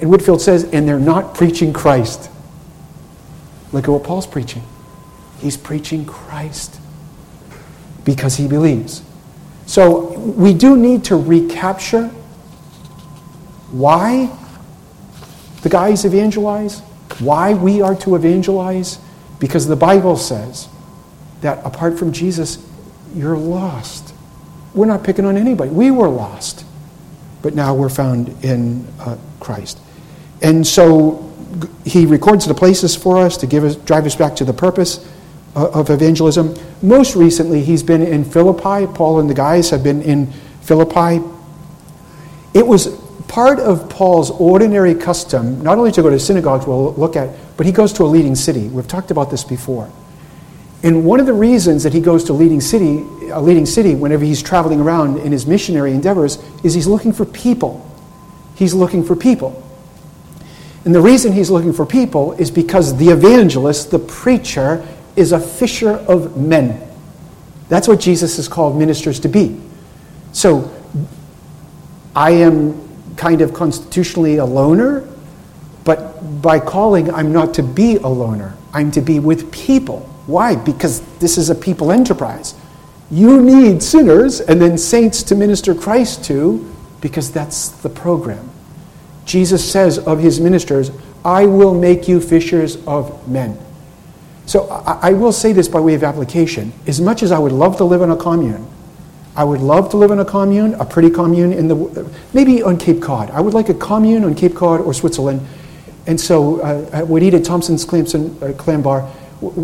And 0.00 0.10
Whitefield 0.10 0.40
says, 0.40 0.64
and 0.64 0.88
they're 0.88 0.98
not 0.98 1.34
preaching 1.34 1.72
Christ. 1.72 2.30
Look 3.72 3.84
at 3.84 3.90
what 3.90 4.02
Paul's 4.02 4.26
preaching. 4.26 4.62
He's 5.38 5.56
preaching 5.56 6.04
Christ 6.04 6.80
because 8.04 8.36
he 8.36 8.48
believes. 8.48 9.02
So 9.66 10.18
we 10.18 10.52
do 10.52 10.76
need 10.76 11.04
to 11.04 11.16
recapture 11.16 12.08
why 13.70 14.36
the 15.62 15.68
guys 15.68 16.04
evangelize, 16.04 16.80
why 17.20 17.54
we 17.54 17.80
are 17.82 17.94
to 17.96 18.16
evangelize, 18.16 18.98
because 19.38 19.66
the 19.66 19.76
Bible 19.76 20.16
says 20.16 20.68
that 21.42 21.64
apart 21.64 21.98
from 21.98 22.12
Jesus, 22.12 22.66
you're 23.14 23.36
lost. 23.36 24.14
We're 24.74 24.86
not 24.86 25.04
picking 25.04 25.24
on 25.24 25.36
anybody. 25.36 25.70
We 25.70 25.90
were 25.90 26.08
lost, 26.08 26.64
but 27.42 27.54
now 27.54 27.74
we're 27.74 27.88
found 27.88 28.28
in 28.44 28.86
uh, 29.00 29.16
Christ. 29.38 29.78
And 30.42 30.66
so 30.66 31.30
he 31.84 32.06
records 32.06 32.46
the 32.46 32.54
places 32.54 32.94
for 32.96 33.18
us 33.18 33.36
to 33.38 33.46
give 33.46 33.64
us, 33.64 33.76
drive 33.76 34.06
us 34.06 34.16
back 34.16 34.36
to 34.36 34.44
the 34.44 34.52
purpose 34.52 35.06
uh, 35.56 35.70
of 35.70 35.90
evangelism. 35.90 36.54
Most 36.82 37.16
recently, 37.16 37.62
he's 37.62 37.82
been 37.82 38.02
in 38.02 38.24
Philippi. 38.24 38.86
Paul 38.92 39.20
and 39.20 39.28
the 39.28 39.34
guys 39.34 39.70
have 39.70 39.82
been 39.82 40.02
in 40.02 40.26
Philippi. 40.62 41.24
It 42.54 42.66
was 42.66 42.88
part 43.28 43.58
of 43.58 43.88
Paul's 43.88 44.30
ordinary 44.30 44.94
custom, 44.94 45.62
not 45.62 45.78
only 45.78 45.92
to 45.92 46.02
go 46.02 46.10
to 46.10 46.18
synagogues 46.18 46.66
we'll 46.66 46.94
look 46.94 47.16
at, 47.16 47.30
but 47.56 47.66
he 47.66 47.72
goes 47.72 47.92
to 47.94 48.04
a 48.04 48.06
leading 48.06 48.34
city. 48.34 48.68
We've 48.68 48.88
talked 48.88 49.10
about 49.10 49.30
this 49.30 49.44
before. 49.44 49.90
And 50.82 51.04
one 51.04 51.20
of 51.20 51.26
the 51.26 51.34
reasons 51.34 51.82
that 51.82 51.92
he 51.92 52.00
goes 52.00 52.24
to 52.24 52.32
leading 52.32 52.60
city, 52.60 53.04
a 53.30 53.40
leading 53.40 53.66
city 53.66 53.94
whenever 53.94 54.24
he's 54.24 54.42
traveling 54.42 54.80
around 54.80 55.18
in 55.18 55.32
his 55.32 55.46
missionary 55.46 55.92
endeavors 55.92 56.42
is 56.64 56.72
he's 56.74 56.86
looking 56.86 57.12
for 57.12 57.26
people. 57.26 57.86
He's 58.54 58.72
looking 58.72 59.04
for 59.04 59.14
people. 59.14 59.62
And 60.84 60.94
the 60.94 61.00
reason 61.00 61.32
he's 61.32 61.50
looking 61.50 61.74
for 61.74 61.84
people 61.84 62.32
is 62.32 62.50
because 62.50 62.96
the 62.96 63.08
evangelist, 63.08 63.90
the 63.90 63.98
preacher, 63.98 64.86
is 65.16 65.32
a 65.32 65.40
fisher 65.40 65.90
of 65.90 66.38
men. 66.38 66.80
That's 67.68 67.86
what 67.86 68.00
Jesus 68.00 68.36
has 68.36 68.48
called 68.48 68.76
ministers 68.76 69.20
to 69.20 69.28
be. 69.28 69.60
So 70.32 70.74
I 72.16 72.32
am 72.32 72.88
kind 73.16 73.42
of 73.42 73.54
constitutionally 73.54 74.38
a 74.38 74.44
loner, 74.44 75.06
but 75.84 76.42
by 76.42 76.58
calling, 76.58 77.12
I'm 77.12 77.32
not 77.32 77.54
to 77.54 77.62
be 77.62 77.96
a 77.96 78.08
loner. 78.08 78.56
I'm 78.72 78.90
to 78.92 79.00
be 79.00 79.20
with 79.20 79.52
people. 79.52 80.09
Why? 80.30 80.56
Because 80.56 81.00
this 81.18 81.36
is 81.36 81.50
a 81.50 81.54
people 81.54 81.90
enterprise. 81.90 82.54
You 83.10 83.42
need 83.42 83.82
sinners 83.82 84.40
and 84.40 84.60
then 84.60 84.78
saints 84.78 85.22
to 85.24 85.34
minister 85.34 85.74
Christ 85.74 86.24
to 86.26 86.72
because 87.00 87.32
that's 87.32 87.68
the 87.68 87.88
program. 87.88 88.48
Jesus 89.24 89.70
says 89.70 89.98
of 89.98 90.20
his 90.20 90.40
ministers, 90.40 90.90
I 91.24 91.46
will 91.46 91.74
make 91.74 92.08
you 92.08 92.20
fishers 92.20 92.76
of 92.86 93.28
men. 93.28 93.58
So 94.46 94.68
I, 94.68 95.10
I, 95.10 95.12
will 95.12 95.32
say 95.32 95.52
this 95.52 95.68
by 95.68 95.80
way 95.80 95.94
of 95.94 96.02
application. 96.02 96.72
As 96.86 97.00
much 97.00 97.22
as 97.22 97.30
I 97.30 97.38
would 97.38 97.52
love 97.52 97.76
to 97.76 97.84
live 97.84 98.02
in 98.02 98.10
a 98.10 98.16
commune, 98.16 98.66
I 99.36 99.44
would 99.44 99.60
love 99.60 99.90
to 99.90 99.96
live 99.96 100.10
in 100.10 100.18
a 100.18 100.24
commune, 100.24 100.74
a 100.74 100.84
pretty 100.84 101.10
commune 101.10 101.52
in 101.52 101.68
the 101.68 102.10
maybe 102.32 102.62
on 102.62 102.76
Cape 102.76 103.00
Cod. 103.00 103.30
I 103.30 103.40
would 103.40 103.54
like 103.54 103.68
a 103.68 103.74
commune 103.74 104.24
on 104.24 104.34
Cape 104.34 104.54
Cod 104.54 104.80
or 104.80 104.92
Switzerland. 104.92 105.46
And 106.06 106.20
so 106.20 106.60
uh, 106.60 106.90
I 106.92 107.02
would 107.02 107.22
eat 107.22 107.34
at 107.34 107.44
Thompson's 107.44 107.84
Clamson, 107.84 108.36
uh, 108.42 108.52
Clam 108.54 108.82
Bar. 108.82 109.08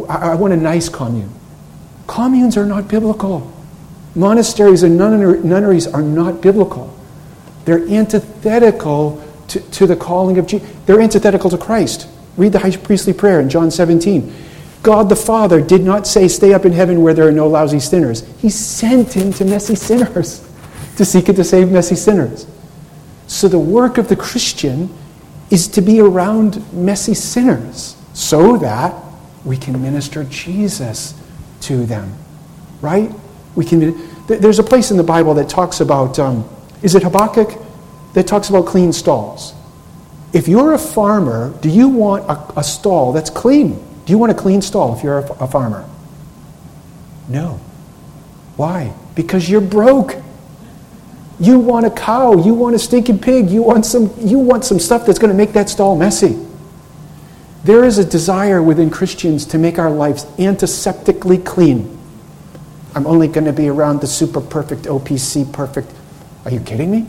I, 0.09 0.35
want 0.35 0.53
a 0.53 0.57
nice 0.57 0.89
commune. 0.89 1.31
Communes 2.07 2.57
are 2.57 2.65
not 2.65 2.89
biblical. 2.89 3.53
Monasteries 4.15 4.83
and 4.83 4.97
nunneries 4.97 5.87
are 5.87 6.03
not 6.03 6.41
biblical. 6.41 6.97
They're 7.67 7.87
antithetical 7.89 9.23
to, 9.49 9.61
to 9.61 9.87
the 9.87 9.97
calling 9.97 10.39
of 10.39 10.47
Jesus. 10.47 10.69
They're 10.87 11.01
antithetical 11.01 11.51
to 11.51 11.59
Christ. 11.59 12.09
Read 12.37 12.53
the 12.53 12.59
high 12.59 12.75
priestly 12.77 13.13
prayer 13.13 13.41
in 13.41 13.51
John 13.51 13.71
17. 13.71 14.35
God 14.83 15.09
the 15.09 15.17
Father 15.17 15.61
did 15.61 15.83
not 15.83 16.07
say, 16.07 16.29
Stay 16.29 16.55
up 16.55 16.65
in 16.65 16.73
heaven 16.73 17.03
where 17.03 17.13
there 17.13 17.27
are 17.27 17.33
no 17.33 17.49
lousy 17.49 17.81
sinners. 17.81 18.25
He 18.41 18.49
sent 18.49 19.15
him 19.15 19.33
to 19.35 19.45
messy 19.45 19.75
sinners 19.75 20.47
to 20.97 21.05
seek 21.05 21.29
and 21.29 21.37
to 21.37 21.45
save 21.45 21.71
messy 21.71 21.97
sinners. 21.97 22.47
So 23.27 23.49
the 23.49 23.59
work 23.59 23.99
of 23.99 24.09
the 24.09 24.17
Christian 24.17 24.89
is 25.51 25.69
to 25.69 25.81
be 25.81 26.01
around 26.01 26.73
messy 26.73 27.15
sinners 27.15 27.97
so 28.15 28.57
that 28.59 28.95
we 29.47 29.57
can 29.57 29.81
minister 29.81 30.25
Jesus 30.25 31.15
to 31.63 31.87
them. 31.87 32.13
Right? 32.83 33.11
We 33.55 33.65
can. 33.65 34.27
There's 34.27 34.59
a 34.59 34.65
place 34.65 34.91
in 34.91 34.99
the 34.99 35.03
Bible 35.03 35.33
that 35.35 35.49
talks 35.49 35.81
about, 35.81 36.19
um, 36.19 36.47
is 36.83 36.95
it 36.95 37.03
Habakkuk? 37.03 37.63
that 38.17 38.27
talks 38.27 38.49
about 38.49 38.65
clean 38.65 38.95
stalls. 38.95 39.53
If 40.33 40.49
you're 40.49 40.73
a 40.73 40.79
farmer, 40.79 41.53
do 41.61 41.69
you 41.69 41.87
want 41.87 42.25
a, 42.31 42.61
a 42.61 42.65
stall 42.65 43.13
that's 43.13 43.29
clean? 43.29 43.75
Do 44.07 44.11
you 44.11 44.17
want 44.17 44.33
a 44.33 44.35
clean 44.35 44.63
stall 44.63 44.97
if 44.97 45.05
you're 45.05 45.19
a, 45.19 45.33
a 45.33 45.47
farmer? 45.47 45.87
No. 47.29 47.61
Why? 48.57 48.95
Because 49.15 49.51
you're 49.51 49.61
broke. 49.61 50.17
You 51.39 51.59
want 51.59 51.85
a 51.85 51.91
cow, 51.91 52.43
you 52.43 52.55
want 52.55 52.75
a 52.75 52.79
stinking 52.79 53.19
pig, 53.19 53.51
you 53.51 53.63
want 53.63 53.85
some, 53.85 54.11
you 54.17 54.39
want 54.39 54.65
some 54.65 54.79
stuff 54.79 55.05
that's 55.05 55.19
going 55.19 55.31
to 55.31 55.37
make 55.37 55.53
that 55.53 55.69
stall 55.69 55.95
messy. 55.95 56.43
There 57.67 57.85
is 57.85 57.99
a 57.99 58.05
desire 58.05 58.63
within 58.63 58.91
Christians 58.91 59.45
to 59.47 59.59
make 59.59 59.77
our 59.77 59.91
lives 59.91 60.25
antiseptically 60.39 61.45
clean. 61.45 61.99
I'm 62.95 63.09
only 63.09 63.27
going 63.27 63.47
to 63.47 63.53
be 63.53 63.67
around 63.69 64.01
the 64.01 64.07
super 64.07 64.41
perfect, 64.41 64.83
OPC 64.83 65.53
perfect. 65.53 65.91
Are 66.45 66.53
you 66.53 66.61
kidding 66.61 66.93
me? 66.93 67.07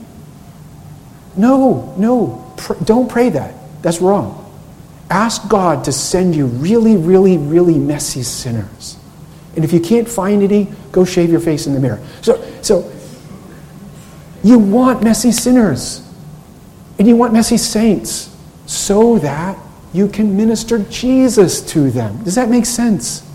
No, 1.35 1.93
no, 1.99 2.51
pr- 2.57 2.73
don't 2.83 3.07
pray 3.07 3.29
that. 3.29 3.53
That's 3.83 4.01
wrong. 4.01 4.51
Ask 5.11 5.47
God 5.47 5.83
to 5.83 5.91
send 5.91 6.35
you 6.35 6.47
really, 6.47 6.97
really, 6.97 7.37
really 7.37 7.77
messy 7.77 8.23
sinners. 8.23 8.97
And 9.55 9.63
if 9.63 9.71
you 9.71 9.79
can't 9.79 10.09
find 10.09 10.41
any, 10.41 10.71
go 10.91 11.05
shave 11.05 11.29
your 11.29 11.39
face 11.39 11.67
in 11.67 11.75
the 11.75 11.79
mirror. 11.79 12.03
So, 12.23 12.43
so 12.63 12.91
you 14.43 14.57
want 14.57 15.03
messy 15.03 15.31
sinners. 15.31 16.01
And 16.97 17.07
you 17.07 17.15
want 17.15 17.31
messy 17.31 17.57
saints 17.57 18.35
so 18.65 19.19
that 19.19 19.55
you 19.97 20.07
can 20.07 20.37
minister 20.37 20.79
Jesus 20.79 21.61
to 21.71 21.89
them. 21.89 22.23
Does 22.23 22.35
that 22.35 22.49
make 22.49 22.65
sense? 22.65 23.27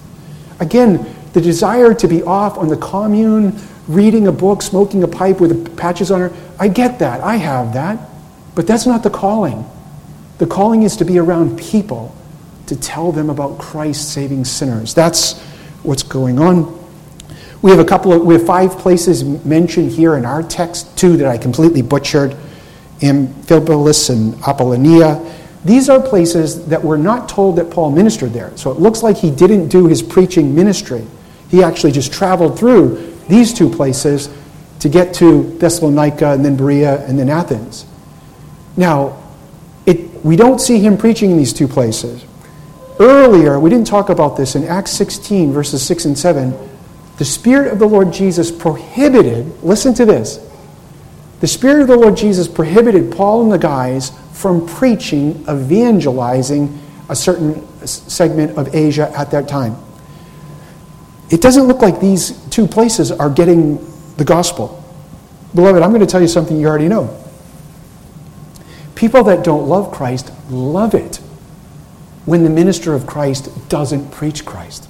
Again, 0.61 1.05
the 1.33 1.41
desire 1.41 1.93
to 1.95 2.07
be 2.07 2.23
off 2.23 2.57
on 2.57 2.69
the 2.69 2.77
commune, 2.77 3.61
reading 3.89 4.29
a 4.29 4.33
book, 4.33 4.63
smoking 4.63 5.03
a 5.03 5.09
pipe 5.09 5.41
with 5.41 5.77
patches 5.77 6.11
on 6.11 6.21
her, 6.21 6.33
I 6.59 6.69
get 6.69 7.01
that. 7.01 7.21
I 7.21 7.37
have 7.37 7.75
that. 7.75 7.99
But 8.55 8.67
that's 8.67 8.87
not 8.87 9.03
the 9.03 9.11
calling. 9.11 9.69
The 10.39 10.47
calling 10.47 10.83
is 10.83 10.97
to 10.99 11.05
be 11.05 11.19
around 11.19 11.59
people 11.59 12.15
to 12.67 12.77
tell 12.77 13.13
them 13.13 13.29
about 13.29 13.59
Christ 13.59 14.13
saving 14.13 14.45
sinners. 14.45 14.95
That's 14.95 15.41
what's 15.83 16.03
going 16.03 16.39
on. 16.39 16.79
We 17.61 17.71
have 17.71 17.81
a 17.81 17.85
couple 17.85 18.13
of, 18.13 18.23
we 18.23 18.35
have 18.35 18.47
five 18.47 18.73
places 18.73 19.25
mentioned 19.25 19.91
here 19.93 20.17
in 20.17 20.25
our 20.25 20.43
text, 20.43 20.97
two 20.99 21.17
that 21.17 21.27
I 21.27 21.39
completely 21.39 21.83
butchered 21.83 22.37
Amphipolis 23.01 24.11
and 24.11 24.35
Apollonia. 24.43 25.21
These 25.65 25.89
are 25.89 26.01
places 26.01 26.67
that 26.67 26.83
we're 26.83 26.97
not 26.97 27.29
told 27.29 27.57
that 27.57 27.71
Paul 27.71 27.93
ministered 27.93 28.33
there. 28.33 28.57
So 28.57 28.71
it 28.73 28.79
looks 28.79 29.03
like 29.03 29.17
he 29.17 29.31
didn't 29.31 29.69
do 29.69 29.87
his 29.87 30.03
preaching 30.03 30.55
ministry. 30.55 31.07
He 31.51 31.63
actually 31.63 31.93
just 31.93 32.13
traveled 32.13 32.59
through 32.59 33.15
these 33.29 33.55
two 33.55 33.71
places 33.71 34.29
to 34.81 34.89
get 34.89 35.15
to 35.15 35.57
Thessalonica 35.59 36.33
and 36.33 36.45
then 36.45 36.57
Berea 36.57 37.07
and 37.07 37.17
then 37.19 37.29
Athens. 37.29 37.87
Now, 38.77 39.23
it, 39.87 40.25
we 40.25 40.35
don't 40.35 40.61
see 40.61 40.81
him 40.81 40.97
preaching 40.97 41.31
in 41.31 41.37
these 41.37 41.53
two 41.53 41.69
places. 41.69 42.25
Earlier, 42.99 43.61
we 43.61 43.71
didn't 43.71 43.87
talk 43.87 44.11
about 44.11 44.37
this 44.37 44.57
in 44.57 44.65
Acts 44.65 44.91
16, 44.93 45.53
verses 45.53 45.85
6 45.87 46.07
and 46.07 46.19
7. 46.19 46.55
The 47.19 47.25
Spirit 47.25 47.73
of 47.73 47.79
the 47.79 47.87
Lord 47.87 48.13
Jesus 48.13 48.51
prohibited, 48.51 49.63
listen 49.63 49.95
to 49.95 50.05
this. 50.05 50.45
The 51.41 51.47
Spirit 51.47 51.83
of 51.83 51.89
the 51.89 51.97
Lord 51.97 52.17
Jesus 52.17 52.49
prohibited 52.49 53.13
Paul 53.13 53.43
and 53.43 53.53
the 53.53 53.59
guys 53.59 54.11
from 54.43 54.67
preaching, 54.67 55.41
evangelizing 55.49 56.77
a 57.09 57.15
certain 57.15 57.65
segment 57.87 58.59
of 58.59 58.75
Asia 58.75 59.11
at 59.17 59.31
that 59.31 59.47
time. 59.47 59.77
It 61.31 61.41
doesn't 61.41 61.65
look 61.65 61.81
like 61.81 62.01
these 62.01 62.33
two 62.49 62.67
places 62.67 63.13
are 63.13 63.31
getting 63.31 63.79
the 64.17 64.25
gospel. 64.25 64.85
Beloved, 65.55 65.81
I'm 65.81 65.91
going 65.91 66.01
to 66.01 66.07
tell 66.07 66.21
you 66.21 66.29
something 66.29 66.59
you 66.59 66.67
already 66.67 66.89
know. 66.89 67.17
People 68.97 69.23
that 69.25 69.45
don't 69.45 69.69
love 69.69 69.93
Christ 69.93 70.33
love 70.51 70.95
it 70.95 71.17
when 72.25 72.43
the 72.43 72.51
minister 72.51 72.95
of 72.95 73.07
Christ 73.07 73.49
doesn't 73.69 74.11
preach 74.11 74.45
Christ. 74.45 74.89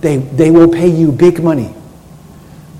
They, 0.00 0.18
they 0.18 0.50
will 0.50 0.68
pay 0.68 0.88
you 0.88 1.10
big 1.10 1.42
money. 1.42 1.74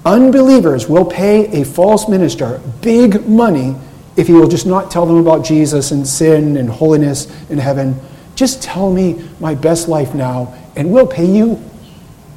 Unbelievers 0.05 0.89
will 0.89 1.05
pay 1.05 1.61
a 1.61 1.65
false 1.65 2.09
minister 2.09 2.61
big 2.81 3.27
money 3.27 3.75
if 4.19 4.27
he 4.27 4.33
will 4.33 4.49
just 4.49 4.67
not 4.67 4.91
tell 4.91 5.07
them 5.07 5.17
about 5.17 5.45
Jesus 5.45 5.93
and 5.93 6.07
sin 6.07 6.57
and 6.57 6.69
holiness 6.69 7.27
and 7.49 7.61
heaven, 7.61 7.99
Just 8.35 8.63
tell 8.63 8.93
me 8.93 9.29
my 9.41 9.55
best 9.55 9.89
life 9.89 10.15
now, 10.15 10.55
and 10.77 10.93
we'll 10.93 11.07
pay 11.07 11.25
you 11.25 11.63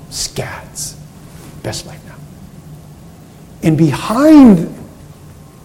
scads. 0.10 0.96
Best 1.64 1.86
life 1.86 2.04
now. 2.06 2.16
And 3.64 3.78
behind 3.78 4.74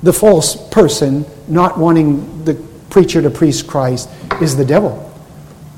the 0.03 0.13
false 0.13 0.69
person 0.69 1.25
not 1.49 1.79
wanting 1.79 2.45
the 2.45 2.55
preacher 2.91 3.23
to 3.23 3.31
preach 3.31 3.67
Christ 3.67 4.11
is 4.41 4.57
the 4.57 4.65
devil. 4.65 5.03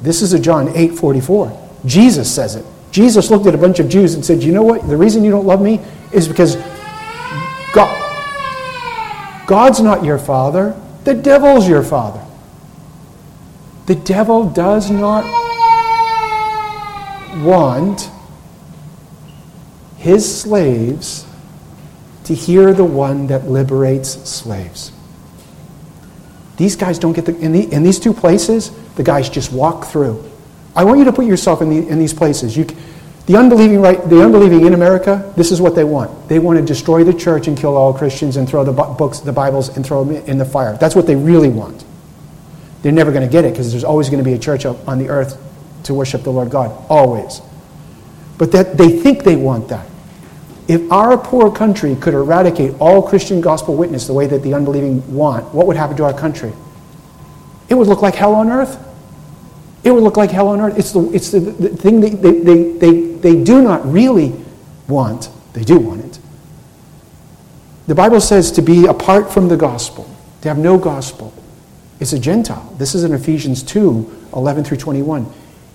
This 0.03 0.23
is 0.23 0.33
a 0.33 0.39
John 0.39 0.69
8 0.77 0.93
44. 0.95 1.69
Jesus 1.85 2.33
says 2.33 2.55
it. 2.57 2.65
Jesus 2.91 3.31
looked 3.31 3.47
at 3.47 3.55
a 3.55 3.59
bunch 3.59 3.81
of 3.81 3.89
Jews 3.89 4.15
and 4.15 4.25
said, 4.25 4.43
You 4.43 4.53
know 4.53 4.63
what? 4.63 4.89
The 4.89 4.97
reason 4.97 5.25
you 5.25 5.31
don't 5.31 5.47
love 5.47 5.61
me 5.61 5.81
is 6.13 6.29
because 6.29 6.57
God's 9.49 9.81
not 9.81 10.05
your 10.05 10.19
father, 10.19 10.79
the 11.05 11.15
devil's 11.15 11.67
your 11.67 11.83
father. 11.83 12.23
The 13.87 13.95
devil 13.95 14.45
does 14.51 14.91
not 14.91 15.25
want 17.43 18.11
his 19.97 20.43
slaves 20.43 21.25
to 22.25 22.35
hear 22.35 22.75
the 22.75 22.85
one 22.85 23.29
that 23.29 23.47
liberates 23.47 24.11
slaves. 24.29 24.93
These 26.59 26.77
guys 26.77 26.99
don't 26.99 27.15
get 27.15 27.25
the, 27.25 27.35
in, 27.39 27.53
the, 27.53 27.73
in 27.73 27.83
these 27.83 27.99
two 27.99 28.13
places, 28.13 28.71
the 28.97 29.03
guys 29.03 29.31
just 29.31 29.51
walk 29.51 29.87
through. 29.87 30.31
I 30.77 30.85
want 30.85 30.99
you 30.99 31.07
to 31.07 31.13
put 31.13 31.25
yourself 31.25 31.63
in, 31.63 31.71
the, 31.71 31.89
in 31.89 31.99
these 31.99 32.13
places. 32.13 32.55
You, 32.55 32.67
the 33.29 33.37
unbelieving, 33.37 33.83
right, 33.83 34.09
the 34.09 34.25
unbelieving 34.25 34.65
in 34.65 34.73
America, 34.73 35.31
this 35.37 35.53
is 35.53 35.61
what 35.61 35.75
they 35.75 35.85
want. 35.85 36.31
They 36.31 36.39
want 36.39 36.59
to 36.59 36.65
destroy 36.65 37.05
the 37.05 37.13
church 37.13 37.47
and 37.47 37.59
kill 37.59 37.77
all 37.77 37.93
Christians 37.93 38.39
and 38.39 38.49
throw 38.49 38.65
the 38.65 38.73
books, 38.73 39.21
the 39.21 39.35
Bibles, 39.35 39.77
and 39.77 39.85
throw 39.85 40.03
them 40.03 40.17
in 40.25 40.39
the 40.39 40.47
fire. 40.47 40.79
That's 40.79 40.97
what 40.97 41.07
they 41.07 41.15
really 41.15 41.51
want. 41.51 41.85
They're 42.81 42.91
never 42.91 43.13
going 43.13 43.27
to 43.27 43.31
get 43.31 43.45
it 43.45 43.53
because 43.53 43.71
there's 43.71 43.85
always 43.85 44.09
going 44.09 44.25
to 44.25 44.25
be 44.25 44.33
a 44.33 44.39
church 44.39 44.65
on 44.65 44.99
the 44.99 45.11
earth 45.11 45.39
to 45.83 45.93
worship 45.93 46.23
the 46.23 46.33
Lord 46.33 46.49
God. 46.49 46.75
Always. 46.89 47.43
But 48.39 48.51
that 48.53 48.79
they 48.79 48.99
think 48.99 49.25
they 49.25 49.37
want 49.37 49.69
that. 49.69 49.87
If 50.67 50.91
our 50.91 51.19
poor 51.19 51.55
country 51.55 51.97
could 51.97 52.15
eradicate 52.15 52.81
all 52.81 53.03
Christian 53.03 53.43
gospel 53.43 53.77
witness 53.77 54.07
the 54.07 54.15
way 54.15 54.27
that 54.27 54.43
the 54.43 54.55
unbelieving 54.55 55.15
want, 55.15 55.53
what 55.53 55.67
would 55.67 55.77
happen 55.77 55.99
to 55.99 56.05
our 56.05 56.19
country? 56.19 56.55
It 57.69 57.75
would 57.75 57.89
look 57.89 58.01
like 58.01 58.15
hell 58.15 58.35
on 58.35 58.49
earth. 58.49 58.88
It 59.89 59.93
would 59.93 60.03
look 60.03 60.19
like 60.19 60.31
hell 60.31 60.49
on 60.49 60.61
earth. 60.61 60.79
It's 60.79 60.93
the, 60.93 61.11
it's 61.15 61.31
the, 61.31 61.41
the 61.41 61.71
thing 61.71 62.03
they, 62.03 62.11
they, 62.11 62.73
they, 62.73 63.01
they, 63.15 63.43
do 63.43 63.63
not 63.63 63.91
really 63.91 64.35
want. 64.87 65.31
They 65.55 65.65
do 65.65 65.79
want 65.79 66.05
it. 66.05 66.19
The 67.87 67.95
Bible 67.95 68.21
says 68.21 68.53
to 68.53 68.61
be 68.61 68.85
apart 68.85 69.33
from 69.33 69.49
the 69.49 69.57
gospel, 69.57 70.07
to 70.43 70.49
have 70.49 70.59
no 70.59 70.77
gospel, 70.77 71.33
is 72.01 72.13
a 72.13 72.19
Gentile. 72.19 72.71
This 72.77 72.95
is 72.95 73.03
in 73.03 73.15
Ephesians 73.15 73.63
2 73.63 74.29
11 74.35 74.65
through 74.65 74.77
21. 74.77 75.27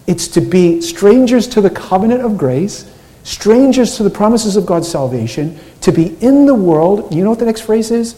It's 0.05 0.27
to 0.27 0.41
be 0.41 0.79
strangers 0.79 1.47
to 1.47 1.61
the 1.61 1.71
covenant 1.71 2.21
of 2.21 2.37
grace, 2.37 2.85
strangers 3.23 3.97
to 3.97 4.03
the 4.03 4.11
promises 4.11 4.55
of 4.55 4.67
God's 4.67 4.87
salvation, 4.87 5.59
to 5.81 5.91
be 5.91 6.15
in 6.23 6.45
the 6.45 6.53
world. 6.53 7.15
You 7.15 7.23
know 7.23 7.31
what 7.31 7.39
the 7.39 7.45
next 7.45 7.61
phrase 7.61 7.89
is? 7.89 8.15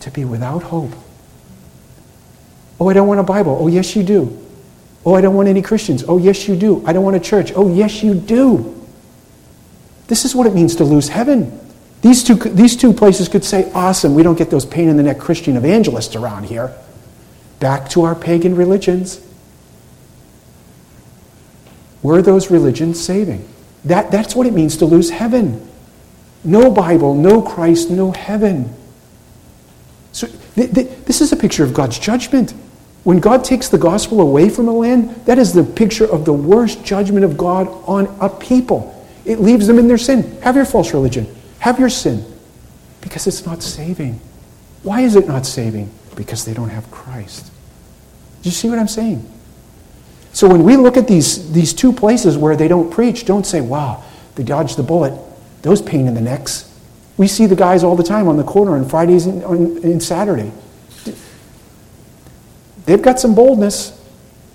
To 0.00 0.10
be 0.10 0.24
without 0.24 0.64
hope. 0.64 0.90
Oh, 2.80 2.88
I 2.88 2.92
don't 2.92 3.06
want 3.06 3.20
a 3.20 3.22
Bible. 3.22 3.56
Oh, 3.60 3.68
yes, 3.68 3.94
you 3.94 4.02
do. 4.02 4.47
Oh, 5.08 5.14
I 5.14 5.22
don't 5.22 5.34
want 5.34 5.48
any 5.48 5.62
Christians. 5.62 6.04
Oh, 6.06 6.18
yes, 6.18 6.46
you 6.48 6.54
do. 6.54 6.84
I 6.84 6.92
don't 6.92 7.02
want 7.02 7.16
a 7.16 7.20
church. 7.20 7.50
Oh, 7.56 7.72
yes, 7.72 8.02
you 8.02 8.12
do. 8.12 8.86
This 10.06 10.26
is 10.26 10.34
what 10.34 10.46
it 10.46 10.52
means 10.52 10.76
to 10.76 10.84
lose 10.84 11.08
heaven. 11.08 11.58
These 12.02 12.24
two, 12.24 12.34
these 12.34 12.76
two 12.76 12.92
places 12.92 13.26
could 13.26 13.42
say, 13.42 13.72
awesome, 13.72 14.14
we 14.14 14.22
don't 14.22 14.36
get 14.36 14.50
those 14.50 14.66
pain 14.66 14.86
in 14.86 14.98
the 14.98 15.02
neck 15.02 15.18
Christian 15.18 15.56
evangelists 15.56 16.14
around 16.14 16.44
here. 16.44 16.76
Back 17.58 17.88
to 17.92 18.02
our 18.02 18.14
pagan 18.14 18.54
religions. 18.54 19.18
Were 22.02 22.20
those 22.20 22.50
religions 22.50 23.02
saving? 23.02 23.48
That, 23.86 24.10
that's 24.10 24.36
what 24.36 24.46
it 24.46 24.52
means 24.52 24.76
to 24.76 24.84
lose 24.84 25.08
heaven. 25.08 25.66
No 26.44 26.70
Bible, 26.70 27.14
no 27.14 27.40
Christ, 27.40 27.88
no 27.88 28.12
heaven. 28.12 28.76
So 30.12 30.26
th- 30.54 30.74
th- 30.74 30.90
this 31.06 31.22
is 31.22 31.32
a 31.32 31.36
picture 31.36 31.64
of 31.64 31.72
God's 31.72 31.98
judgment. 31.98 32.52
When 33.08 33.20
God 33.20 33.42
takes 33.42 33.70
the 33.70 33.78
gospel 33.78 34.20
away 34.20 34.50
from 34.50 34.68
a 34.68 34.70
land, 34.70 35.08
that 35.24 35.38
is 35.38 35.54
the 35.54 35.64
picture 35.64 36.04
of 36.04 36.26
the 36.26 36.32
worst 36.34 36.84
judgment 36.84 37.24
of 37.24 37.38
God 37.38 37.66
on 37.86 38.14
a 38.20 38.28
people. 38.28 39.02
It 39.24 39.40
leaves 39.40 39.66
them 39.66 39.78
in 39.78 39.88
their 39.88 39.96
sin. 39.96 40.38
Have 40.42 40.56
your 40.56 40.66
false 40.66 40.92
religion. 40.92 41.26
Have 41.60 41.78
your 41.78 41.88
sin. 41.88 42.22
Because 43.00 43.26
it's 43.26 43.46
not 43.46 43.62
saving. 43.62 44.20
Why 44.82 45.00
is 45.00 45.16
it 45.16 45.26
not 45.26 45.46
saving? 45.46 45.90
Because 46.16 46.44
they 46.44 46.52
don't 46.52 46.68
have 46.68 46.90
Christ. 46.90 47.50
Do 48.42 48.50
you 48.50 48.54
see 48.54 48.68
what 48.68 48.78
I'm 48.78 48.88
saying? 48.88 49.26
So 50.34 50.46
when 50.46 50.62
we 50.62 50.76
look 50.76 50.98
at 50.98 51.08
these, 51.08 51.50
these 51.50 51.72
two 51.72 51.94
places 51.94 52.36
where 52.36 52.56
they 52.56 52.68
don't 52.68 52.90
preach, 52.90 53.24
don't 53.24 53.46
say, 53.46 53.62
wow, 53.62 54.04
they 54.34 54.42
dodged 54.42 54.76
the 54.76 54.82
bullet. 54.82 55.18
Those 55.62 55.80
pain 55.80 56.08
in 56.08 56.12
the 56.12 56.20
necks. 56.20 56.70
We 57.16 57.26
see 57.26 57.46
the 57.46 57.56
guys 57.56 57.84
all 57.84 57.96
the 57.96 58.02
time 58.02 58.28
on 58.28 58.36
the 58.36 58.44
corner 58.44 58.76
on 58.76 58.86
Fridays 58.86 59.24
and, 59.24 59.42
on, 59.44 59.78
and 59.82 60.02
Saturday. 60.02 60.52
They've 62.88 63.02
got 63.02 63.20
some 63.20 63.34
boldness. 63.34 63.92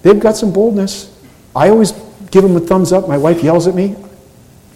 They've 0.02 0.20
got 0.20 0.36
some 0.36 0.52
boldness. 0.52 1.16
I 1.56 1.70
always 1.70 1.92
give 2.32 2.42
them 2.42 2.56
a 2.56 2.60
thumbs 2.60 2.92
up. 2.92 3.08
My 3.08 3.16
wife 3.16 3.44
yells 3.44 3.68
at 3.68 3.76
me. 3.76 3.96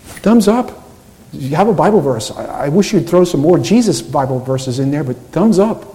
Thumbs 0.03 0.47
up. 0.47 0.87
You 1.33 1.55
have 1.55 1.67
a 1.67 1.73
Bible 1.73 1.99
verse. 1.99 2.29
I, 2.29 2.65
I 2.65 2.69
wish 2.69 2.93
you'd 2.93 3.09
throw 3.09 3.23
some 3.23 3.41
more 3.41 3.57
Jesus 3.57 3.99
Bible 3.99 4.39
verses 4.39 4.77
in 4.77 4.91
there, 4.91 5.03
but 5.03 5.15
thumbs 5.31 5.57
up. 5.57 5.85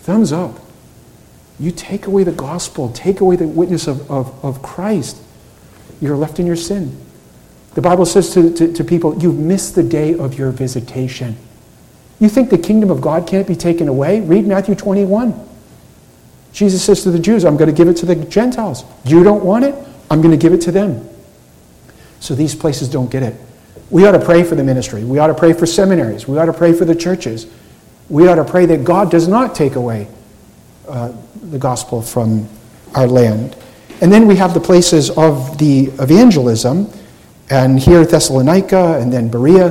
Thumbs 0.00 0.32
up. 0.32 0.58
You 1.60 1.72
take 1.72 2.06
away 2.06 2.24
the 2.24 2.32
gospel, 2.32 2.88
take 2.88 3.20
away 3.20 3.36
the 3.36 3.46
witness 3.46 3.86
of, 3.86 4.10
of, 4.10 4.42
of 4.42 4.62
Christ, 4.62 5.18
you're 6.00 6.16
left 6.16 6.40
in 6.40 6.46
your 6.46 6.56
sin. 6.56 6.98
The 7.74 7.82
Bible 7.82 8.06
says 8.06 8.32
to, 8.32 8.50
to, 8.54 8.72
to 8.72 8.82
people, 8.82 9.22
You've 9.22 9.38
missed 9.38 9.74
the 9.74 9.82
day 9.82 10.14
of 10.14 10.38
your 10.38 10.52
visitation. 10.52 11.36
You 12.18 12.30
think 12.30 12.48
the 12.48 12.56
kingdom 12.56 12.90
of 12.90 13.02
God 13.02 13.28
can't 13.28 13.46
be 13.46 13.56
taken 13.56 13.88
away? 13.88 14.20
Read 14.20 14.46
Matthew 14.46 14.74
21. 14.74 15.50
Jesus 16.52 16.84
says 16.84 17.02
to 17.04 17.10
the 17.10 17.18
Jews, 17.18 17.44
I'm 17.44 17.56
going 17.56 17.70
to 17.70 17.76
give 17.76 17.88
it 17.88 17.96
to 17.98 18.06
the 18.06 18.14
Gentiles. 18.14 18.84
You 19.04 19.24
don't 19.24 19.44
want 19.44 19.64
it? 19.64 19.74
I'm 20.10 20.20
going 20.20 20.32
to 20.32 20.36
give 20.36 20.52
it 20.52 20.60
to 20.62 20.72
them. 20.72 21.08
So 22.20 22.34
these 22.34 22.54
places 22.54 22.88
don't 22.88 23.10
get 23.10 23.22
it. 23.22 23.34
We 23.90 24.06
ought 24.06 24.12
to 24.12 24.24
pray 24.24 24.42
for 24.42 24.54
the 24.54 24.62
ministry. 24.62 25.04
We 25.04 25.18
ought 25.18 25.28
to 25.28 25.34
pray 25.34 25.52
for 25.52 25.66
seminaries. 25.66 26.28
We 26.28 26.38
ought 26.38 26.46
to 26.46 26.52
pray 26.52 26.72
for 26.72 26.84
the 26.84 26.94
churches. 26.94 27.46
We 28.08 28.28
ought 28.28 28.36
to 28.36 28.44
pray 28.44 28.66
that 28.66 28.84
God 28.84 29.10
does 29.10 29.28
not 29.28 29.54
take 29.54 29.74
away 29.74 30.08
uh, 30.86 31.12
the 31.50 31.58
gospel 31.58 32.02
from 32.02 32.48
our 32.94 33.06
land. 33.06 33.56
And 34.00 34.12
then 34.12 34.26
we 34.26 34.36
have 34.36 34.52
the 34.52 34.60
places 34.60 35.10
of 35.10 35.58
the 35.58 35.84
evangelism, 36.00 36.92
and 37.50 37.78
here 37.78 38.04
Thessalonica 38.04 38.98
and 38.98 39.12
then 39.12 39.28
Berea. 39.28 39.70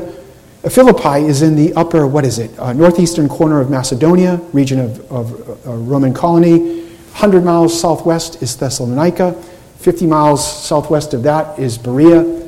Philippi 0.69 1.25
is 1.25 1.41
in 1.41 1.55
the 1.55 1.73
upper, 1.73 2.05
what 2.05 2.23
is 2.23 2.37
it, 2.37 2.57
uh, 2.59 2.71
northeastern 2.73 3.27
corner 3.27 3.59
of 3.59 3.71
Macedonia, 3.71 4.35
region 4.53 4.79
of, 4.79 5.11
of 5.11 5.67
uh, 5.67 5.71
Roman 5.71 6.13
colony. 6.13 6.81
100 7.13 7.43
miles 7.43 7.79
southwest 7.79 8.43
is 8.43 8.55
Thessalonica. 8.55 9.33
50 9.79 10.05
miles 10.05 10.65
southwest 10.65 11.15
of 11.15 11.23
that 11.23 11.57
is 11.57 11.79
Berea. 11.79 12.47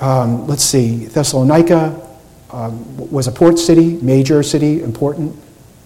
Um, 0.00 0.46
let's 0.46 0.64
see, 0.64 1.04
Thessalonica 1.04 2.00
um, 2.50 3.10
was 3.10 3.26
a 3.26 3.32
port 3.32 3.58
city, 3.58 3.98
major 4.00 4.42
city, 4.42 4.82
important 4.82 5.36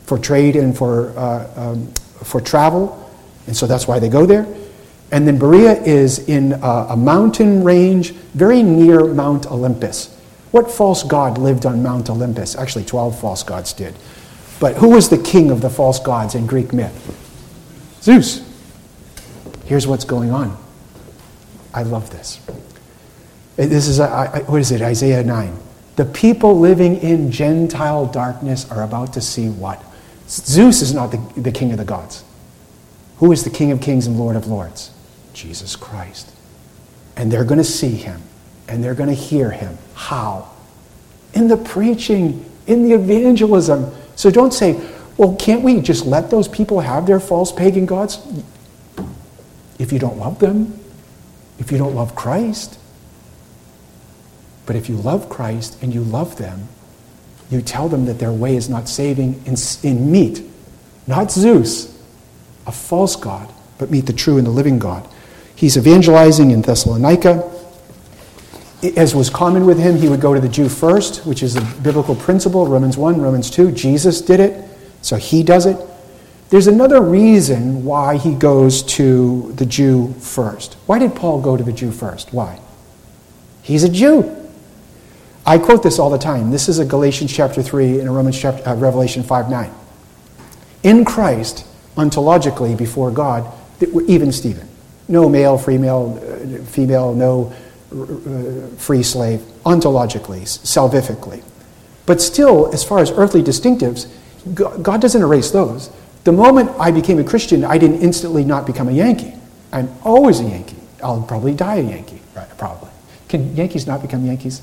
for 0.05 0.17
trade 0.17 0.55
and 0.55 0.77
for, 0.77 1.11
uh, 1.19 1.51
um, 1.57 1.89
for 2.23 2.41
travel. 2.41 3.11
And 3.49 3.57
so 3.57 3.67
that's 3.67 3.89
why 3.89 3.99
they 3.99 4.09
go 4.09 4.27
there. 4.27 4.47
And 5.11 5.27
then 5.27 5.39
Berea 5.39 5.83
is 5.83 6.29
in 6.29 6.53
a, 6.53 6.87
a 6.91 6.97
mountain 6.97 7.65
range 7.65 8.13
very 8.13 8.63
near 8.63 9.13
Mount 9.13 9.47
Olympus. 9.47 10.17
What 10.55 10.71
false 10.71 11.03
god 11.03 11.37
lived 11.37 11.67
on 11.67 11.83
Mount 11.83 12.09
Olympus? 12.09 12.55
Actually, 12.55 12.85
12 12.85 13.19
false 13.21 13.43
gods 13.43 13.73
did. 13.73 13.93
But 14.61 14.77
who 14.77 14.91
was 14.91 15.09
the 15.09 15.19
king 15.19 15.51
of 15.51 15.61
the 15.61 15.69
false 15.69 15.99
gods 15.99 16.37
in 16.37 16.47
Greek 16.47 16.73
myth? 16.73 16.95
Zeus. 18.01 18.49
Here's 19.65 19.89
what's 19.89 20.05
going 20.05 20.31
on. 20.31 20.57
I 21.75 21.83
love 21.83 22.11
this. 22.11 22.39
This 23.57 23.89
is, 23.89 23.99
what 23.99 24.61
is 24.61 24.71
it, 24.71 24.81
Isaiah 24.81 25.25
9. 25.25 25.59
The 25.97 26.05
people 26.05 26.57
living 26.61 26.99
in 26.99 27.33
Gentile 27.33 28.07
darkness 28.07 28.71
are 28.71 28.85
about 28.85 29.13
to 29.15 29.21
see 29.21 29.49
what? 29.49 29.83
Zeus 30.29 30.83
is 30.83 30.95
not 30.95 31.11
the, 31.11 31.41
the 31.41 31.51
king 31.51 31.73
of 31.73 31.79
the 31.79 31.85
gods. 31.85 32.23
Who 33.17 33.33
is 33.33 33.43
the 33.43 33.51
king 33.51 33.73
of 33.73 33.81
kings 33.81 34.07
and 34.07 34.21
lord 34.21 34.37
of 34.37 34.47
lords? 34.47 34.93
Jesus 35.33 35.75
Christ. 35.75 36.31
And 37.17 37.33
they're 37.33 37.43
going 37.43 37.59
to 37.59 37.65
see 37.65 37.97
him 37.97 38.23
and 38.69 38.83
they're 38.83 38.95
going 38.95 39.09
to 39.09 39.15
hear 39.15 39.51
him. 39.51 39.77
How? 39.95 40.51
In 41.33 41.49
the 41.49 41.57
preaching, 41.57 42.45
in 42.67 42.89
the 42.89 42.95
evangelism. 42.95 43.93
So 44.17 44.31
don't 44.31 44.53
say, 44.53 44.81
well, 45.17 45.37
can't 45.37 45.63
we 45.63 45.81
just 45.81 46.07
let 46.07 46.31
those 46.31 46.49
people 46.49 46.81
have 46.81 47.07
their 47.07 47.21
false 47.21 47.53
pagan 47.53 47.87
gods? 47.87 48.19
If 49.79 49.93
you 49.93 49.99
don't 49.99 50.19
love 50.19 50.39
them, 50.39 50.79
if 51.59 51.71
you 51.71 51.79
don't 51.79 51.95
love 51.95 52.15
Christ. 52.15 52.79
But 54.67 54.77
if 54.77 54.89
you 54.89 54.97
love 54.97 55.29
Christ 55.29 55.83
and 55.83 55.95
you 55.95 56.03
love 56.03 56.37
them, 56.37 56.69
you 57.51 57.61
tell 57.61 57.89
them 57.89 58.07
that 58.07 58.19
their 58.19 58.33
way 58.33 58.57
is 58.57 58.69
not 58.69 58.89
saving 58.89 59.43
in, 59.45 59.57
in 59.83 60.11
meat, 60.11 60.43
not 61.07 61.31
Zeus, 61.31 61.91
a 62.67 62.73
false 62.73 63.17
God, 63.17 63.53
but 63.79 63.91
meet 63.91 64.07
the 64.07 64.13
true 64.13 64.39
and 64.39 64.47
the 64.47 64.51
living 64.51 64.79
God. 64.79 65.07
He's 65.55 65.77
evangelizing 65.77 66.51
in 66.51 66.63
Thessalonica. 66.63 67.51
As 68.97 69.15
was 69.15 69.31
common 69.31 69.65
with 69.65 69.79
him, 69.79 69.97
he 69.97 70.09
would 70.09 70.21
go 70.21 70.35
to 70.35 70.41
the 70.41 70.49
Jew 70.49 70.69
first, 70.69 71.25
which 71.25 71.43
is 71.43 71.57
a 71.57 71.63
biblical 71.83 72.15
principle 72.15 72.67
Romans 72.67 72.99
1, 72.99 73.19
Romans 73.19 73.51
2. 73.51 73.73
Jesus 73.73 74.21
did 74.21 74.41
it, 74.41 74.69
so 75.01 75.17
he 75.17 75.43
does 75.43 75.65
it. 75.65 75.79
There's 76.51 76.67
another 76.67 77.01
reason 77.01 77.85
why 77.85 78.19
he 78.19 78.35
goes 78.35 78.83
to 78.83 79.53
the 79.57 79.65
Jew 79.65 80.13
first. 80.21 80.75
Why 80.87 80.99
did 80.99 81.15
Paul 81.15 81.41
go 81.41 81.57
to 81.57 81.65
the 81.65 81.73
Jew 81.73 81.91
first? 81.91 82.35
Why? 82.35 82.61
He's 83.63 83.85
a 83.85 83.89
Jew. 83.89 84.37
I 85.47 85.57
quote 85.57 85.83
this 85.83 85.99
all 85.99 86.11
the 86.11 86.19
time. 86.19 86.51
This 86.51 86.69
is 86.69 86.79
a 86.79 86.85
Galatians 86.85 87.33
chapter 87.33 87.63
3 87.63 88.01
and 88.01 88.09
a 88.09 88.13
Romans 88.13 88.39
chapter, 88.39 88.69
uh, 88.69 88.75
Revelation 88.75 89.23
5 89.23 89.51
9. 89.51 89.71
In 90.83 91.05
Christ, 91.07 91.67
ontologically 91.97 92.77
before 92.77 93.11
God, 93.11 93.51
even 94.07 94.31
Stephen. 94.31 94.69
No 95.09 95.29
male, 95.29 95.57
female, 95.57 96.21
uh, 96.23 96.65
female, 96.65 97.15
no 97.15 97.55
free 98.79 99.03
slave, 99.03 99.41
ontologically, 99.65 100.43
salvifically. 100.43 101.43
But 102.07 102.21
still, 102.21 102.73
as 102.73 102.85
far 102.85 102.99
as 102.99 103.11
earthly 103.11 103.43
distinctives, 103.43 104.09
God 104.55 105.01
doesn't 105.01 105.23
erase 105.23 105.51
those. 105.51 105.91
The 106.25 106.33
moment 106.33 106.71
I 106.79 106.91
became 106.91 107.19
a 107.19 107.25
Christian, 107.25 107.65
I 107.65 107.79
didn't 107.79 108.01
instantly 108.01 108.45
not 108.45 108.67
become 108.67 108.89
a 108.89 108.93
Yankee. 108.93 109.35
I'm 109.73 109.89
always 110.03 110.41
a 110.41 110.45
Yankee. 110.45 110.77
I'll 111.03 111.23
probably 111.23 111.55
die 111.55 111.77
a 111.77 111.83
Yankee, 111.83 112.21
right, 112.35 112.49
probably. 112.59 112.91
Can 113.29 113.55
Yankees 113.57 113.87
not 113.87 114.03
become 114.03 114.25
Yankees? 114.25 114.63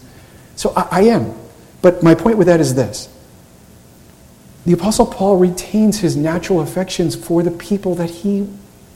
So 0.56 0.74
I, 0.76 0.88
I 0.92 1.02
am. 1.04 1.34
But 1.82 2.04
my 2.04 2.16
point 2.16 2.38
with 2.38 2.48
that 2.48 2.60
is 2.60 2.76
this 2.76 3.10
the 4.66 4.74
Apostle 4.74 5.08
Paul 5.08 5.38
retains 5.38 6.00
his 6.00 6.16
natural 6.16 6.62
affections 6.62 7.16
for 7.16 7.42
the 7.42 7.52
people 7.52 7.96
that 7.96 8.10
he 8.10 8.48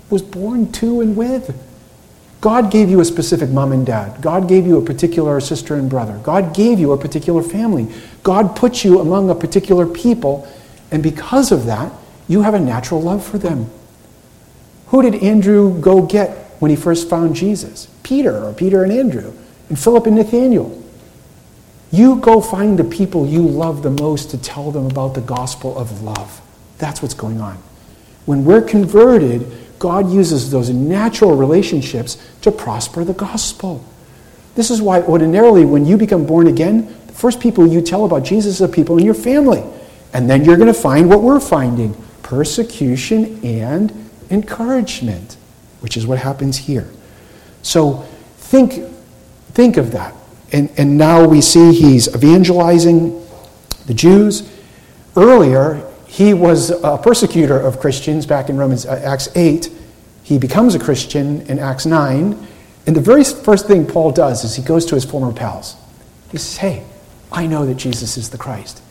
was 0.09 0.21
born 0.21 0.71
to 0.73 1.01
and 1.01 1.15
with. 1.15 1.55
God 2.45 2.69
gave 2.69 2.91
you 2.91 2.99
a 2.99 3.05
specific 3.05 3.49
mom 3.49 3.71
and 3.71 3.83
dad. 3.83 4.21
God 4.21 4.47
gave 4.47 4.67
you 4.67 4.77
a 4.77 4.81
particular 4.85 5.41
sister 5.41 5.73
and 5.73 5.89
brother. 5.89 6.19
God 6.21 6.53
gave 6.53 6.77
you 6.77 6.91
a 6.91 6.97
particular 6.97 7.41
family. 7.41 7.91
God 8.21 8.55
put 8.55 8.85
you 8.85 8.99
among 8.99 9.31
a 9.31 9.33
particular 9.33 9.87
people, 9.87 10.47
and 10.91 11.01
because 11.01 11.51
of 11.51 11.65
that, 11.65 11.91
you 12.27 12.43
have 12.43 12.53
a 12.53 12.59
natural 12.59 13.01
love 13.01 13.25
for 13.25 13.39
them. 13.39 13.71
Who 14.89 15.01
did 15.01 15.23
Andrew 15.23 15.81
go 15.81 16.03
get 16.03 16.37
when 16.59 16.69
he 16.69 16.77
first 16.77 17.09
found 17.09 17.35
Jesus? 17.35 17.87
Peter, 18.03 18.45
or 18.45 18.53
Peter 18.53 18.83
and 18.83 18.93
Andrew, 18.93 19.33
and 19.69 19.79
Philip 19.79 20.05
and 20.05 20.15
Nathaniel. 20.15 20.83
You 21.89 22.17
go 22.17 22.41
find 22.41 22.77
the 22.77 22.83
people 22.83 23.25
you 23.25 23.41
love 23.41 23.81
the 23.81 23.89
most 23.89 24.29
to 24.29 24.37
tell 24.37 24.69
them 24.69 24.85
about 24.85 25.15
the 25.15 25.21
gospel 25.21 25.75
of 25.75 26.03
love. 26.03 26.41
That's 26.77 27.01
what's 27.01 27.15
going 27.15 27.41
on. 27.41 27.57
When 28.27 28.45
we're 28.45 28.61
converted, 28.61 29.51
God 29.79 30.11
uses 30.11 30.51
those 30.51 30.69
natural 30.69 31.35
relationships 31.35 32.17
to 32.41 32.51
prosper 32.51 33.03
the 33.03 33.13
gospel. 33.13 33.83
This 34.55 34.71
is 34.71 34.81
why, 34.81 35.01
ordinarily, 35.01 35.65
when 35.65 35.85
you 35.85 35.97
become 35.97 36.25
born 36.25 36.47
again, 36.47 36.87
the 37.07 37.13
first 37.13 37.39
people 37.39 37.67
you 37.67 37.81
tell 37.81 38.05
about 38.05 38.23
Jesus 38.23 38.61
are 38.61 38.67
people 38.67 38.97
in 38.97 39.05
your 39.05 39.13
family. 39.13 39.63
And 40.13 40.29
then 40.29 40.45
you're 40.45 40.57
going 40.57 40.73
to 40.73 40.79
find 40.79 41.09
what 41.09 41.21
we're 41.21 41.41
finding 41.41 41.93
persecution 42.23 43.43
and 43.43 44.09
encouragement, 44.29 45.35
which 45.81 45.97
is 45.97 46.07
what 46.07 46.19
happens 46.19 46.57
here. 46.57 46.89
So 47.61 48.05
think, 48.37 48.91
think 49.49 49.77
of 49.77 49.91
that. 49.91 50.15
And, 50.51 50.71
and 50.77 50.97
now 50.97 51.27
we 51.27 51.41
see 51.41 51.73
he's 51.73 52.07
evangelizing 52.15 53.25
the 53.87 53.93
Jews. 53.93 54.49
Earlier, 55.17 55.85
he 56.15 56.33
was 56.33 56.69
a 56.69 56.97
persecutor 56.97 57.59
of 57.59 57.81
Christians 57.81 58.25
back 58.25 58.47
in 58.47 58.55
Romans 58.55 58.85
uh, 58.85 59.01
Acts 59.03 59.27
8. 59.35 59.69
He 60.23 60.37
becomes 60.37 60.73
a 60.73 60.79
Christian 60.79 61.41
in 61.47 61.59
Acts 61.59 61.85
9. 61.85 62.47
And 62.87 62.95
the 62.95 63.01
very 63.01 63.25
first 63.25 63.67
thing 63.67 63.85
Paul 63.85 64.13
does 64.13 64.45
is 64.45 64.55
he 64.55 64.63
goes 64.63 64.85
to 64.85 64.95
his 64.95 65.03
former 65.03 65.33
pals. 65.33 65.75
He 66.31 66.37
says, 66.37 66.55
Hey, 66.55 66.85
I 67.33 67.47
know 67.47 67.65
that 67.65 67.75
Jesus 67.75 68.15
is 68.15 68.29
the 68.29 68.37
Christ. 68.37 68.81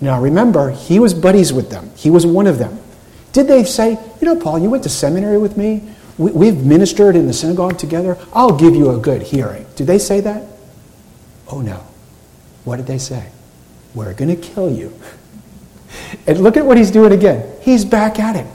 Now 0.00 0.22
remember, 0.22 0.70
he 0.70 1.00
was 1.00 1.14
buddies 1.14 1.52
with 1.52 1.68
them, 1.68 1.90
he 1.96 2.10
was 2.10 2.24
one 2.24 2.46
of 2.46 2.58
them. 2.58 2.78
Did 3.32 3.48
they 3.48 3.64
say, 3.64 3.98
You 4.20 4.26
know, 4.26 4.36
Paul, 4.36 4.60
you 4.60 4.70
went 4.70 4.84
to 4.84 4.88
seminary 4.88 5.38
with 5.38 5.56
me? 5.56 5.82
We, 6.16 6.46
have 6.46 6.64
ministered 6.64 7.16
in 7.16 7.26
the 7.26 7.32
synagogue 7.32 7.76
together. 7.76 8.16
I'll 8.32 8.56
give 8.56 8.76
you 8.76 8.90
a 8.90 8.98
good 8.98 9.22
hearing. 9.22 9.66
Did 9.74 9.88
they 9.88 9.98
say 9.98 10.20
that? 10.20 10.44
Oh 11.50 11.60
no. 11.60 11.84
What 12.62 12.76
did 12.76 12.86
they 12.86 12.98
say? 12.98 13.32
We're 13.96 14.14
going 14.14 14.30
to 14.30 14.40
kill 14.40 14.70
you. 14.70 14.96
And 16.26 16.40
look 16.40 16.56
at 16.56 16.64
what 16.64 16.76
he's 16.76 16.90
doing 16.90 17.12
again. 17.12 17.50
He's 17.60 17.84
back 17.84 18.18
at 18.18 18.36
it. 18.36 18.46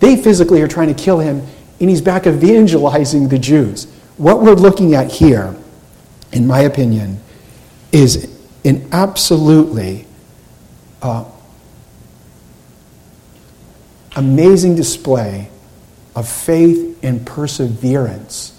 They 0.00 0.16
physically 0.16 0.62
are 0.62 0.68
trying 0.68 0.88
to 0.88 1.02
kill 1.02 1.18
him, 1.18 1.46
and 1.80 1.90
he's 1.90 2.00
back 2.00 2.26
evangelizing 2.26 3.28
the 3.28 3.38
Jews. 3.38 3.84
What 4.16 4.42
we're 4.42 4.54
looking 4.54 4.94
at 4.94 5.10
here, 5.10 5.54
in 6.32 6.46
my 6.46 6.60
opinion, 6.60 7.20
is 7.92 8.30
an 8.64 8.88
absolutely 8.92 10.06
uh, 11.02 11.24
amazing 14.16 14.76
display 14.76 15.48
of 16.14 16.28
faith 16.28 16.98
and 17.02 17.26
perseverance 17.26 18.58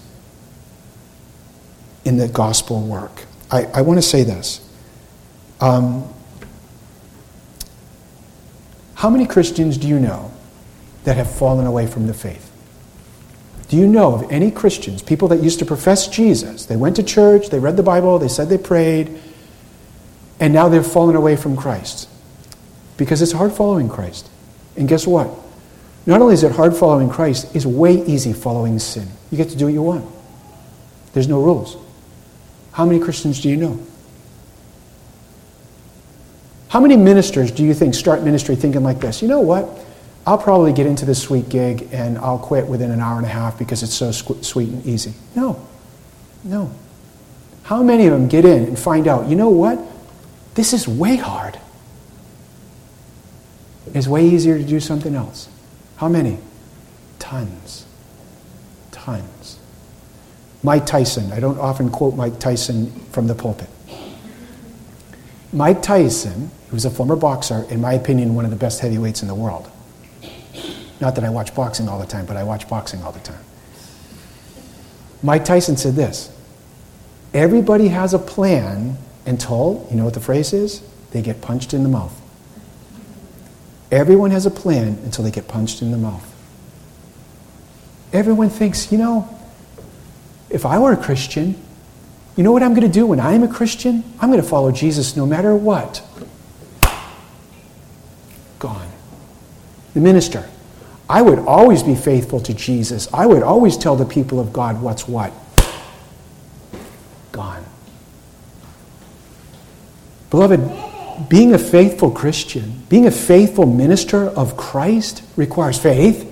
in 2.04 2.16
the 2.16 2.28
gospel 2.28 2.82
work. 2.82 3.26
I, 3.50 3.64
I 3.66 3.82
want 3.82 3.98
to 3.98 4.02
say 4.02 4.24
this. 4.24 4.66
Um, 5.60 6.11
how 9.02 9.10
many 9.10 9.26
Christians 9.26 9.78
do 9.78 9.88
you 9.88 9.98
know 9.98 10.30
that 11.02 11.16
have 11.16 11.28
fallen 11.28 11.66
away 11.66 11.88
from 11.88 12.06
the 12.06 12.14
faith? 12.14 12.52
Do 13.68 13.76
you 13.76 13.88
know 13.88 14.14
of 14.14 14.30
any 14.30 14.52
Christians, 14.52 15.02
people 15.02 15.26
that 15.26 15.42
used 15.42 15.58
to 15.58 15.64
profess 15.64 16.06
Jesus? 16.06 16.66
They 16.66 16.76
went 16.76 16.94
to 16.94 17.02
church, 17.02 17.48
they 17.48 17.58
read 17.58 17.76
the 17.76 17.82
Bible, 17.82 18.20
they 18.20 18.28
said 18.28 18.48
they 18.48 18.58
prayed, 18.58 19.20
and 20.38 20.54
now 20.54 20.68
they've 20.68 20.86
fallen 20.86 21.16
away 21.16 21.34
from 21.34 21.56
Christ. 21.56 22.08
Because 22.96 23.20
it's 23.22 23.32
hard 23.32 23.52
following 23.52 23.88
Christ. 23.88 24.30
And 24.76 24.88
guess 24.88 25.04
what? 25.04 25.28
Not 26.06 26.22
only 26.22 26.34
is 26.34 26.44
it 26.44 26.52
hard 26.52 26.76
following 26.76 27.10
Christ, 27.10 27.56
it's 27.56 27.66
way 27.66 28.04
easy 28.04 28.32
following 28.32 28.78
sin. 28.78 29.08
You 29.32 29.36
get 29.36 29.48
to 29.48 29.56
do 29.56 29.64
what 29.64 29.74
you 29.74 29.82
want. 29.82 30.08
There's 31.12 31.26
no 31.26 31.42
rules. 31.42 31.76
How 32.70 32.86
many 32.86 33.00
Christians 33.00 33.40
do 33.40 33.48
you 33.48 33.56
know? 33.56 33.84
How 36.72 36.80
many 36.80 36.96
ministers 36.96 37.50
do 37.50 37.62
you 37.62 37.74
think 37.74 37.92
start 37.92 38.22
ministry 38.22 38.56
thinking 38.56 38.82
like 38.82 38.98
this? 38.98 39.20
You 39.20 39.28
know 39.28 39.40
what? 39.40 39.68
I'll 40.26 40.38
probably 40.38 40.72
get 40.72 40.86
into 40.86 41.04
this 41.04 41.20
sweet 41.20 41.50
gig 41.50 41.90
and 41.92 42.16
I'll 42.16 42.38
quit 42.38 42.66
within 42.66 42.90
an 42.90 42.98
hour 42.98 43.18
and 43.18 43.26
a 43.26 43.28
half 43.28 43.58
because 43.58 43.82
it's 43.82 43.92
so 43.92 44.10
sweet 44.10 44.70
and 44.70 44.86
easy. 44.86 45.12
No. 45.36 45.68
No. 46.44 46.72
How 47.64 47.82
many 47.82 48.06
of 48.06 48.12
them 48.12 48.26
get 48.26 48.46
in 48.46 48.64
and 48.64 48.78
find 48.78 49.06
out, 49.06 49.28
you 49.28 49.36
know 49.36 49.50
what? 49.50 49.78
This 50.54 50.72
is 50.72 50.88
way 50.88 51.16
hard. 51.16 51.60
It's 53.92 54.08
way 54.08 54.26
easier 54.26 54.56
to 54.56 54.64
do 54.64 54.80
something 54.80 55.14
else. 55.14 55.50
How 55.96 56.08
many? 56.08 56.38
Tons. 57.18 57.84
Tons. 58.92 59.58
Mike 60.62 60.86
Tyson. 60.86 61.32
I 61.32 61.40
don't 61.40 61.58
often 61.58 61.90
quote 61.90 62.16
Mike 62.16 62.40
Tyson 62.40 62.90
from 63.10 63.26
the 63.26 63.34
pulpit. 63.34 63.68
Mike 65.52 65.82
Tyson, 65.82 66.50
who 66.72 66.76
was 66.76 66.86
a 66.86 66.90
former 66.90 67.16
boxer, 67.16 67.66
in 67.68 67.82
my 67.82 67.92
opinion, 67.92 68.34
one 68.34 68.46
of 68.46 68.50
the 68.50 68.56
best 68.56 68.80
heavyweights 68.80 69.20
in 69.20 69.28
the 69.28 69.34
world. 69.34 69.70
Not 71.02 71.16
that 71.16 71.22
I 71.22 71.28
watch 71.28 71.54
boxing 71.54 71.86
all 71.86 71.98
the 71.98 72.06
time, 72.06 72.24
but 72.24 72.38
I 72.38 72.44
watch 72.44 72.66
boxing 72.66 73.02
all 73.02 73.12
the 73.12 73.20
time. 73.20 73.44
Mike 75.22 75.44
Tyson 75.44 75.76
said 75.76 75.96
this 75.96 76.34
Everybody 77.34 77.88
has 77.88 78.14
a 78.14 78.18
plan 78.18 78.96
until, 79.26 79.86
you 79.90 79.98
know 79.98 80.04
what 80.06 80.14
the 80.14 80.20
phrase 80.20 80.54
is? 80.54 80.82
They 81.10 81.20
get 81.20 81.42
punched 81.42 81.74
in 81.74 81.82
the 81.82 81.90
mouth. 81.90 82.18
Everyone 83.90 84.30
has 84.30 84.46
a 84.46 84.50
plan 84.50 84.98
until 85.04 85.24
they 85.24 85.30
get 85.30 85.48
punched 85.48 85.82
in 85.82 85.90
the 85.90 85.98
mouth. 85.98 86.26
Everyone 88.14 88.48
thinks, 88.48 88.90
you 88.90 88.96
know, 88.96 89.28
if 90.48 90.64
I 90.64 90.78
were 90.78 90.92
a 90.92 90.96
Christian, 90.96 91.54
you 92.34 92.42
know 92.42 92.52
what 92.52 92.62
I'm 92.62 92.72
going 92.72 92.90
to 92.90 92.92
do 92.92 93.04
when 93.04 93.20
I 93.20 93.34
am 93.34 93.42
a 93.42 93.48
Christian? 93.48 94.04
I'm 94.22 94.30
going 94.30 94.40
to 94.40 94.48
follow 94.48 94.72
Jesus 94.72 95.18
no 95.18 95.26
matter 95.26 95.54
what. 95.54 96.02
Gone. 98.62 98.88
The 99.92 100.00
minister. 100.00 100.48
I 101.10 101.20
would 101.20 101.40
always 101.40 101.82
be 101.82 101.96
faithful 101.96 102.38
to 102.42 102.54
Jesus. 102.54 103.12
I 103.12 103.26
would 103.26 103.42
always 103.42 103.76
tell 103.76 103.96
the 103.96 104.04
people 104.04 104.38
of 104.38 104.52
God 104.52 104.80
what's 104.80 105.08
what. 105.08 105.32
Gone. 107.32 107.64
Beloved, 110.30 111.28
being 111.28 111.54
a 111.54 111.58
faithful 111.58 112.12
Christian, 112.12 112.84
being 112.88 113.08
a 113.08 113.10
faithful 113.10 113.66
minister 113.66 114.28
of 114.28 114.56
Christ 114.56 115.24
requires 115.34 115.76
faith, 115.76 116.24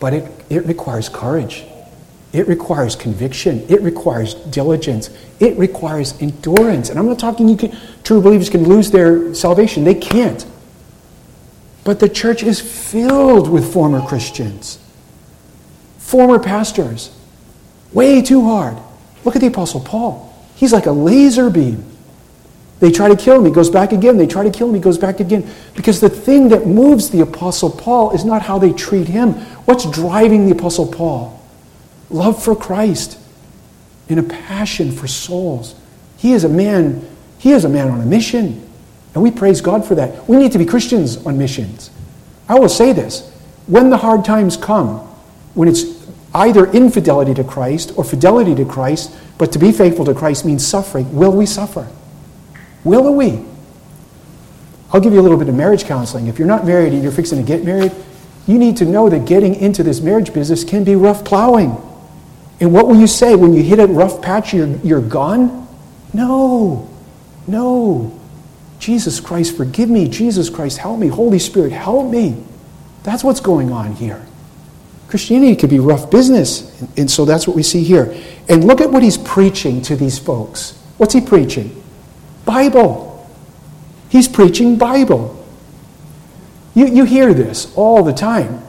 but 0.00 0.12
it, 0.12 0.28
it 0.50 0.66
requires 0.66 1.08
courage. 1.08 1.66
It 2.32 2.48
requires 2.48 2.96
conviction. 2.96 3.64
It 3.68 3.80
requires 3.80 4.34
diligence. 4.34 5.10
It 5.38 5.56
requires 5.56 6.20
endurance. 6.20 6.90
And 6.90 6.98
I'm 6.98 7.06
not 7.06 7.20
talking 7.20 7.48
you 7.48 7.56
can, 7.56 7.78
true 8.02 8.20
believers 8.20 8.50
can 8.50 8.64
lose 8.64 8.90
their 8.90 9.32
salvation. 9.34 9.84
They 9.84 9.94
can't. 9.94 10.44
But 11.86 12.00
the 12.00 12.08
church 12.10 12.42
is 12.42 12.60
filled 12.60 13.48
with 13.48 13.72
former 13.72 14.06
Christians, 14.06 14.78
former 15.96 16.38
pastors, 16.38 17.16
Way 17.92 18.20
too 18.20 18.44
hard. 18.44 18.76
Look 19.24 19.36
at 19.36 19.40
the 19.40 19.46
Apostle 19.46 19.80
Paul. 19.80 20.30
He's 20.54 20.72
like 20.72 20.84
a 20.84 20.92
laser 20.92 21.48
beam. 21.48 21.82
They 22.78 22.90
try 22.90 23.08
to 23.08 23.16
kill 23.16 23.38
him, 23.38 23.46
he 23.46 23.50
goes 23.50 23.70
back 23.70 23.92
again. 23.92 24.18
They 24.18 24.26
try 24.26 24.44
to 24.44 24.50
kill 24.50 24.68
him, 24.68 24.74
he 24.74 24.80
goes 24.80 24.98
back 24.98 25.18
again. 25.18 25.48
Because 25.74 25.98
the 25.98 26.10
thing 26.10 26.50
that 26.50 26.66
moves 26.66 27.08
the 27.08 27.20
Apostle 27.20 27.70
Paul 27.70 28.10
is 28.10 28.22
not 28.22 28.42
how 28.42 28.58
they 28.58 28.72
treat 28.72 29.08
him. 29.08 29.32
What's 29.64 29.90
driving 29.90 30.44
the 30.44 30.52
Apostle 30.52 30.86
Paul? 30.86 31.42
Love 32.10 32.42
for 32.42 32.54
Christ 32.54 33.18
and 34.10 34.20
a 34.20 34.22
passion 34.22 34.92
for 34.92 35.06
souls. 35.06 35.74
He 36.18 36.32
is 36.32 36.44
a 36.44 36.50
man, 36.50 37.08
he 37.38 37.52
is 37.52 37.64
a 37.64 37.68
man 37.70 37.88
on 37.88 38.02
a 38.02 38.06
mission. 38.06 38.65
And 39.16 39.22
we 39.22 39.30
praise 39.30 39.62
God 39.62 39.82
for 39.82 39.94
that. 39.94 40.28
We 40.28 40.36
need 40.36 40.52
to 40.52 40.58
be 40.58 40.66
Christians 40.66 41.24
on 41.24 41.38
missions. 41.38 41.90
I 42.50 42.58
will 42.58 42.68
say 42.68 42.92
this 42.92 43.32
when 43.66 43.88
the 43.88 43.96
hard 43.96 44.26
times 44.26 44.58
come, 44.58 44.98
when 45.54 45.68
it's 45.68 46.06
either 46.34 46.66
infidelity 46.66 47.32
to 47.32 47.42
Christ 47.42 47.94
or 47.96 48.04
fidelity 48.04 48.54
to 48.56 48.66
Christ, 48.66 49.16
but 49.38 49.52
to 49.52 49.58
be 49.58 49.72
faithful 49.72 50.04
to 50.04 50.12
Christ 50.12 50.44
means 50.44 50.66
suffering, 50.66 51.16
will 51.16 51.32
we 51.32 51.46
suffer? 51.46 51.88
Will 52.84 53.14
we? 53.14 53.42
I'll 54.92 55.00
give 55.00 55.14
you 55.14 55.20
a 55.20 55.22
little 55.22 55.38
bit 55.38 55.48
of 55.48 55.54
marriage 55.54 55.84
counseling. 55.84 56.26
If 56.26 56.38
you're 56.38 56.46
not 56.46 56.66
married 56.66 56.92
and 56.92 57.02
you're 57.02 57.10
fixing 57.10 57.38
to 57.38 57.44
get 57.44 57.64
married, 57.64 57.92
you 58.46 58.58
need 58.58 58.76
to 58.76 58.84
know 58.84 59.08
that 59.08 59.24
getting 59.24 59.54
into 59.54 59.82
this 59.82 60.02
marriage 60.02 60.34
business 60.34 60.62
can 60.62 60.84
be 60.84 60.94
rough 60.94 61.24
plowing. 61.24 61.74
And 62.60 62.70
what 62.70 62.86
will 62.86 63.00
you 63.00 63.06
say 63.06 63.34
when 63.34 63.54
you 63.54 63.62
hit 63.62 63.80
a 63.80 63.86
rough 63.86 64.20
patch, 64.20 64.52
you're, 64.52 64.76
you're 64.84 65.00
gone? 65.00 65.66
No, 66.12 66.86
no. 67.46 68.12
Jesus 68.78 69.20
Christ, 69.20 69.56
forgive 69.56 69.88
me. 69.88 70.08
Jesus 70.08 70.50
Christ, 70.50 70.78
help 70.78 70.98
me. 70.98 71.08
Holy 71.08 71.38
Spirit, 71.38 71.72
help 71.72 72.10
me. 72.10 72.42
That's 73.02 73.24
what's 73.24 73.40
going 73.40 73.72
on 73.72 73.94
here. 73.94 74.24
Christianity 75.08 75.56
could 75.56 75.70
be 75.70 75.78
rough 75.78 76.10
business. 76.10 76.82
And 76.96 77.10
so 77.10 77.24
that's 77.24 77.46
what 77.46 77.56
we 77.56 77.62
see 77.62 77.84
here. 77.84 78.14
And 78.48 78.64
look 78.64 78.80
at 78.80 78.90
what 78.90 79.02
he's 79.02 79.16
preaching 79.16 79.80
to 79.82 79.96
these 79.96 80.18
folks. 80.18 80.78
What's 80.98 81.14
he 81.14 81.20
preaching? 81.20 81.82
Bible. 82.44 83.28
He's 84.08 84.28
preaching 84.28 84.76
Bible. 84.76 85.32
You, 86.74 86.86
you 86.86 87.04
hear 87.04 87.32
this 87.32 87.72
all 87.76 88.02
the 88.02 88.12
time. 88.12 88.62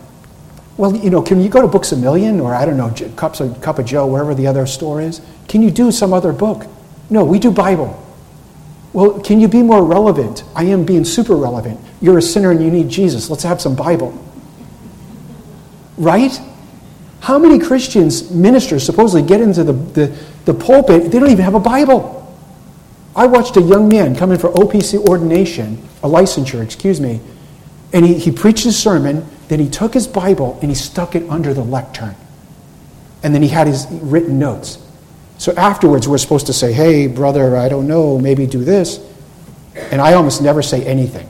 Well, 0.77 0.95
you 0.95 1.09
know, 1.09 1.21
can 1.23 1.41
you 1.41 1.49
go 1.49 1.61
to 1.61 1.67
Books 1.67 1.91
a 1.91 1.97
Million 1.97 2.39
or 2.39 2.53
I 2.53 2.65
don't 2.65 2.77
know, 2.77 2.93
Cups 3.15 3.39
of, 3.39 3.59
Cup 3.61 3.79
of 3.79 3.85
Joe, 3.85 4.05
wherever 4.05 4.35
the 4.35 4.45
other 4.45 4.67
store 4.67 5.01
is? 5.01 5.21
Can 5.47 5.61
you 5.63 5.71
do 5.71 5.91
some 5.91 6.13
other 6.13 6.31
book? 6.31 6.67
No, 7.09 7.25
we 7.25 7.39
do 7.39 7.51
Bible. 7.51 8.03
Well, 8.93 9.19
can 9.21 9.39
you 9.39 9.47
be 9.47 9.61
more 9.61 9.83
relevant? 9.83 10.43
I 10.55 10.65
am 10.65 10.85
being 10.85 11.05
super 11.05 11.35
relevant. 11.35 11.79
You're 12.01 12.17
a 12.17 12.21
sinner 12.21 12.51
and 12.51 12.63
you 12.63 12.71
need 12.71 12.89
Jesus. 12.89 13.29
Let's 13.29 13.43
have 13.43 13.61
some 13.61 13.75
Bible. 13.75 14.17
Right? 15.97 16.39
How 17.19 17.37
many 17.37 17.59
Christians, 17.59 18.31
ministers, 18.31 18.85
supposedly 18.85 19.27
get 19.27 19.41
into 19.41 19.63
the, 19.63 19.73
the, 19.73 20.17
the 20.45 20.53
pulpit, 20.53 21.11
they 21.11 21.19
don't 21.19 21.29
even 21.29 21.43
have 21.43 21.55
a 21.55 21.59
Bible. 21.59 22.15
I 23.15 23.25
watched 23.25 23.57
a 23.57 23.61
young 23.61 23.89
man 23.89 24.15
come 24.15 24.31
in 24.31 24.37
for 24.37 24.49
OPC 24.49 25.05
ordination, 25.07 25.81
a 26.03 26.07
licensure, 26.07 26.63
excuse 26.63 27.01
me, 27.01 27.19
and 27.91 28.05
he, 28.05 28.13
he 28.13 28.31
preached 28.31 28.63
his 28.63 28.77
sermon, 28.77 29.25
then 29.47 29.59
he 29.59 29.69
took 29.69 29.93
his 29.93 30.07
Bible 30.07 30.57
and 30.61 30.69
he 30.69 30.75
stuck 30.75 31.15
it 31.15 31.27
under 31.29 31.53
the 31.53 31.63
lectern. 31.63 32.15
And 33.23 33.33
then 33.33 33.41
he 33.41 33.49
had 33.49 33.67
his 33.67 33.87
written 33.89 34.37
notes. 34.37 34.77
So 35.37 35.53
afterwards, 35.53 36.07
we're 36.07 36.17
supposed 36.17 36.47
to 36.47 36.53
say, 36.53 36.73
hey, 36.73 37.07
brother, 37.07 37.55
I 37.55 37.69
don't 37.69 37.87
know, 37.87 38.17
maybe 38.17 38.47
do 38.47 38.63
this. 38.63 38.99
And 39.75 40.01
I 40.01 40.13
almost 40.13 40.41
never 40.41 40.61
say 40.61 40.85
anything. 40.85 41.29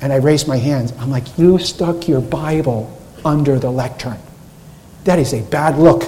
And 0.00 0.12
I 0.12 0.16
raise 0.16 0.46
my 0.46 0.58
hands. 0.58 0.92
I'm 0.98 1.10
like, 1.10 1.38
you 1.38 1.58
stuck 1.58 2.06
your 2.06 2.20
Bible 2.20 2.92
under 3.24 3.58
the 3.58 3.70
lectern. 3.70 4.18
That 5.04 5.18
is 5.18 5.32
a 5.32 5.42
bad 5.42 5.78
look. 5.78 6.04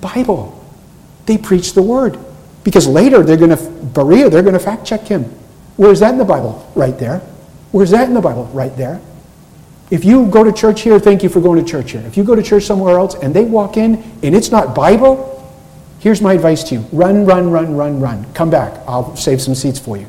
Bible. 0.00 0.64
They 1.26 1.38
preach 1.38 1.72
the 1.72 1.82
word. 1.82 2.18
Because 2.62 2.86
later 2.86 3.22
they're 3.22 3.36
going 3.36 3.56
to, 3.56 3.70
Berea, 3.94 4.30
they're 4.30 4.42
going 4.42 4.54
to 4.54 4.60
fact 4.60 4.86
check 4.86 5.02
him. 5.02 5.24
Where's 5.76 6.00
that 6.00 6.12
in 6.12 6.18
the 6.18 6.24
Bible? 6.24 6.70
Right 6.76 6.96
there. 6.98 7.18
Where's 7.72 7.90
that 7.90 8.06
in 8.06 8.14
the 8.14 8.20
Bible? 8.20 8.44
Right 8.46 8.76
there. 8.76 9.00
If 9.92 10.06
you 10.06 10.26
go 10.28 10.42
to 10.42 10.50
church 10.50 10.80
here, 10.80 10.98
thank 10.98 11.22
you 11.22 11.28
for 11.28 11.42
going 11.42 11.62
to 11.62 11.70
church 11.70 11.90
here. 11.90 12.00
If 12.06 12.16
you 12.16 12.24
go 12.24 12.34
to 12.34 12.42
church 12.42 12.64
somewhere 12.64 12.96
else 12.96 13.14
and 13.14 13.34
they 13.34 13.44
walk 13.44 13.76
in 13.76 14.02
and 14.22 14.34
it's 14.34 14.50
not 14.50 14.74
Bible, 14.74 15.28
here's 15.98 16.22
my 16.22 16.32
advice 16.32 16.64
to 16.70 16.76
you 16.76 16.80
run, 16.92 17.26
run, 17.26 17.50
run, 17.50 17.76
run, 17.76 18.00
run. 18.00 18.24
Come 18.32 18.48
back. 18.48 18.80
I'll 18.88 19.14
save 19.16 19.42
some 19.42 19.54
seats 19.54 19.78
for 19.78 19.98
you. 19.98 20.06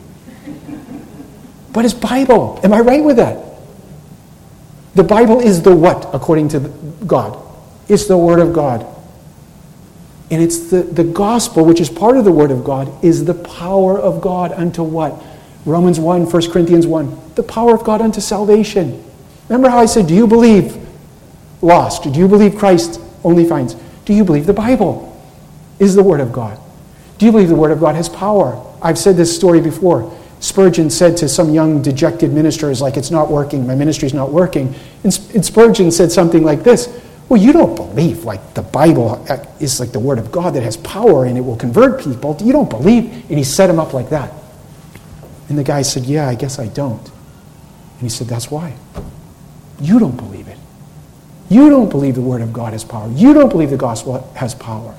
But 1.73 1.83
it's 1.83 1.93
Bible. 1.93 2.61
Am 2.63 2.71
I 2.71 2.79
right 2.79 3.03
with 3.03 3.17
that? 3.17 3.43
The 4.95 5.03
Bible 5.03 5.41
is 5.41 5.63
the 5.63 5.75
what, 5.75 6.15
according 6.15 6.47
to 6.49 6.61
God? 7.05 7.37
It's 7.89 8.05
the 8.05 8.17
Word 8.17 8.39
of 8.39 8.53
God. 8.53 8.85
And 10.31 10.41
it's 10.41 10.69
the, 10.69 10.83
the 10.83 11.03
gospel, 11.03 11.65
which 11.65 11.81
is 11.81 11.89
part 11.89 12.15
of 12.15 12.23
the 12.23 12.31
Word 12.31 12.51
of 12.51 12.63
God, 12.63 13.03
is 13.03 13.25
the 13.25 13.33
power 13.33 13.99
of 13.99 14.21
God 14.21 14.53
unto 14.53 14.81
what? 14.81 15.21
Romans 15.65 15.99
1, 15.99 16.31
1 16.31 16.51
Corinthians 16.51 16.87
1. 16.87 17.33
The 17.35 17.43
power 17.43 17.75
of 17.75 17.83
God 17.83 17.99
unto 17.99 18.21
salvation. 18.21 19.03
Remember 19.49 19.69
how 19.69 19.79
I 19.79 19.85
said, 19.85 20.07
Do 20.07 20.13
you 20.13 20.27
believe 20.27 20.77
lost? 21.61 22.03
Do 22.03 22.09
you 22.11 22.27
believe 22.27 22.55
Christ 22.55 22.99
only 23.23 23.45
finds? 23.45 23.75
Do 24.05 24.13
you 24.13 24.23
believe 24.23 24.45
the 24.45 24.53
Bible 24.53 25.09
is 25.79 25.95
the 25.95 26.03
Word 26.03 26.19
of 26.19 26.31
God? 26.31 26.59
Do 27.17 27.25
you 27.25 27.31
believe 27.31 27.49
the 27.49 27.55
Word 27.55 27.71
of 27.71 27.79
God 27.79 27.95
has 27.95 28.09
power? 28.09 28.61
I've 28.81 28.97
said 28.97 29.15
this 29.15 29.33
story 29.33 29.61
before. 29.61 30.13
Spurgeon 30.39 30.89
said 30.89 31.15
to 31.17 31.29
some 31.29 31.53
young 31.53 31.81
dejected 31.81 32.33
ministers, 32.33 32.81
like, 32.81 32.97
it's 32.97 33.11
not 33.11 33.31
working, 33.31 33.65
my 33.65 33.75
ministry's 33.75 34.13
not 34.13 34.29
working. 34.29 34.75
And, 35.05 35.13
Spurgeon 35.13 35.89
said 35.89 36.11
something 36.11 36.43
like 36.43 36.63
this 36.63 37.01
well, 37.29 37.41
you 37.41 37.53
don't 37.53 37.75
believe 37.75 38.25
like 38.25 38.53
the 38.53 38.61
Bible 38.61 39.25
uh, 39.29 39.43
is 39.59 39.79
like 39.79 39.91
the 39.91 39.99
Word 39.99 40.19
of 40.19 40.31
God 40.31 40.53
that 40.55 40.63
has 40.63 40.77
power 40.77 41.25
and 41.25 41.37
it 41.37 41.41
will 41.41 41.55
convert 41.55 42.03
people. 42.03 42.37
You 42.41 42.51
don't 42.51 42.69
believe. 42.69 43.05
And 43.29 43.37
he 43.37 43.43
set 43.43 43.69
him 43.69 43.79
up 43.79 43.93
like 43.93 44.09
that. 44.09 44.31
And 45.49 45.57
the 45.57 45.63
guy 45.63 45.81
said, 45.81 46.03
Yeah, 46.03 46.27
I 46.27 46.35
guess 46.35 46.59
I 46.59 46.67
don't. 46.67 47.01
And 47.01 48.01
he 48.01 48.09
said, 48.09 48.27
That's 48.27 48.51
why. 48.51 48.75
You 49.83 49.99
don't 49.99 50.15
believe 50.15 50.47
it. 50.47 50.57
You 51.49 51.69
don't 51.69 51.89
believe 51.89 52.15
the 52.15 52.21
Word 52.21 52.41
of 52.41 52.53
God 52.53 52.71
has 52.71 52.85
power. 52.85 53.11
You 53.11 53.33
don't 53.33 53.49
believe 53.49 53.69
the 53.69 53.77
gospel 53.77 54.31
has 54.35 54.55
power. 54.55 54.95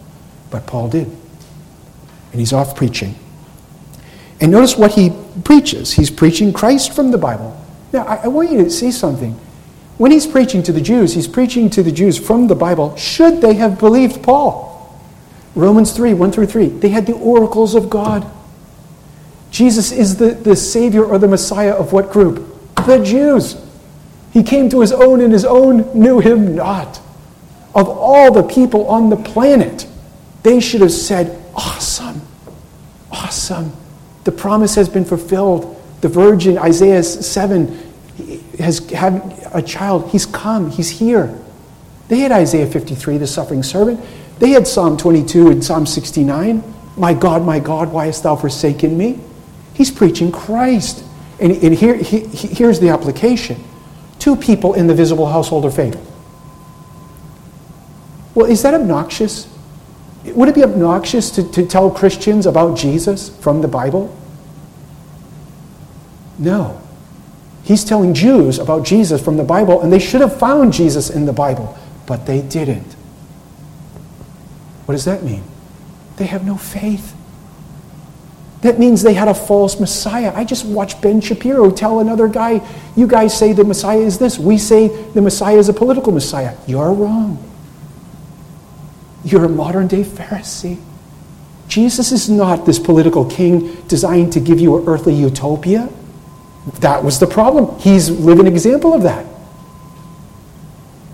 But 0.50 0.66
Paul 0.66 0.88
did. 0.88 1.06
And 1.06 2.40
he's 2.40 2.52
off 2.52 2.76
preaching. 2.76 3.14
And 4.40 4.52
notice 4.52 4.76
what 4.76 4.92
he 4.92 5.10
preaches. 5.42 5.92
He's 5.92 6.10
preaching 6.10 6.52
Christ 6.52 6.94
from 6.94 7.10
the 7.10 7.18
Bible. 7.18 7.58
Now, 7.94 8.04
I, 8.04 8.16
I 8.24 8.28
want 8.28 8.50
you 8.50 8.62
to 8.62 8.70
see 8.70 8.92
something. 8.92 9.32
When 9.96 10.10
he's 10.10 10.26
preaching 10.26 10.62
to 10.64 10.72
the 10.72 10.82
Jews, 10.82 11.14
he's 11.14 11.28
preaching 11.28 11.70
to 11.70 11.82
the 11.82 11.92
Jews 11.92 12.18
from 12.18 12.46
the 12.48 12.54
Bible. 12.54 12.94
Should 12.96 13.40
they 13.40 13.54
have 13.54 13.78
believed 13.78 14.22
Paul? 14.22 14.70
Romans 15.54 15.92
3 15.92 16.12
1 16.12 16.30
through 16.30 16.46
3. 16.46 16.66
They 16.66 16.90
had 16.90 17.06
the 17.06 17.14
oracles 17.14 17.74
of 17.74 17.88
God. 17.88 18.30
Jesus 19.50 19.92
is 19.92 20.16
the, 20.16 20.34
the 20.34 20.56
Savior 20.56 21.04
or 21.04 21.16
the 21.16 21.28
Messiah 21.28 21.72
of 21.72 21.92
what 21.92 22.10
group? 22.10 22.74
The 22.84 23.02
Jews. 23.02 23.63
He 24.34 24.42
came 24.42 24.68
to 24.70 24.80
his 24.80 24.90
own, 24.90 25.20
and 25.20 25.32
his 25.32 25.44
own 25.44 25.88
knew 25.94 26.18
him 26.18 26.56
not. 26.56 27.00
Of 27.72 27.88
all 27.88 28.32
the 28.32 28.42
people 28.42 28.88
on 28.88 29.08
the 29.08 29.16
planet, 29.16 29.86
they 30.42 30.58
should 30.58 30.80
have 30.80 30.92
said, 30.92 31.40
Awesome, 31.54 32.20
awesome. 33.12 33.72
The 34.24 34.32
promise 34.32 34.74
has 34.74 34.88
been 34.88 35.04
fulfilled. 35.04 35.80
The 36.00 36.08
virgin, 36.08 36.58
Isaiah 36.58 37.04
7, 37.04 37.78
has 38.58 38.80
had 38.90 39.22
a 39.54 39.62
child. 39.62 40.10
He's 40.10 40.26
come. 40.26 40.68
He's 40.68 40.90
here. 40.90 41.38
They 42.08 42.18
had 42.18 42.32
Isaiah 42.32 42.66
53, 42.66 43.18
the 43.18 43.28
suffering 43.28 43.62
servant. 43.62 44.04
They 44.40 44.50
had 44.50 44.66
Psalm 44.66 44.96
22 44.96 45.50
and 45.50 45.64
Psalm 45.64 45.86
69. 45.86 46.62
My 46.96 47.14
God, 47.14 47.44
my 47.44 47.60
God, 47.60 47.92
why 47.92 48.06
hast 48.06 48.24
thou 48.24 48.34
forsaken 48.34 48.98
me? 48.98 49.20
He's 49.74 49.92
preaching 49.92 50.32
Christ. 50.32 51.04
And, 51.38 51.52
and 51.52 51.72
here, 51.72 51.94
he, 51.94 52.20
here's 52.20 52.80
the 52.80 52.88
application 52.88 53.62
two 54.24 54.34
people 54.34 54.72
in 54.72 54.86
the 54.86 54.94
visible 54.94 55.26
household 55.26 55.66
of 55.66 55.76
faith. 55.76 56.00
Well, 58.34 58.46
is 58.46 58.62
that 58.62 58.72
obnoxious? 58.72 59.46
Would 60.24 60.48
it 60.48 60.54
be 60.54 60.64
obnoxious 60.64 61.30
to, 61.32 61.52
to 61.52 61.66
tell 61.66 61.90
Christians 61.90 62.46
about 62.46 62.78
Jesus 62.78 63.28
from 63.28 63.60
the 63.60 63.68
Bible? 63.68 64.16
No. 66.38 66.80
He's 67.64 67.84
telling 67.84 68.14
Jews 68.14 68.58
about 68.58 68.86
Jesus 68.86 69.22
from 69.22 69.36
the 69.36 69.44
Bible, 69.44 69.82
and 69.82 69.92
they 69.92 69.98
should 69.98 70.22
have 70.22 70.38
found 70.38 70.72
Jesus 70.72 71.10
in 71.10 71.26
the 71.26 71.32
Bible, 71.34 71.76
but 72.06 72.24
they 72.24 72.40
didn't. 72.40 72.94
What 74.86 74.92
does 74.92 75.04
that 75.04 75.22
mean? 75.22 75.44
They 76.16 76.24
have 76.24 76.46
no 76.46 76.56
faith. 76.56 77.14
That 78.64 78.78
means 78.78 79.02
they 79.02 79.12
had 79.12 79.28
a 79.28 79.34
false 79.34 79.78
Messiah. 79.78 80.32
I 80.34 80.42
just 80.42 80.64
watched 80.64 81.02
Ben 81.02 81.20
Shapiro 81.20 81.70
tell 81.70 82.00
another 82.00 82.28
guy, 82.28 82.66
You 82.96 83.06
guys 83.06 83.38
say 83.38 83.52
the 83.52 83.62
Messiah 83.62 83.98
is 83.98 84.16
this. 84.16 84.38
We 84.38 84.56
say 84.56 84.88
the 84.88 85.20
Messiah 85.20 85.58
is 85.58 85.68
a 85.68 85.74
political 85.74 86.12
Messiah. 86.12 86.56
You're 86.66 86.90
wrong. 86.90 87.36
You're 89.22 89.44
a 89.44 89.50
modern 89.50 89.86
day 89.86 90.02
Pharisee. 90.02 90.80
Jesus 91.68 92.10
is 92.10 92.30
not 92.30 92.64
this 92.64 92.78
political 92.78 93.26
king 93.26 93.74
designed 93.82 94.32
to 94.32 94.40
give 94.40 94.58
you 94.58 94.78
an 94.78 94.88
earthly 94.88 95.14
utopia. 95.14 95.90
That 96.80 97.04
was 97.04 97.20
the 97.20 97.26
problem. 97.26 97.78
He's 97.80 98.08
living 98.08 98.46
example 98.46 98.94
of 98.94 99.02
that. 99.02 99.26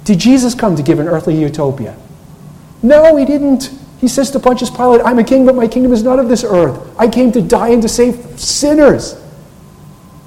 Did 0.05 0.20
Jesus 0.20 0.55
come 0.55 0.76
to 0.76 0.84
give 0.84 1.01
an 1.01 1.09
earthly 1.09 1.36
utopia? 1.36 1.96
No, 2.80 3.16
he 3.16 3.24
didn't. 3.24 3.80
He 4.01 4.09
says 4.09 4.30
to 4.30 4.40
Pontius 4.40 4.70
Pilate, 4.70 5.03
I'm 5.05 5.18
a 5.18 5.24
king, 5.24 5.44
but 5.44 5.55
my 5.55 5.68
kingdom 5.68 5.92
is 5.92 6.03
not 6.03 6.18
of 6.18 6.28
this 6.28 6.42
earth. 6.42 6.98
I 6.98 7.07
came 7.07 7.30
to 7.32 7.42
die 7.42 7.68
and 7.68 7.82
to 7.82 7.88
save 7.88 8.40
sinners 8.40 9.14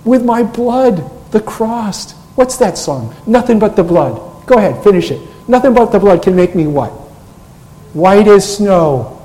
with 0.05 0.23
my 0.23 0.43
blood, 0.43 1.09
the 1.31 1.41
cross. 1.41 2.13
What's 2.35 2.57
that 2.57 2.77
song? 2.77 3.15
Nothing 3.25 3.57
but 3.57 3.75
the 3.75 3.83
blood. 3.83 4.45
Go 4.45 4.57
ahead, 4.57 4.83
finish 4.83 5.09
it. 5.09 5.21
Nothing 5.47 5.73
but 5.73 5.91
the 5.91 5.99
blood 5.99 6.21
can 6.21 6.35
make 6.35 6.53
me 6.53 6.67
what? 6.67 6.91
White 7.93 8.27
as 8.27 8.57
snow. 8.57 9.21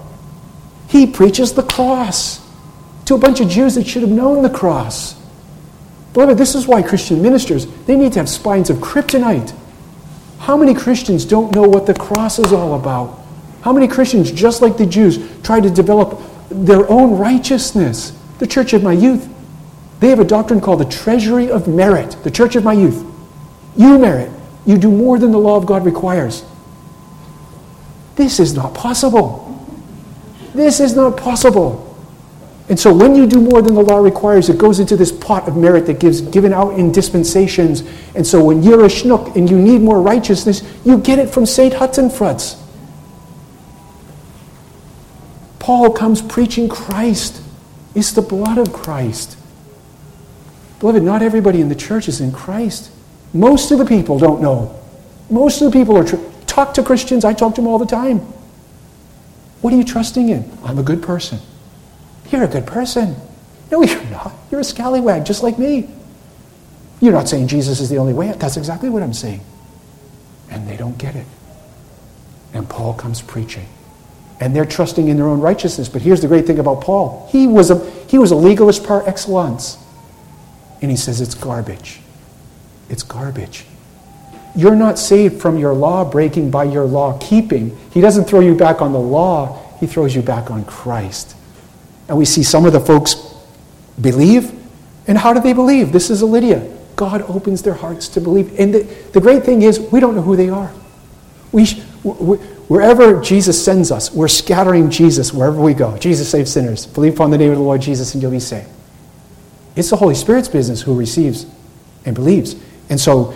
He 0.89 1.07
preaches 1.07 1.53
the 1.53 1.63
cross 1.63 2.41
to 3.05 3.15
a 3.15 3.19
bunch 3.19 3.41
of 3.41 3.49
Jews 3.49 3.75
that 3.75 3.87
should 3.87 4.03
have 4.03 4.11
known 4.11 4.43
the 4.43 4.51
cross. 4.51 5.15
Beloved, 6.15 6.39
this 6.39 6.55
is 6.55 6.67
why 6.67 6.83
Christian 6.83 7.21
ministers, 7.21 7.67
they 7.85 7.97
need 7.97 8.15
to 8.15 8.21
have 8.21 8.29
spines 8.29 8.71
of 8.71 8.79
kryptonite. 8.79 9.55
How 10.39 10.57
many 10.57 10.73
Christians 10.73 11.27
don't 11.27 11.55
know 11.55 11.69
what 11.69 11.87
the 11.87 11.95
cross 11.95 12.39
is 12.39 12.53
all 12.53 12.75
about? 12.75 13.19
How 13.63 13.73
many 13.73 13.89
Christians, 13.89 14.31
just 14.31 14.63
like 14.63 14.77
the 14.77 14.87
Jews, 14.87 15.19
try 15.43 15.61
to 15.61 15.71
develop 15.71 16.21
their 16.51 16.89
own 16.91 17.19
righteousness? 17.19 18.17
The 18.39 18.47
church 18.47 18.73
of 18.73 18.83
my 18.83 18.93
youth, 18.93 19.29
they 20.01 20.09
have 20.09 20.21
a 20.21 20.25
doctrine 20.25 20.61
called 20.61 20.81
the 20.81 20.85
treasury 20.85 21.51
of 21.51 21.67
merit. 21.67 22.17
The 22.23 22.31
church 22.31 22.57
of 22.57 22.65
my 22.65 22.73
youth. 22.73 23.05
You 23.77 23.99
merit. 23.99 24.31
You 24.65 24.79
do 24.79 24.91
more 24.91 25.19
than 25.19 25.33
the 25.33 25.39
law 25.39 25.57
of 25.57 25.67
God 25.67 25.85
requires. 25.85 26.45
This 28.17 28.39
is 28.39 28.55
not 28.55 28.75
possible. 28.75 29.45
This 30.55 30.81
is 30.81 30.95
not 30.95 31.17
possible. 31.17 31.85
And 32.69 32.79
so 32.79 32.93
when 32.93 33.15
you 33.15 33.27
do 33.27 33.41
more 33.41 33.63
than 33.63 33.75
the 33.75 33.83
law 33.83 33.99
requires, 33.99 34.49
it 34.51 34.59
goes 34.59 34.79
into 34.79 34.95
this 34.95 35.11
pot 35.11 35.49
of 35.49 35.57
merit 35.57 35.87
that 35.87 36.01
gives 36.01 36.21
given 36.21 36.53
out 36.53 36.79
in 36.79 36.93
dispensations. 36.93 37.83
And 38.15 38.27
so 38.27 38.45
when 38.45 38.63
you're 38.63 38.85
a 38.85 38.89
schnook 38.89 39.35
and 39.37 39.49
you 39.49 39.59
need 39.59 39.81
more 39.81 40.03
righteousness, 40.03 40.63
you 40.85 40.99
get 40.99 41.19
it 41.19 41.31
from 41.31 41.47
St. 41.47 41.73
Hotzenfrutz. 41.73 42.63
Paul 45.69 45.91
comes 45.91 46.23
preaching 46.23 46.67
Christ. 46.67 47.43
It's 47.95 48.13
the 48.13 48.23
blood 48.23 48.57
of 48.57 48.73
Christ. 48.73 49.37
Beloved, 50.81 51.03
not 51.03 51.21
everybody 51.21 51.61
in 51.61 51.69
the 51.69 51.75
church 51.75 52.09
is 52.09 52.23
in 52.23 52.33
Christ. 52.33 52.91
Most 53.35 53.71
of 53.71 53.77
the 53.79 53.85
people 53.85 54.19
don't 54.19 54.41
know. 54.41 54.75
Most 55.29 55.61
of 55.61 55.71
the 55.71 55.79
people 55.79 55.99
are 55.99 56.05
tr- 56.05 56.25
talk 56.47 56.73
to 56.73 56.83
Christians. 56.83 57.23
I 57.23 57.35
talk 57.35 57.55
to 57.57 57.61
them 57.61 57.69
all 57.69 57.79
the 57.79 57.85
time. 57.85 58.21
What 59.61 59.75
are 59.75 59.77
you 59.77 59.85
trusting 59.85 60.31
in? 60.31 60.51
I'm 60.65 60.79
a 60.79 60.83
good 60.83 61.03
person. 61.03 61.39
You're 62.31 62.45
a 62.45 62.49
good 62.49 62.67
person. 62.67 63.15
No, 63.71 63.83
you're 63.85 64.05
not. 64.05 64.33
You're 64.51 64.63
a 64.63 64.65
scallywag, 64.65 65.27
just 65.27 65.43
like 65.43 65.59
me. 65.59 65.87
You're 67.03 67.13
not 67.13 67.29
saying 67.29 67.49
Jesus 67.49 67.79
is 67.79 67.91
the 67.91 67.99
only 67.99 68.15
way. 68.15 68.33
That's 68.33 68.57
exactly 68.57 68.89
what 68.89 69.03
I'm 69.03 69.13
saying. 69.13 69.43
And 70.49 70.67
they 70.67 70.79
don't 70.79 70.97
get 70.97 71.15
it. 71.15 71.27
And 72.55 72.67
Paul 72.67 72.95
comes 72.95 73.21
preaching. 73.21 73.69
And 74.41 74.55
they're 74.55 74.65
trusting 74.65 75.09
in 75.09 75.17
their 75.17 75.27
own 75.27 75.41
righteousness. 75.41 75.89
But 75.89 76.03
here's 76.03 76.21
the 76.21 76.29
great 76.29 76.47
thing 76.47 76.59
about 76.59 76.81
Paul 76.81 77.29
he 77.31 77.47
was 77.47 77.71
a, 77.71 77.91
he 78.09 78.19
was 78.19 78.31
a 78.31 78.37
legalist 78.37 78.85
par 78.85 79.03
excellence. 79.07 79.79
And 80.81 80.91
he 80.91 80.97
says 80.97 81.21
it's 81.21 81.35
garbage. 81.35 82.01
It's 82.89 83.03
garbage. 83.03 83.65
You're 84.55 84.77
not 84.77 84.99
saved 84.99 85.41
from 85.41 85.59
your 85.59 85.75
law 85.75 86.05
breaking 86.05 86.51
by 86.51 86.65
your 86.65 86.85
law 86.85 87.19
keeping. 87.19 87.77
He 87.91 88.01
doesn't 88.01 88.25
throw 88.25 88.41
you 88.41 88.55
back 88.55 88.81
on 88.81 88.93
the 88.93 88.99
law, 88.99 89.63
he 89.79 89.87
throws 89.87 90.15
you 90.15 90.23
back 90.23 90.51
on 90.51 90.65
Christ. 90.65 91.37
And 92.09 92.17
we 92.17 92.25
see 92.25 92.43
some 92.43 92.65
of 92.65 92.73
the 92.73 92.81
folks 92.81 93.17
believe. 94.01 94.53
And 95.07 95.19
how 95.19 95.33
do 95.33 95.41
they 95.41 95.53
believe? 95.53 95.93
This 95.93 96.11
is 96.11 96.23
a 96.23 96.27
Lydia. 96.27 96.67
God 96.97 97.23
opens 97.23 97.63
their 97.63 97.75
hearts 97.75 98.09
to 98.09 98.21
believe. 98.21 98.59
And 98.59 98.75
the, 98.75 98.83
the 99.13 99.21
great 99.21 99.45
thing 99.45 99.63
is, 99.63 99.79
we 99.79 100.01
don't 100.01 100.17
know 100.17 100.23
who 100.23 100.37
they 100.37 100.49
are. 100.49 100.73
We, 101.53 101.65
wherever 102.69 103.21
Jesus 103.21 103.63
sends 103.63 103.91
us, 103.91 104.13
we're 104.13 104.29
scattering 104.29 104.91
Jesus 104.91 105.33
wherever 105.33 105.61
we 105.61 105.75
go. 105.75 105.97
Jesus 105.99 106.31
saves 106.31 106.53
sinners. 106.53 106.87
Believe 106.87 107.15
upon 107.15 107.31
the 107.31 107.39
name 107.39 107.51
of 107.51 107.57
the 107.57 107.63
Lord 107.63 107.81
Jesus 107.81 108.15
and 108.15 108.23
you'll 108.23 108.31
be 108.31 108.41
saved. 108.41 108.69
It's 109.75 109.91
the 109.91 109.97
Holy 109.97 110.15
Spirit's 110.15 110.49
business 110.49 110.83
who 110.83 110.95
receives 110.95 111.47
and 112.05 112.15
believes. 112.15 112.57
And 112.91 113.01
so 113.01 113.35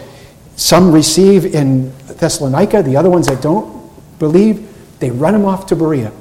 some 0.56 0.92
receive 0.92 1.54
in 1.54 1.92
Thessalonica, 2.06 2.82
the 2.82 2.96
other 2.96 3.10
ones 3.10 3.26
that 3.26 3.42
don't 3.42 3.90
believe, 4.18 4.68
they 4.98 5.10
run 5.10 5.32
them 5.32 5.44
off 5.44 5.66
to 5.66 5.76
Berea. 5.76 6.12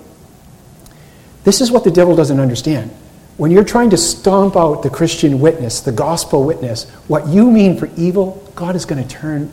This 1.44 1.62
is 1.62 1.72
what 1.72 1.84
the 1.84 1.92
devil 1.92 2.16
doesn't 2.16 2.40
understand. 2.40 2.92
When 3.38 3.50
you're 3.50 3.64
trying 3.64 3.90
to 3.92 3.98
stomp 3.98 4.56
out 4.56 4.84
the 4.84 4.90
Christian 4.90 5.40
witness, 5.40 5.80
the 5.80 5.92
gospel 5.92 6.44
witness, 6.44 6.90
what 7.08 7.28
you 7.28 7.50
mean 7.50 7.78
for 7.78 7.90
evil, 7.98 8.48
God 8.56 8.76
is 8.76 8.86
going 8.86 9.02
to 9.02 9.10
turn, 9.10 9.52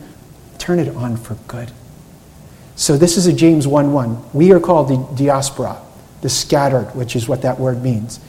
turn 0.59 0.79
it 0.79 0.95
on 0.95 1.17
for 1.17 1.35
good. 1.47 1.71
So 2.79 2.95
this 2.95 3.17
is 3.17 3.27
a 3.27 3.33
James 3.33 3.67
1 3.67 3.91
1. 3.91 4.29
We 4.31 4.53
are 4.53 4.59
called 4.61 4.87
the 4.87 5.21
diaspora, 5.21 5.81
the 6.21 6.29
scattered, 6.29 6.95
which 6.95 7.13
is 7.13 7.27
what 7.27 7.41
that 7.41 7.59
word 7.59 7.83
means. 7.83 8.21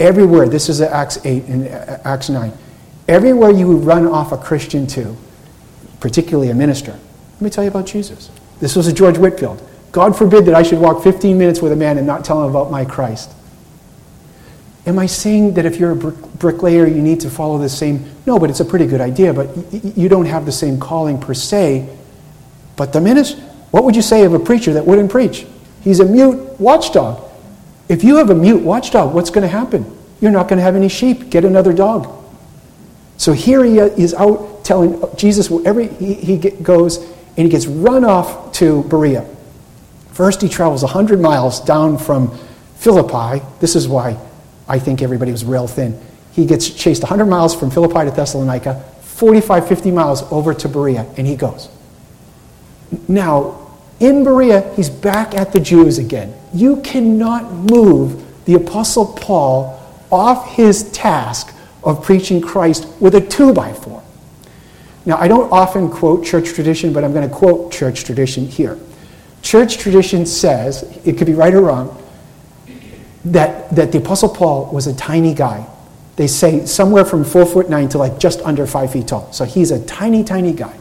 Everywhere, 0.00 0.48
this 0.48 0.68
is 0.68 0.80
Acts 0.80 1.24
8 1.24 1.44
and 1.44 1.68
uh, 1.68 1.98
Acts 2.04 2.28
9. 2.28 2.52
Everywhere 3.06 3.52
you 3.52 3.68
would 3.68 3.86
run 3.86 4.08
off 4.08 4.32
a 4.32 4.36
Christian 4.36 4.88
to, 4.88 5.16
particularly 6.00 6.50
a 6.50 6.54
minister, 6.54 6.98
let 7.34 7.42
me 7.42 7.48
tell 7.48 7.62
you 7.62 7.70
about 7.70 7.86
Jesus. 7.86 8.28
This 8.58 8.74
was 8.74 8.88
a 8.88 8.92
George 8.92 9.18
Whitefield. 9.18 9.62
God 9.92 10.18
forbid 10.18 10.46
that 10.46 10.56
I 10.56 10.64
should 10.64 10.80
walk 10.80 11.04
15 11.04 11.38
minutes 11.38 11.62
with 11.62 11.70
a 11.70 11.76
man 11.76 11.96
and 11.96 12.04
not 12.04 12.24
tell 12.24 12.42
him 12.42 12.50
about 12.50 12.72
my 12.72 12.84
Christ. 12.84 13.30
Am 14.84 14.98
I 14.98 15.06
saying 15.06 15.54
that 15.54 15.64
if 15.64 15.76
you're 15.76 15.92
a 15.92 15.96
bricklayer, 15.96 16.88
you 16.88 17.02
need 17.02 17.20
to 17.20 17.30
follow 17.30 17.56
the 17.56 17.68
same? 17.68 18.04
No, 18.26 18.40
but 18.40 18.50
it's 18.50 18.58
a 18.58 18.64
pretty 18.64 18.86
good 18.86 19.00
idea, 19.00 19.32
but 19.32 19.48
you 19.96 20.08
don't 20.08 20.26
have 20.26 20.44
the 20.44 20.50
same 20.50 20.80
calling 20.80 21.20
per 21.20 21.34
se. 21.34 21.88
But 22.74 22.92
the 22.92 23.00
minister, 23.00 23.40
what 23.72 23.84
would 23.84 23.96
you 23.96 24.02
say 24.02 24.24
of 24.24 24.34
a 24.34 24.38
preacher 24.38 24.74
that 24.74 24.86
wouldn't 24.86 25.10
preach? 25.10 25.46
He's 25.80 25.98
a 25.98 26.04
mute 26.04 26.60
watchdog. 26.60 27.28
If 27.88 28.04
you 28.04 28.16
have 28.16 28.30
a 28.30 28.34
mute 28.34 28.62
watchdog, 28.62 29.14
what's 29.14 29.30
going 29.30 29.42
to 29.42 29.48
happen? 29.48 29.84
You're 30.20 30.30
not 30.30 30.46
going 30.46 30.58
to 30.58 30.62
have 30.62 30.76
any 30.76 30.88
sheep. 30.88 31.30
Get 31.30 31.44
another 31.44 31.72
dog. 31.72 32.22
So 33.16 33.32
here 33.32 33.64
he 33.64 33.80
uh, 33.80 33.86
is 33.86 34.14
out 34.14 34.64
telling 34.64 35.02
uh, 35.02 35.14
Jesus 35.16 35.50
wherever 35.50 35.80
he, 35.80 36.14
he 36.14 36.36
goes, 36.36 36.98
and 36.98 37.46
he 37.46 37.48
gets 37.48 37.66
run 37.66 38.04
off 38.04 38.52
to 38.54 38.82
Berea. 38.84 39.26
First, 40.12 40.42
he 40.42 40.48
travels 40.48 40.82
100 40.82 41.20
miles 41.20 41.60
down 41.60 41.96
from 41.98 42.36
Philippi. 42.76 43.44
This 43.60 43.74
is 43.74 43.88
why 43.88 44.18
I 44.68 44.78
think 44.78 45.00
everybody 45.00 45.32
was 45.32 45.44
real 45.44 45.66
thin. 45.66 45.98
He 46.32 46.44
gets 46.44 46.68
chased 46.68 47.02
100 47.02 47.24
miles 47.24 47.54
from 47.54 47.70
Philippi 47.70 48.04
to 48.04 48.10
Thessalonica, 48.10 48.80
45, 49.00 49.66
50 49.66 49.90
miles 49.90 50.22
over 50.30 50.52
to 50.52 50.68
Berea, 50.68 51.06
and 51.16 51.26
he 51.26 51.36
goes. 51.36 51.68
Now, 53.08 53.61
in 54.00 54.24
Berea, 54.24 54.72
he's 54.74 54.90
back 54.90 55.34
at 55.34 55.52
the 55.52 55.60
Jews 55.60 55.98
again. 55.98 56.34
You 56.52 56.80
cannot 56.82 57.52
move 57.52 58.44
the 58.44 58.54
Apostle 58.54 59.06
Paul 59.06 59.78
off 60.10 60.56
his 60.56 60.90
task 60.92 61.54
of 61.84 62.04
preaching 62.04 62.40
Christ 62.40 62.86
with 63.00 63.14
a 63.14 63.20
two 63.20 63.52
by 63.52 63.72
four. 63.72 64.02
Now, 65.04 65.16
I 65.16 65.26
don't 65.26 65.50
often 65.50 65.88
quote 65.88 66.24
church 66.24 66.52
tradition, 66.52 66.92
but 66.92 67.02
I'm 67.02 67.12
going 67.12 67.28
to 67.28 67.34
quote 67.34 67.72
church 67.72 68.04
tradition 68.04 68.46
here. 68.46 68.78
Church 69.42 69.78
tradition 69.78 70.26
says, 70.26 70.82
it 71.04 71.18
could 71.18 71.26
be 71.26 71.34
right 71.34 71.52
or 71.52 71.62
wrong, 71.62 72.00
that, 73.24 73.74
that 73.74 73.90
the 73.90 73.98
Apostle 73.98 74.28
Paul 74.28 74.72
was 74.72 74.86
a 74.86 74.94
tiny 74.94 75.34
guy. 75.34 75.66
They 76.16 76.26
say 76.26 76.66
somewhere 76.66 77.04
from 77.04 77.24
four 77.24 77.46
foot 77.46 77.70
nine 77.70 77.88
to 77.90 77.98
like 77.98 78.18
just 78.18 78.40
under 78.42 78.66
five 78.66 78.92
feet 78.92 79.08
tall. 79.08 79.32
So 79.32 79.44
he's 79.44 79.70
a 79.70 79.84
tiny, 79.86 80.22
tiny 80.22 80.52
guy. 80.52 80.76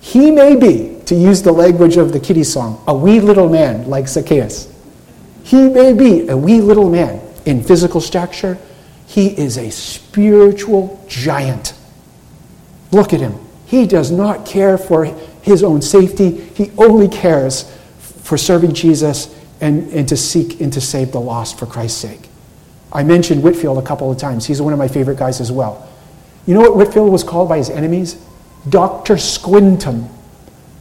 He 0.00 0.30
may 0.30 0.56
be, 0.56 0.97
to 1.08 1.14
use 1.14 1.40
the 1.40 1.52
language 1.52 1.96
of 1.96 2.12
the 2.12 2.20
kiddie 2.20 2.44
song, 2.44 2.84
a 2.86 2.94
wee 2.94 3.18
little 3.18 3.48
man 3.48 3.88
like 3.88 4.06
Zacchaeus. 4.06 4.70
He 5.42 5.70
may 5.70 5.94
be 5.94 6.28
a 6.28 6.36
wee 6.36 6.60
little 6.60 6.90
man 6.90 7.22
in 7.46 7.64
physical 7.64 8.02
stature. 8.02 8.58
He 9.06 9.28
is 9.28 9.56
a 9.56 9.70
spiritual 9.70 11.02
giant. 11.08 11.72
Look 12.92 13.14
at 13.14 13.20
him. 13.20 13.38
He 13.64 13.86
does 13.86 14.10
not 14.10 14.44
care 14.44 14.76
for 14.76 15.06
his 15.40 15.64
own 15.64 15.80
safety. 15.80 16.30
He 16.30 16.72
only 16.76 17.08
cares 17.08 17.74
for 17.98 18.36
serving 18.36 18.74
Jesus 18.74 19.34
and, 19.62 19.90
and 19.94 20.06
to 20.10 20.16
seek 20.16 20.60
and 20.60 20.70
to 20.74 20.80
save 20.82 21.12
the 21.12 21.20
lost 21.20 21.58
for 21.58 21.64
Christ's 21.64 22.02
sake. 22.02 22.28
I 22.92 23.02
mentioned 23.02 23.42
Whitefield 23.42 23.78
a 23.78 23.82
couple 23.82 24.12
of 24.12 24.18
times. 24.18 24.44
He's 24.44 24.60
one 24.60 24.74
of 24.74 24.78
my 24.78 24.88
favorite 24.88 25.18
guys 25.18 25.40
as 25.40 25.50
well. 25.50 25.88
You 26.46 26.52
know 26.52 26.60
what 26.60 26.76
Whitefield 26.76 27.10
was 27.10 27.24
called 27.24 27.48
by 27.48 27.56
his 27.56 27.70
enemies? 27.70 28.22
Dr. 28.68 29.14
Squintum. 29.14 30.10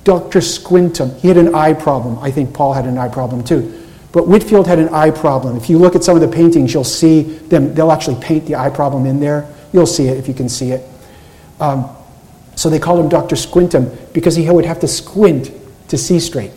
Dr. 0.07 0.39
Squintum. 0.39 1.17
He 1.17 1.27
had 1.27 1.35
an 1.35 1.53
eye 1.53 1.73
problem. 1.73 2.17
I 2.19 2.31
think 2.31 2.53
Paul 2.53 2.71
had 2.71 2.85
an 2.85 2.97
eye 2.97 3.09
problem 3.09 3.43
too. 3.43 3.83
But 4.13 4.25
Whitefield 4.25 4.65
had 4.65 4.79
an 4.79 4.87
eye 4.87 5.11
problem. 5.11 5.57
If 5.57 5.69
you 5.69 5.77
look 5.77 5.97
at 5.97 6.03
some 6.05 6.15
of 6.15 6.21
the 6.21 6.33
paintings, 6.33 6.73
you'll 6.73 6.85
see 6.85 7.23
them. 7.23 7.73
They'll 7.73 7.91
actually 7.91 8.21
paint 8.21 8.45
the 8.45 8.55
eye 8.55 8.69
problem 8.69 9.05
in 9.05 9.19
there. 9.19 9.53
You'll 9.73 9.85
see 9.85 10.07
it 10.07 10.17
if 10.17 10.25
you 10.29 10.33
can 10.33 10.47
see 10.47 10.71
it. 10.71 10.89
Um, 11.59 11.89
so 12.55 12.69
they 12.69 12.79
called 12.79 13.01
him 13.01 13.09
Dr. 13.09 13.35
Squintum 13.35 14.13
because 14.13 14.33
he 14.33 14.49
would 14.49 14.63
have 14.63 14.79
to 14.79 14.87
squint 14.87 15.51
to 15.89 15.97
see 15.97 16.21
straight. 16.21 16.51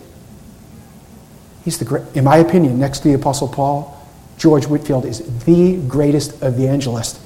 He's 1.64 1.76
the, 1.76 1.84
great, 1.84 2.05
in 2.14 2.22
my 2.22 2.36
opinion, 2.36 2.78
next 2.78 3.01
to 3.01 3.09
the 3.09 3.14
Apostle 3.14 3.48
Paul, 3.48 4.01
George 4.38 4.66
Whitefield 4.66 5.07
is 5.07 5.44
the 5.44 5.76
greatest 5.88 6.40
evangelist 6.40 7.20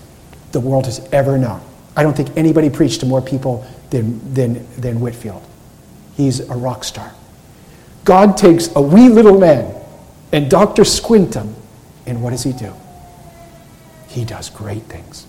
the 0.53 0.61
world 0.61 0.87
has 0.87 1.07
ever 1.13 1.37
known. 1.37 1.61
I 1.95 2.03
don't 2.03 2.17
think 2.17 2.35
anybody 2.35 2.71
preached 2.71 3.01
to 3.01 3.07
more 3.07 3.21
people 3.21 3.67
than, 3.91 4.33
than, 4.33 4.67
than 4.81 5.01
Whitefield. 5.01 5.43
He's 6.17 6.41
a 6.41 6.55
rock 6.55 6.85
star. 6.85 7.13
God 8.05 8.37
takes 8.37 8.75
a 8.77 8.83
wee 8.83 9.09
little 9.09 9.39
man 9.39 9.75
and 10.33 10.51
Dr. 10.51 10.83
Squintum, 10.83 11.55
and 12.07 12.23
what 12.23 12.31
does 12.31 12.43
he 12.43 12.53
do? 12.53 12.73
He 14.09 14.25
does 14.25 14.51
great 14.51 14.83
things. 14.83 15.27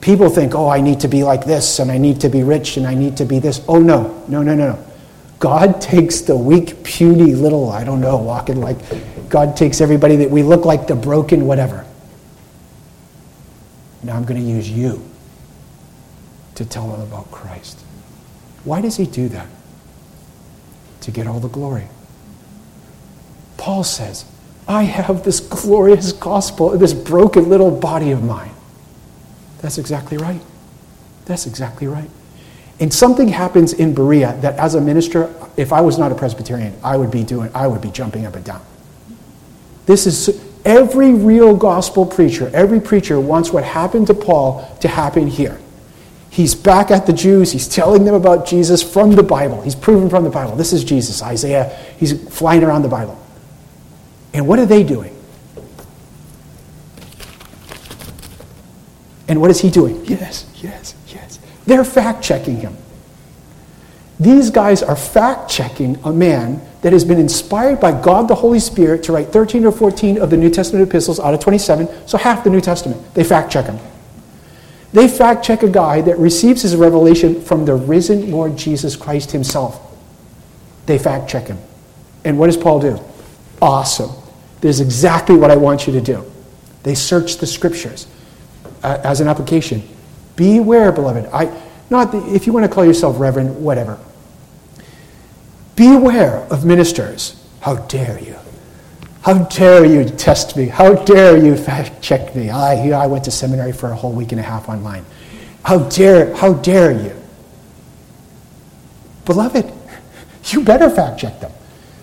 People 0.00 0.28
think, 0.28 0.54
oh, 0.54 0.68
I 0.68 0.80
need 0.80 1.00
to 1.00 1.08
be 1.08 1.22
like 1.22 1.44
this, 1.44 1.78
and 1.78 1.90
I 1.90 1.98
need 1.98 2.20
to 2.22 2.28
be 2.28 2.42
rich, 2.42 2.76
and 2.76 2.86
I 2.86 2.94
need 2.94 3.16
to 3.18 3.24
be 3.24 3.38
this. 3.38 3.64
Oh, 3.68 3.78
no, 3.78 4.24
no, 4.26 4.42
no, 4.42 4.54
no, 4.54 4.72
no. 4.72 4.84
God 5.38 5.80
takes 5.80 6.20
the 6.20 6.36
weak, 6.36 6.82
puny 6.82 7.34
little, 7.34 7.70
I 7.70 7.84
don't 7.84 8.00
know, 8.00 8.16
walking 8.16 8.60
like, 8.60 8.78
God 9.28 9.56
takes 9.56 9.80
everybody 9.80 10.16
that 10.16 10.30
we 10.30 10.42
look 10.42 10.64
like 10.64 10.86
the 10.86 10.94
broken 10.96 11.46
whatever. 11.46 11.84
Now 14.02 14.16
I'm 14.16 14.24
going 14.24 14.40
to 14.40 14.46
use 14.46 14.68
you 14.68 15.08
to 16.56 16.64
tell 16.64 16.88
them 16.88 17.00
about 17.00 17.30
Christ. 17.30 17.78
Why 18.64 18.80
does 18.80 18.96
he 18.96 19.06
do 19.06 19.28
that? 19.28 19.46
To 21.02 21.10
get 21.10 21.26
all 21.26 21.40
the 21.40 21.48
glory. 21.48 21.88
Paul 23.56 23.84
says, 23.84 24.24
I 24.68 24.84
have 24.84 25.24
this 25.24 25.40
glorious 25.40 26.12
gospel, 26.12 26.70
this 26.78 26.94
broken 26.94 27.48
little 27.48 27.70
body 27.70 28.12
of 28.12 28.22
mine. 28.22 28.52
That's 29.60 29.78
exactly 29.78 30.16
right. 30.16 30.40
That's 31.24 31.46
exactly 31.46 31.86
right. 31.86 32.10
And 32.80 32.92
something 32.92 33.28
happens 33.28 33.72
in 33.72 33.94
Berea 33.94 34.36
that 34.40 34.58
as 34.58 34.74
a 34.74 34.80
minister, 34.80 35.32
if 35.56 35.72
I 35.72 35.80
was 35.80 35.98
not 35.98 36.10
a 36.10 36.14
Presbyterian, 36.14 36.74
I 36.82 36.96
would 36.96 37.10
be 37.10 37.22
doing, 37.22 37.50
I 37.54 37.66
would 37.66 37.80
be 37.80 37.90
jumping 37.90 38.26
up 38.26 38.34
and 38.34 38.44
down. 38.44 38.60
This 39.86 40.06
is 40.06 40.42
every 40.64 41.12
real 41.12 41.56
gospel 41.56 42.04
preacher, 42.04 42.50
every 42.52 42.80
preacher 42.80 43.20
wants 43.20 43.52
what 43.52 43.62
happened 43.62 44.08
to 44.08 44.14
Paul 44.14 44.68
to 44.80 44.88
happen 44.88 45.28
here. 45.28 45.60
He's 46.32 46.54
back 46.54 46.90
at 46.90 47.04
the 47.04 47.12
Jews. 47.12 47.52
He's 47.52 47.68
telling 47.68 48.06
them 48.06 48.14
about 48.14 48.46
Jesus 48.46 48.82
from 48.82 49.16
the 49.16 49.22
Bible. 49.22 49.60
He's 49.60 49.74
proven 49.74 50.08
from 50.08 50.24
the 50.24 50.30
Bible. 50.30 50.56
This 50.56 50.72
is 50.72 50.82
Jesus, 50.82 51.22
Isaiah. 51.22 51.68
He's 51.98 52.26
flying 52.34 52.64
around 52.64 52.80
the 52.80 52.88
Bible. 52.88 53.22
And 54.32 54.48
what 54.48 54.58
are 54.58 54.64
they 54.64 54.82
doing? 54.82 55.14
And 59.28 59.42
what 59.42 59.50
is 59.50 59.60
he 59.60 59.70
doing? 59.70 60.02
Yes, 60.06 60.50
yes, 60.56 60.94
yes. 61.08 61.38
They're 61.66 61.84
fact 61.84 62.24
checking 62.24 62.56
him. 62.56 62.78
These 64.18 64.48
guys 64.48 64.82
are 64.82 64.96
fact 64.96 65.50
checking 65.50 65.96
a 66.02 66.14
man 66.14 66.62
that 66.80 66.94
has 66.94 67.04
been 67.04 67.18
inspired 67.18 67.78
by 67.78 67.92
God 68.00 68.26
the 68.26 68.36
Holy 68.36 68.58
Spirit 68.58 69.02
to 69.02 69.12
write 69.12 69.28
13 69.28 69.66
or 69.66 69.72
14 69.72 70.16
of 70.16 70.30
the 70.30 70.38
New 70.38 70.48
Testament 70.48 70.88
epistles 70.88 71.20
out 71.20 71.34
of 71.34 71.40
27, 71.40 72.08
so 72.08 72.16
half 72.16 72.42
the 72.42 72.48
New 72.48 72.62
Testament. 72.62 73.12
They 73.12 73.22
fact 73.22 73.52
check 73.52 73.66
him. 73.66 73.78
They 74.92 75.08
fact 75.08 75.44
check 75.44 75.62
a 75.62 75.70
guy 75.70 76.02
that 76.02 76.18
receives 76.18 76.62
his 76.62 76.76
revelation 76.76 77.40
from 77.40 77.64
the 77.64 77.74
risen 77.74 78.30
Lord 78.30 78.56
Jesus 78.56 78.94
Christ 78.94 79.30
himself. 79.30 79.80
They 80.86 80.98
fact 80.98 81.30
check 81.30 81.46
him. 81.46 81.58
And 82.24 82.38
what 82.38 82.46
does 82.46 82.56
Paul 82.56 82.80
do? 82.80 82.98
Awesome. 83.60 84.10
This 84.60 84.76
is 84.76 84.80
exactly 84.80 85.36
what 85.36 85.50
I 85.50 85.56
want 85.56 85.86
you 85.86 85.92
to 85.94 86.00
do. 86.00 86.24
They 86.82 86.94
search 86.94 87.38
the 87.38 87.46
scriptures 87.46 88.06
uh, 88.82 88.98
as 89.02 89.20
an 89.20 89.28
application. 89.28 89.82
Beware, 90.36 90.92
beloved. 90.92 91.26
I, 91.32 91.52
not 91.90 92.12
the, 92.12 92.34
if 92.34 92.46
you 92.46 92.52
want 92.52 92.66
to 92.66 92.72
call 92.72 92.84
yourself 92.84 93.18
reverend, 93.18 93.62
whatever. 93.62 93.98
Beware 95.76 96.38
of 96.50 96.64
ministers. 96.64 97.42
How 97.60 97.76
dare 97.76 98.18
you? 98.18 98.36
How 99.22 99.44
dare 99.44 99.84
you 99.84 100.04
test 100.04 100.56
me? 100.56 100.66
How 100.66 100.94
dare 100.94 101.36
you 101.36 101.56
fact 101.56 102.02
check 102.02 102.34
me? 102.34 102.50
I, 102.50 102.90
I 102.90 103.06
went 103.06 103.24
to 103.24 103.30
seminary 103.30 103.72
for 103.72 103.90
a 103.90 103.94
whole 103.94 104.12
week 104.12 104.32
and 104.32 104.40
a 104.40 104.44
half 104.44 104.68
online. 104.68 105.04
How 105.64 105.78
dare, 105.78 106.34
how 106.34 106.54
dare 106.54 106.90
you? 106.90 107.16
Beloved, 109.24 109.72
you 110.46 110.64
better 110.64 110.90
fact 110.90 111.20
check 111.20 111.40
them. 111.40 111.52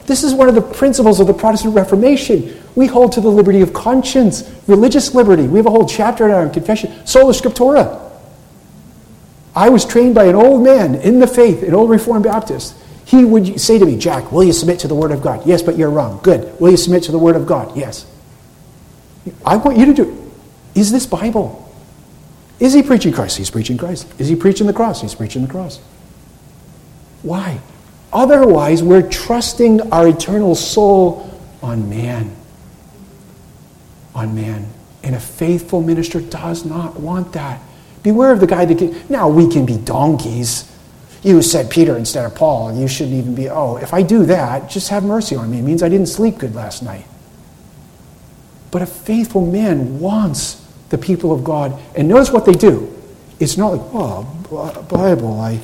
This 0.05 0.23
is 0.23 0.33
one 0.33 0.47
of 0.47 0.55
the 0.55 0.61
principles 0.61 1.19
of 1.19 1.27
the 1.27 1.33
Protestant 1.33 1.75
Reformation. 1.75 2.57
We 2.75 2.87
hold 2.87 3.11
to 3.11 3.21
the 3.21 3.29
liberty 3.29 3.59
of 3.59 3.73
conscience, 3.73 4.49
religious 4.67 5.13
liberty. 5.13 5.45
We 5.45 5.59
have 5.59 5.65
a 5.65 5.71
whole 5.71 5.85
chapter 5.85 6.25
in 6.25 6.31
our 6.31 6.47
confession, 6.47 7.05
sola 7.05 7.33
scriptura. 7.33 8.09
I 9.53 9.67
was 9.67 9.85
trained 9.85 10.15
by 10.15 10.23
an 10.25 10.35
old 10.35 10.63
man 10.63 10.95
in 10.95 11.19
the 11.19 11.27
faith, 11.27 11.63
an 11.63 11.73
old 11.73 11.89
Reformed 11.89 12.23
Baptist. 12.23 12.75
He 13.09 13.25
would 13.25 13.59
say 13.59 13.79
to 13.79 13.85
me, 13.87 13.97
Jack, 13.97 14.31
will 14.31 14.43
you 14.43 14.53
submit 14.53 14.77
to 14.81 14.87
the 14.87 14.93
Word 14.93 15.11
of 15.11 15.23
God? 15.23 15.43
Yes, 15.43 15.63
but 15.63 15.75
you're 15.75 15.89
wrong. 15.89 16.19
Good. 16.21 16.59
Will 16.59 16.69
you 16.69 16.77
submit 16.77 17.01
to 17.05 17.11
the 17.11 17.17
Word 17.17 17.35
of 17.35 17.47
God? 17.47 17.75
Yes. 17.75 18.05
I 19.43 19.57
want 19.57 19.79
you 19.79 19.87
to 19.87 19.93
do. 19.95 20.31
Is 20.75 20.91
this 20.91 21.07
Bible? 21.07 21.73
Is 22.59 22.73
he 22.73 22.83
preaching 22.83 23.11
Christ? 23.11 23.37
He's 23.37 23.49
preaching 23.49 23.79
Christ. 23.79 24.07
Is 24.19 24.27
he 24.27 24.35
preaching 24.35 24.67
the 24.67 24.73
cross? 24.73 25.01
He's 25.01 25.15
preaching 25.15 25.41
the 25.41 25.47
cross. 25.47 25.77
Why? 27.23 27.59
Otherwise, 28.13 28.83
we're 28.83 29.09
trusting 29.09 29.91
our 29.91 30.07
eternal 30.07 30.53
soul 30.53 31.35
on 31.63 31.89
man. 31.89 32.35
On 34.13 34.35
man. 34.35 34.67
And 35.01 35.15
a 35.15 35.19
faithful 35.19 35.81
minister 35.81 36.21
does 36.21 36.63
not 36.63 36.99
want 36.99 37.33
that. 37.33 37.59
Beware 38.03 38.31
of 38.31 38.39
the 38.39 38.45
guy 38.45 38.65
that 38.65 38.77
can. 38.77 38.95
Now, 39.09 39.29
we 39.29 39.49
can 39.51 39.65
be 39.65 39.77
donkeys. 39.77 40.71
You 41.21 41.41
said 41.41 41.69
Peter 41.69 41.97
instead 41.97 42.25
of 42.25 42.35
Paul, 42.35 42.73
you 42.75 42.87
shouldn't 42.87 43.15
even 43.15 43.35
be, 43.35 43.49
oh, 43.49 43.75
if 43.77 43.93
I 43.93 44.01
do 44.01 44.25
that, 44.25 44.69
just 44.69 44.89
have 44.89 45.03
mercy 45.03 45.35
on 45.35 45.51
me. 45.51 45.59
It 45.59 45.63
means 45.63 45.83
I 45.83 45.89
didn't 45.89 46.07
sleep 46.07 46.37
good 46.37 46.55
last 46.55 46.81
night. 46.81 47.05
But 48.71 48.81
a 48.81 48.85
faithful 48.85 49.45
man 49.45 49.99
wants 49.99 50.65
the 50.89 50.97
people 50.97 51.33
of 51.33 51.43
God. 51.43 51.79
And 51.95 52.07
notice 52.07 52.31
what 52.31 52.45
they 52.45 52.53
do. 52.53 52.95
It's 53.39 53.57
not 53.57 53.69
like, 53.69 53.81
oh, 53.93 54.85
Bible, 54.89 55.39
I, 55.39 55.59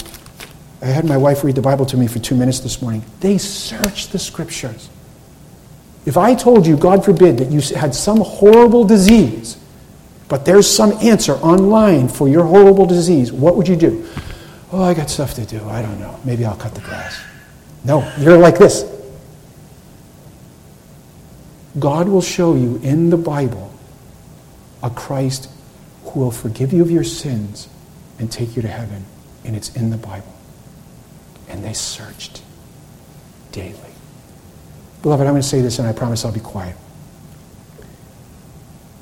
I 0.82 0.88
had 0.88 1.06
my 1.06 1.18
wife 1.18 1.44
read 1.44 1.56
the 1.56 1.62
Bible 1.62 1.86
to 1.88 1.98
me 1.98 2.08
for 2.08 2.20
two 2.20 2.36
minutes 2.36 2.60
this 2.60 2.82
morning. 2.82 3.04
They 3.20 3.38
search 3.38 4.10
the 4.10 4.20
scriptures. 4.20 4.90
If 6.06 6.18
I 6.18 6.36
told 6.36 6.68
you, 6.68 6.78
God 6.78 7.04
forbid, 7.04 7.38
that 7.40 7.52
you 7.52 7.62
had 7.76 7.96
some 7.96 8.20
horrible 8.20 8.84
disease, 8.84 9.58
but 10.28 10.46
there's 10.46 10.70
some 10.70 10.92
answer 10.94 11.34
online 11.34 12.08
for 12.08 12.28
your 12.28 12.44
horrible 12.44 12.86
disease, 12.86 13.32
what 13.32 13.56
would 13.56 13.68
you 13.68 13.76
do? 13.76 14.08
Oh, 14.72 14.84
I 14.84 14.94
got 14.94 15.10
stuff 15.10 15.34
to 15.36 15.46
do. 15.46 15.64
I 15.70 15.82
don't 15.82 16.00
know. 16.00 16.20
Maybe 16.26 16.46
I'll 16.46 16.56
cut 16.56 16.74
the 16.74 16.82
grass. 16.82 17.24
No, 17.84 18.12
you're 18.18 18.38
like 18.38 18.58
this. 18.58 18.84
God 21.78 22.08
will 22.08 22.22
show 22.22 22.56
you 22.56 22.78
in 22.78 23.10
the 23.10 23.18
Bible 23.18 23.72
a 24.82 24.90
Christ 24.90 25.50
who 26.06 26.20
will 26.20 26.32
forgive 26.32 26.74
you 26.74 26.82
of 26.82 26.90
your 26.90 27.04
sins 27.04 27.70
and 28.18 28.32
take 28.32 28.56
you 28.56 28.62
to 28.62 28.68
heaven. 28.68 29.06
And 29.44 29.56
it's 29.56 29.76
in 29.76 29.90
the 29.92 29.98
Bible. 29.98 30.34
And 31.48 31.64
they 31.64 31.74
searched 31.74 32.42
daily. 33.52 33.80
Beloved, 35.02 35.26
I'm 35.26 35.34
going 35.34 35.42
to 35.42 35.48
say 35.48 35.62
this 35.62 35.78
and 35.78 35.88
I 35.88 35.94
promise 35.94 36.26
I'll 36.26 36.32
be 36.32 36.40
quiet. 36.40 36.76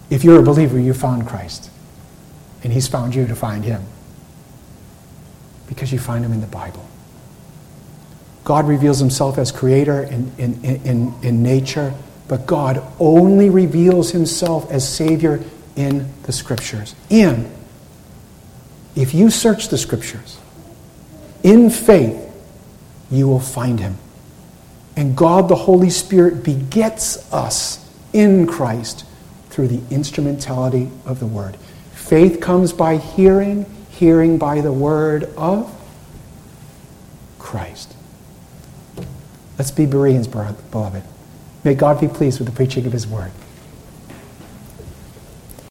If 0.10 0.24
you're 0.24 0.40
a 0.40 0.44
believer, 0.44 0.78
you 0.78 0.94
found 0.94 1.28
Christ. 1.28 1.70
And 2.64 2.74
He's 2.74 2.88
found 2.88 3.16
you 3.16 3.26
to 3.28 3.36
find 3.36 3.64
Him. 3.64 3.84
Because 5.74 5.92
you 5.92 5.98
find 5.98 6.24
Him 6.24 6.32
in 6.32 6.42
the 6.42 6.48
Bible. 6.48 6.86
God 8.44 8.68
reveals 8.68 9.00
Himself 9.00 9.38
as 9.38 9.52
creator 9.52 10.04
in, 10.04 10.32
in, 10.38 10.64
in, 10.64 11.14
in 11.24 11.42
nature, 11.42 11.94
but 12.28 12.46
God 12.46 12.84
only 13.00 13.50
reveals 13.50 14.12
Himself 14.12 14.70
as 14.70 14.88
Savior 14.88 15.44
in 15.76 16.12
the 16.24 16.32
Scriptures. 16.32 16.94
And 17.10 17.50
if 18.96 19.16
you 19.16 19.32
search 19.32 19.70
the 19.70 19.78
Scriptures 19.78 20.38
in 21.42 21.70
faith, 21.70 22.20
you 23.10 23.28
will 23.28 23.40
find 23.40 23.80
Him. 23.80 23.98
And 24.96 25.18
God 25.18 25.50
the 25.50 25.56
Holy 25.56 25.90
Spirit 25.90 26.44
begets 26.44 27.34
us 27.34 27.84
in 28.14 28.46
Christ 28.46 29.06
through 29.50 29.70
the 29.70 29.82
instrumentality 29.94 30.92
of 31.06 31.20
the 31.20 31.26
word. 31.26 31.56
Faith 31.94 32.42
comes 32.42 32.74
by 32.74 32.98
hearing, 32.98 33.66
hearing 33.94 34.38
by 34.38 34.62
the 34.62 34.72
word 34.72 35.26
of 35.38 35.74
Christ. 37.40 37.96
Let's 39.58 39.72
be 39.72 39.86
Bereans, 39.86 40.28
beloved. 40.28 41.04
May 41.64 41.76
God 41.76 42.02
be 42.02 42.08
pleased 42.08 42.40
with 42.40 42.48
the 42.48 42.56
preaching 42.56 42.86
of 42.86 42.92
his 42.92 43.08
word. 43.08 43.32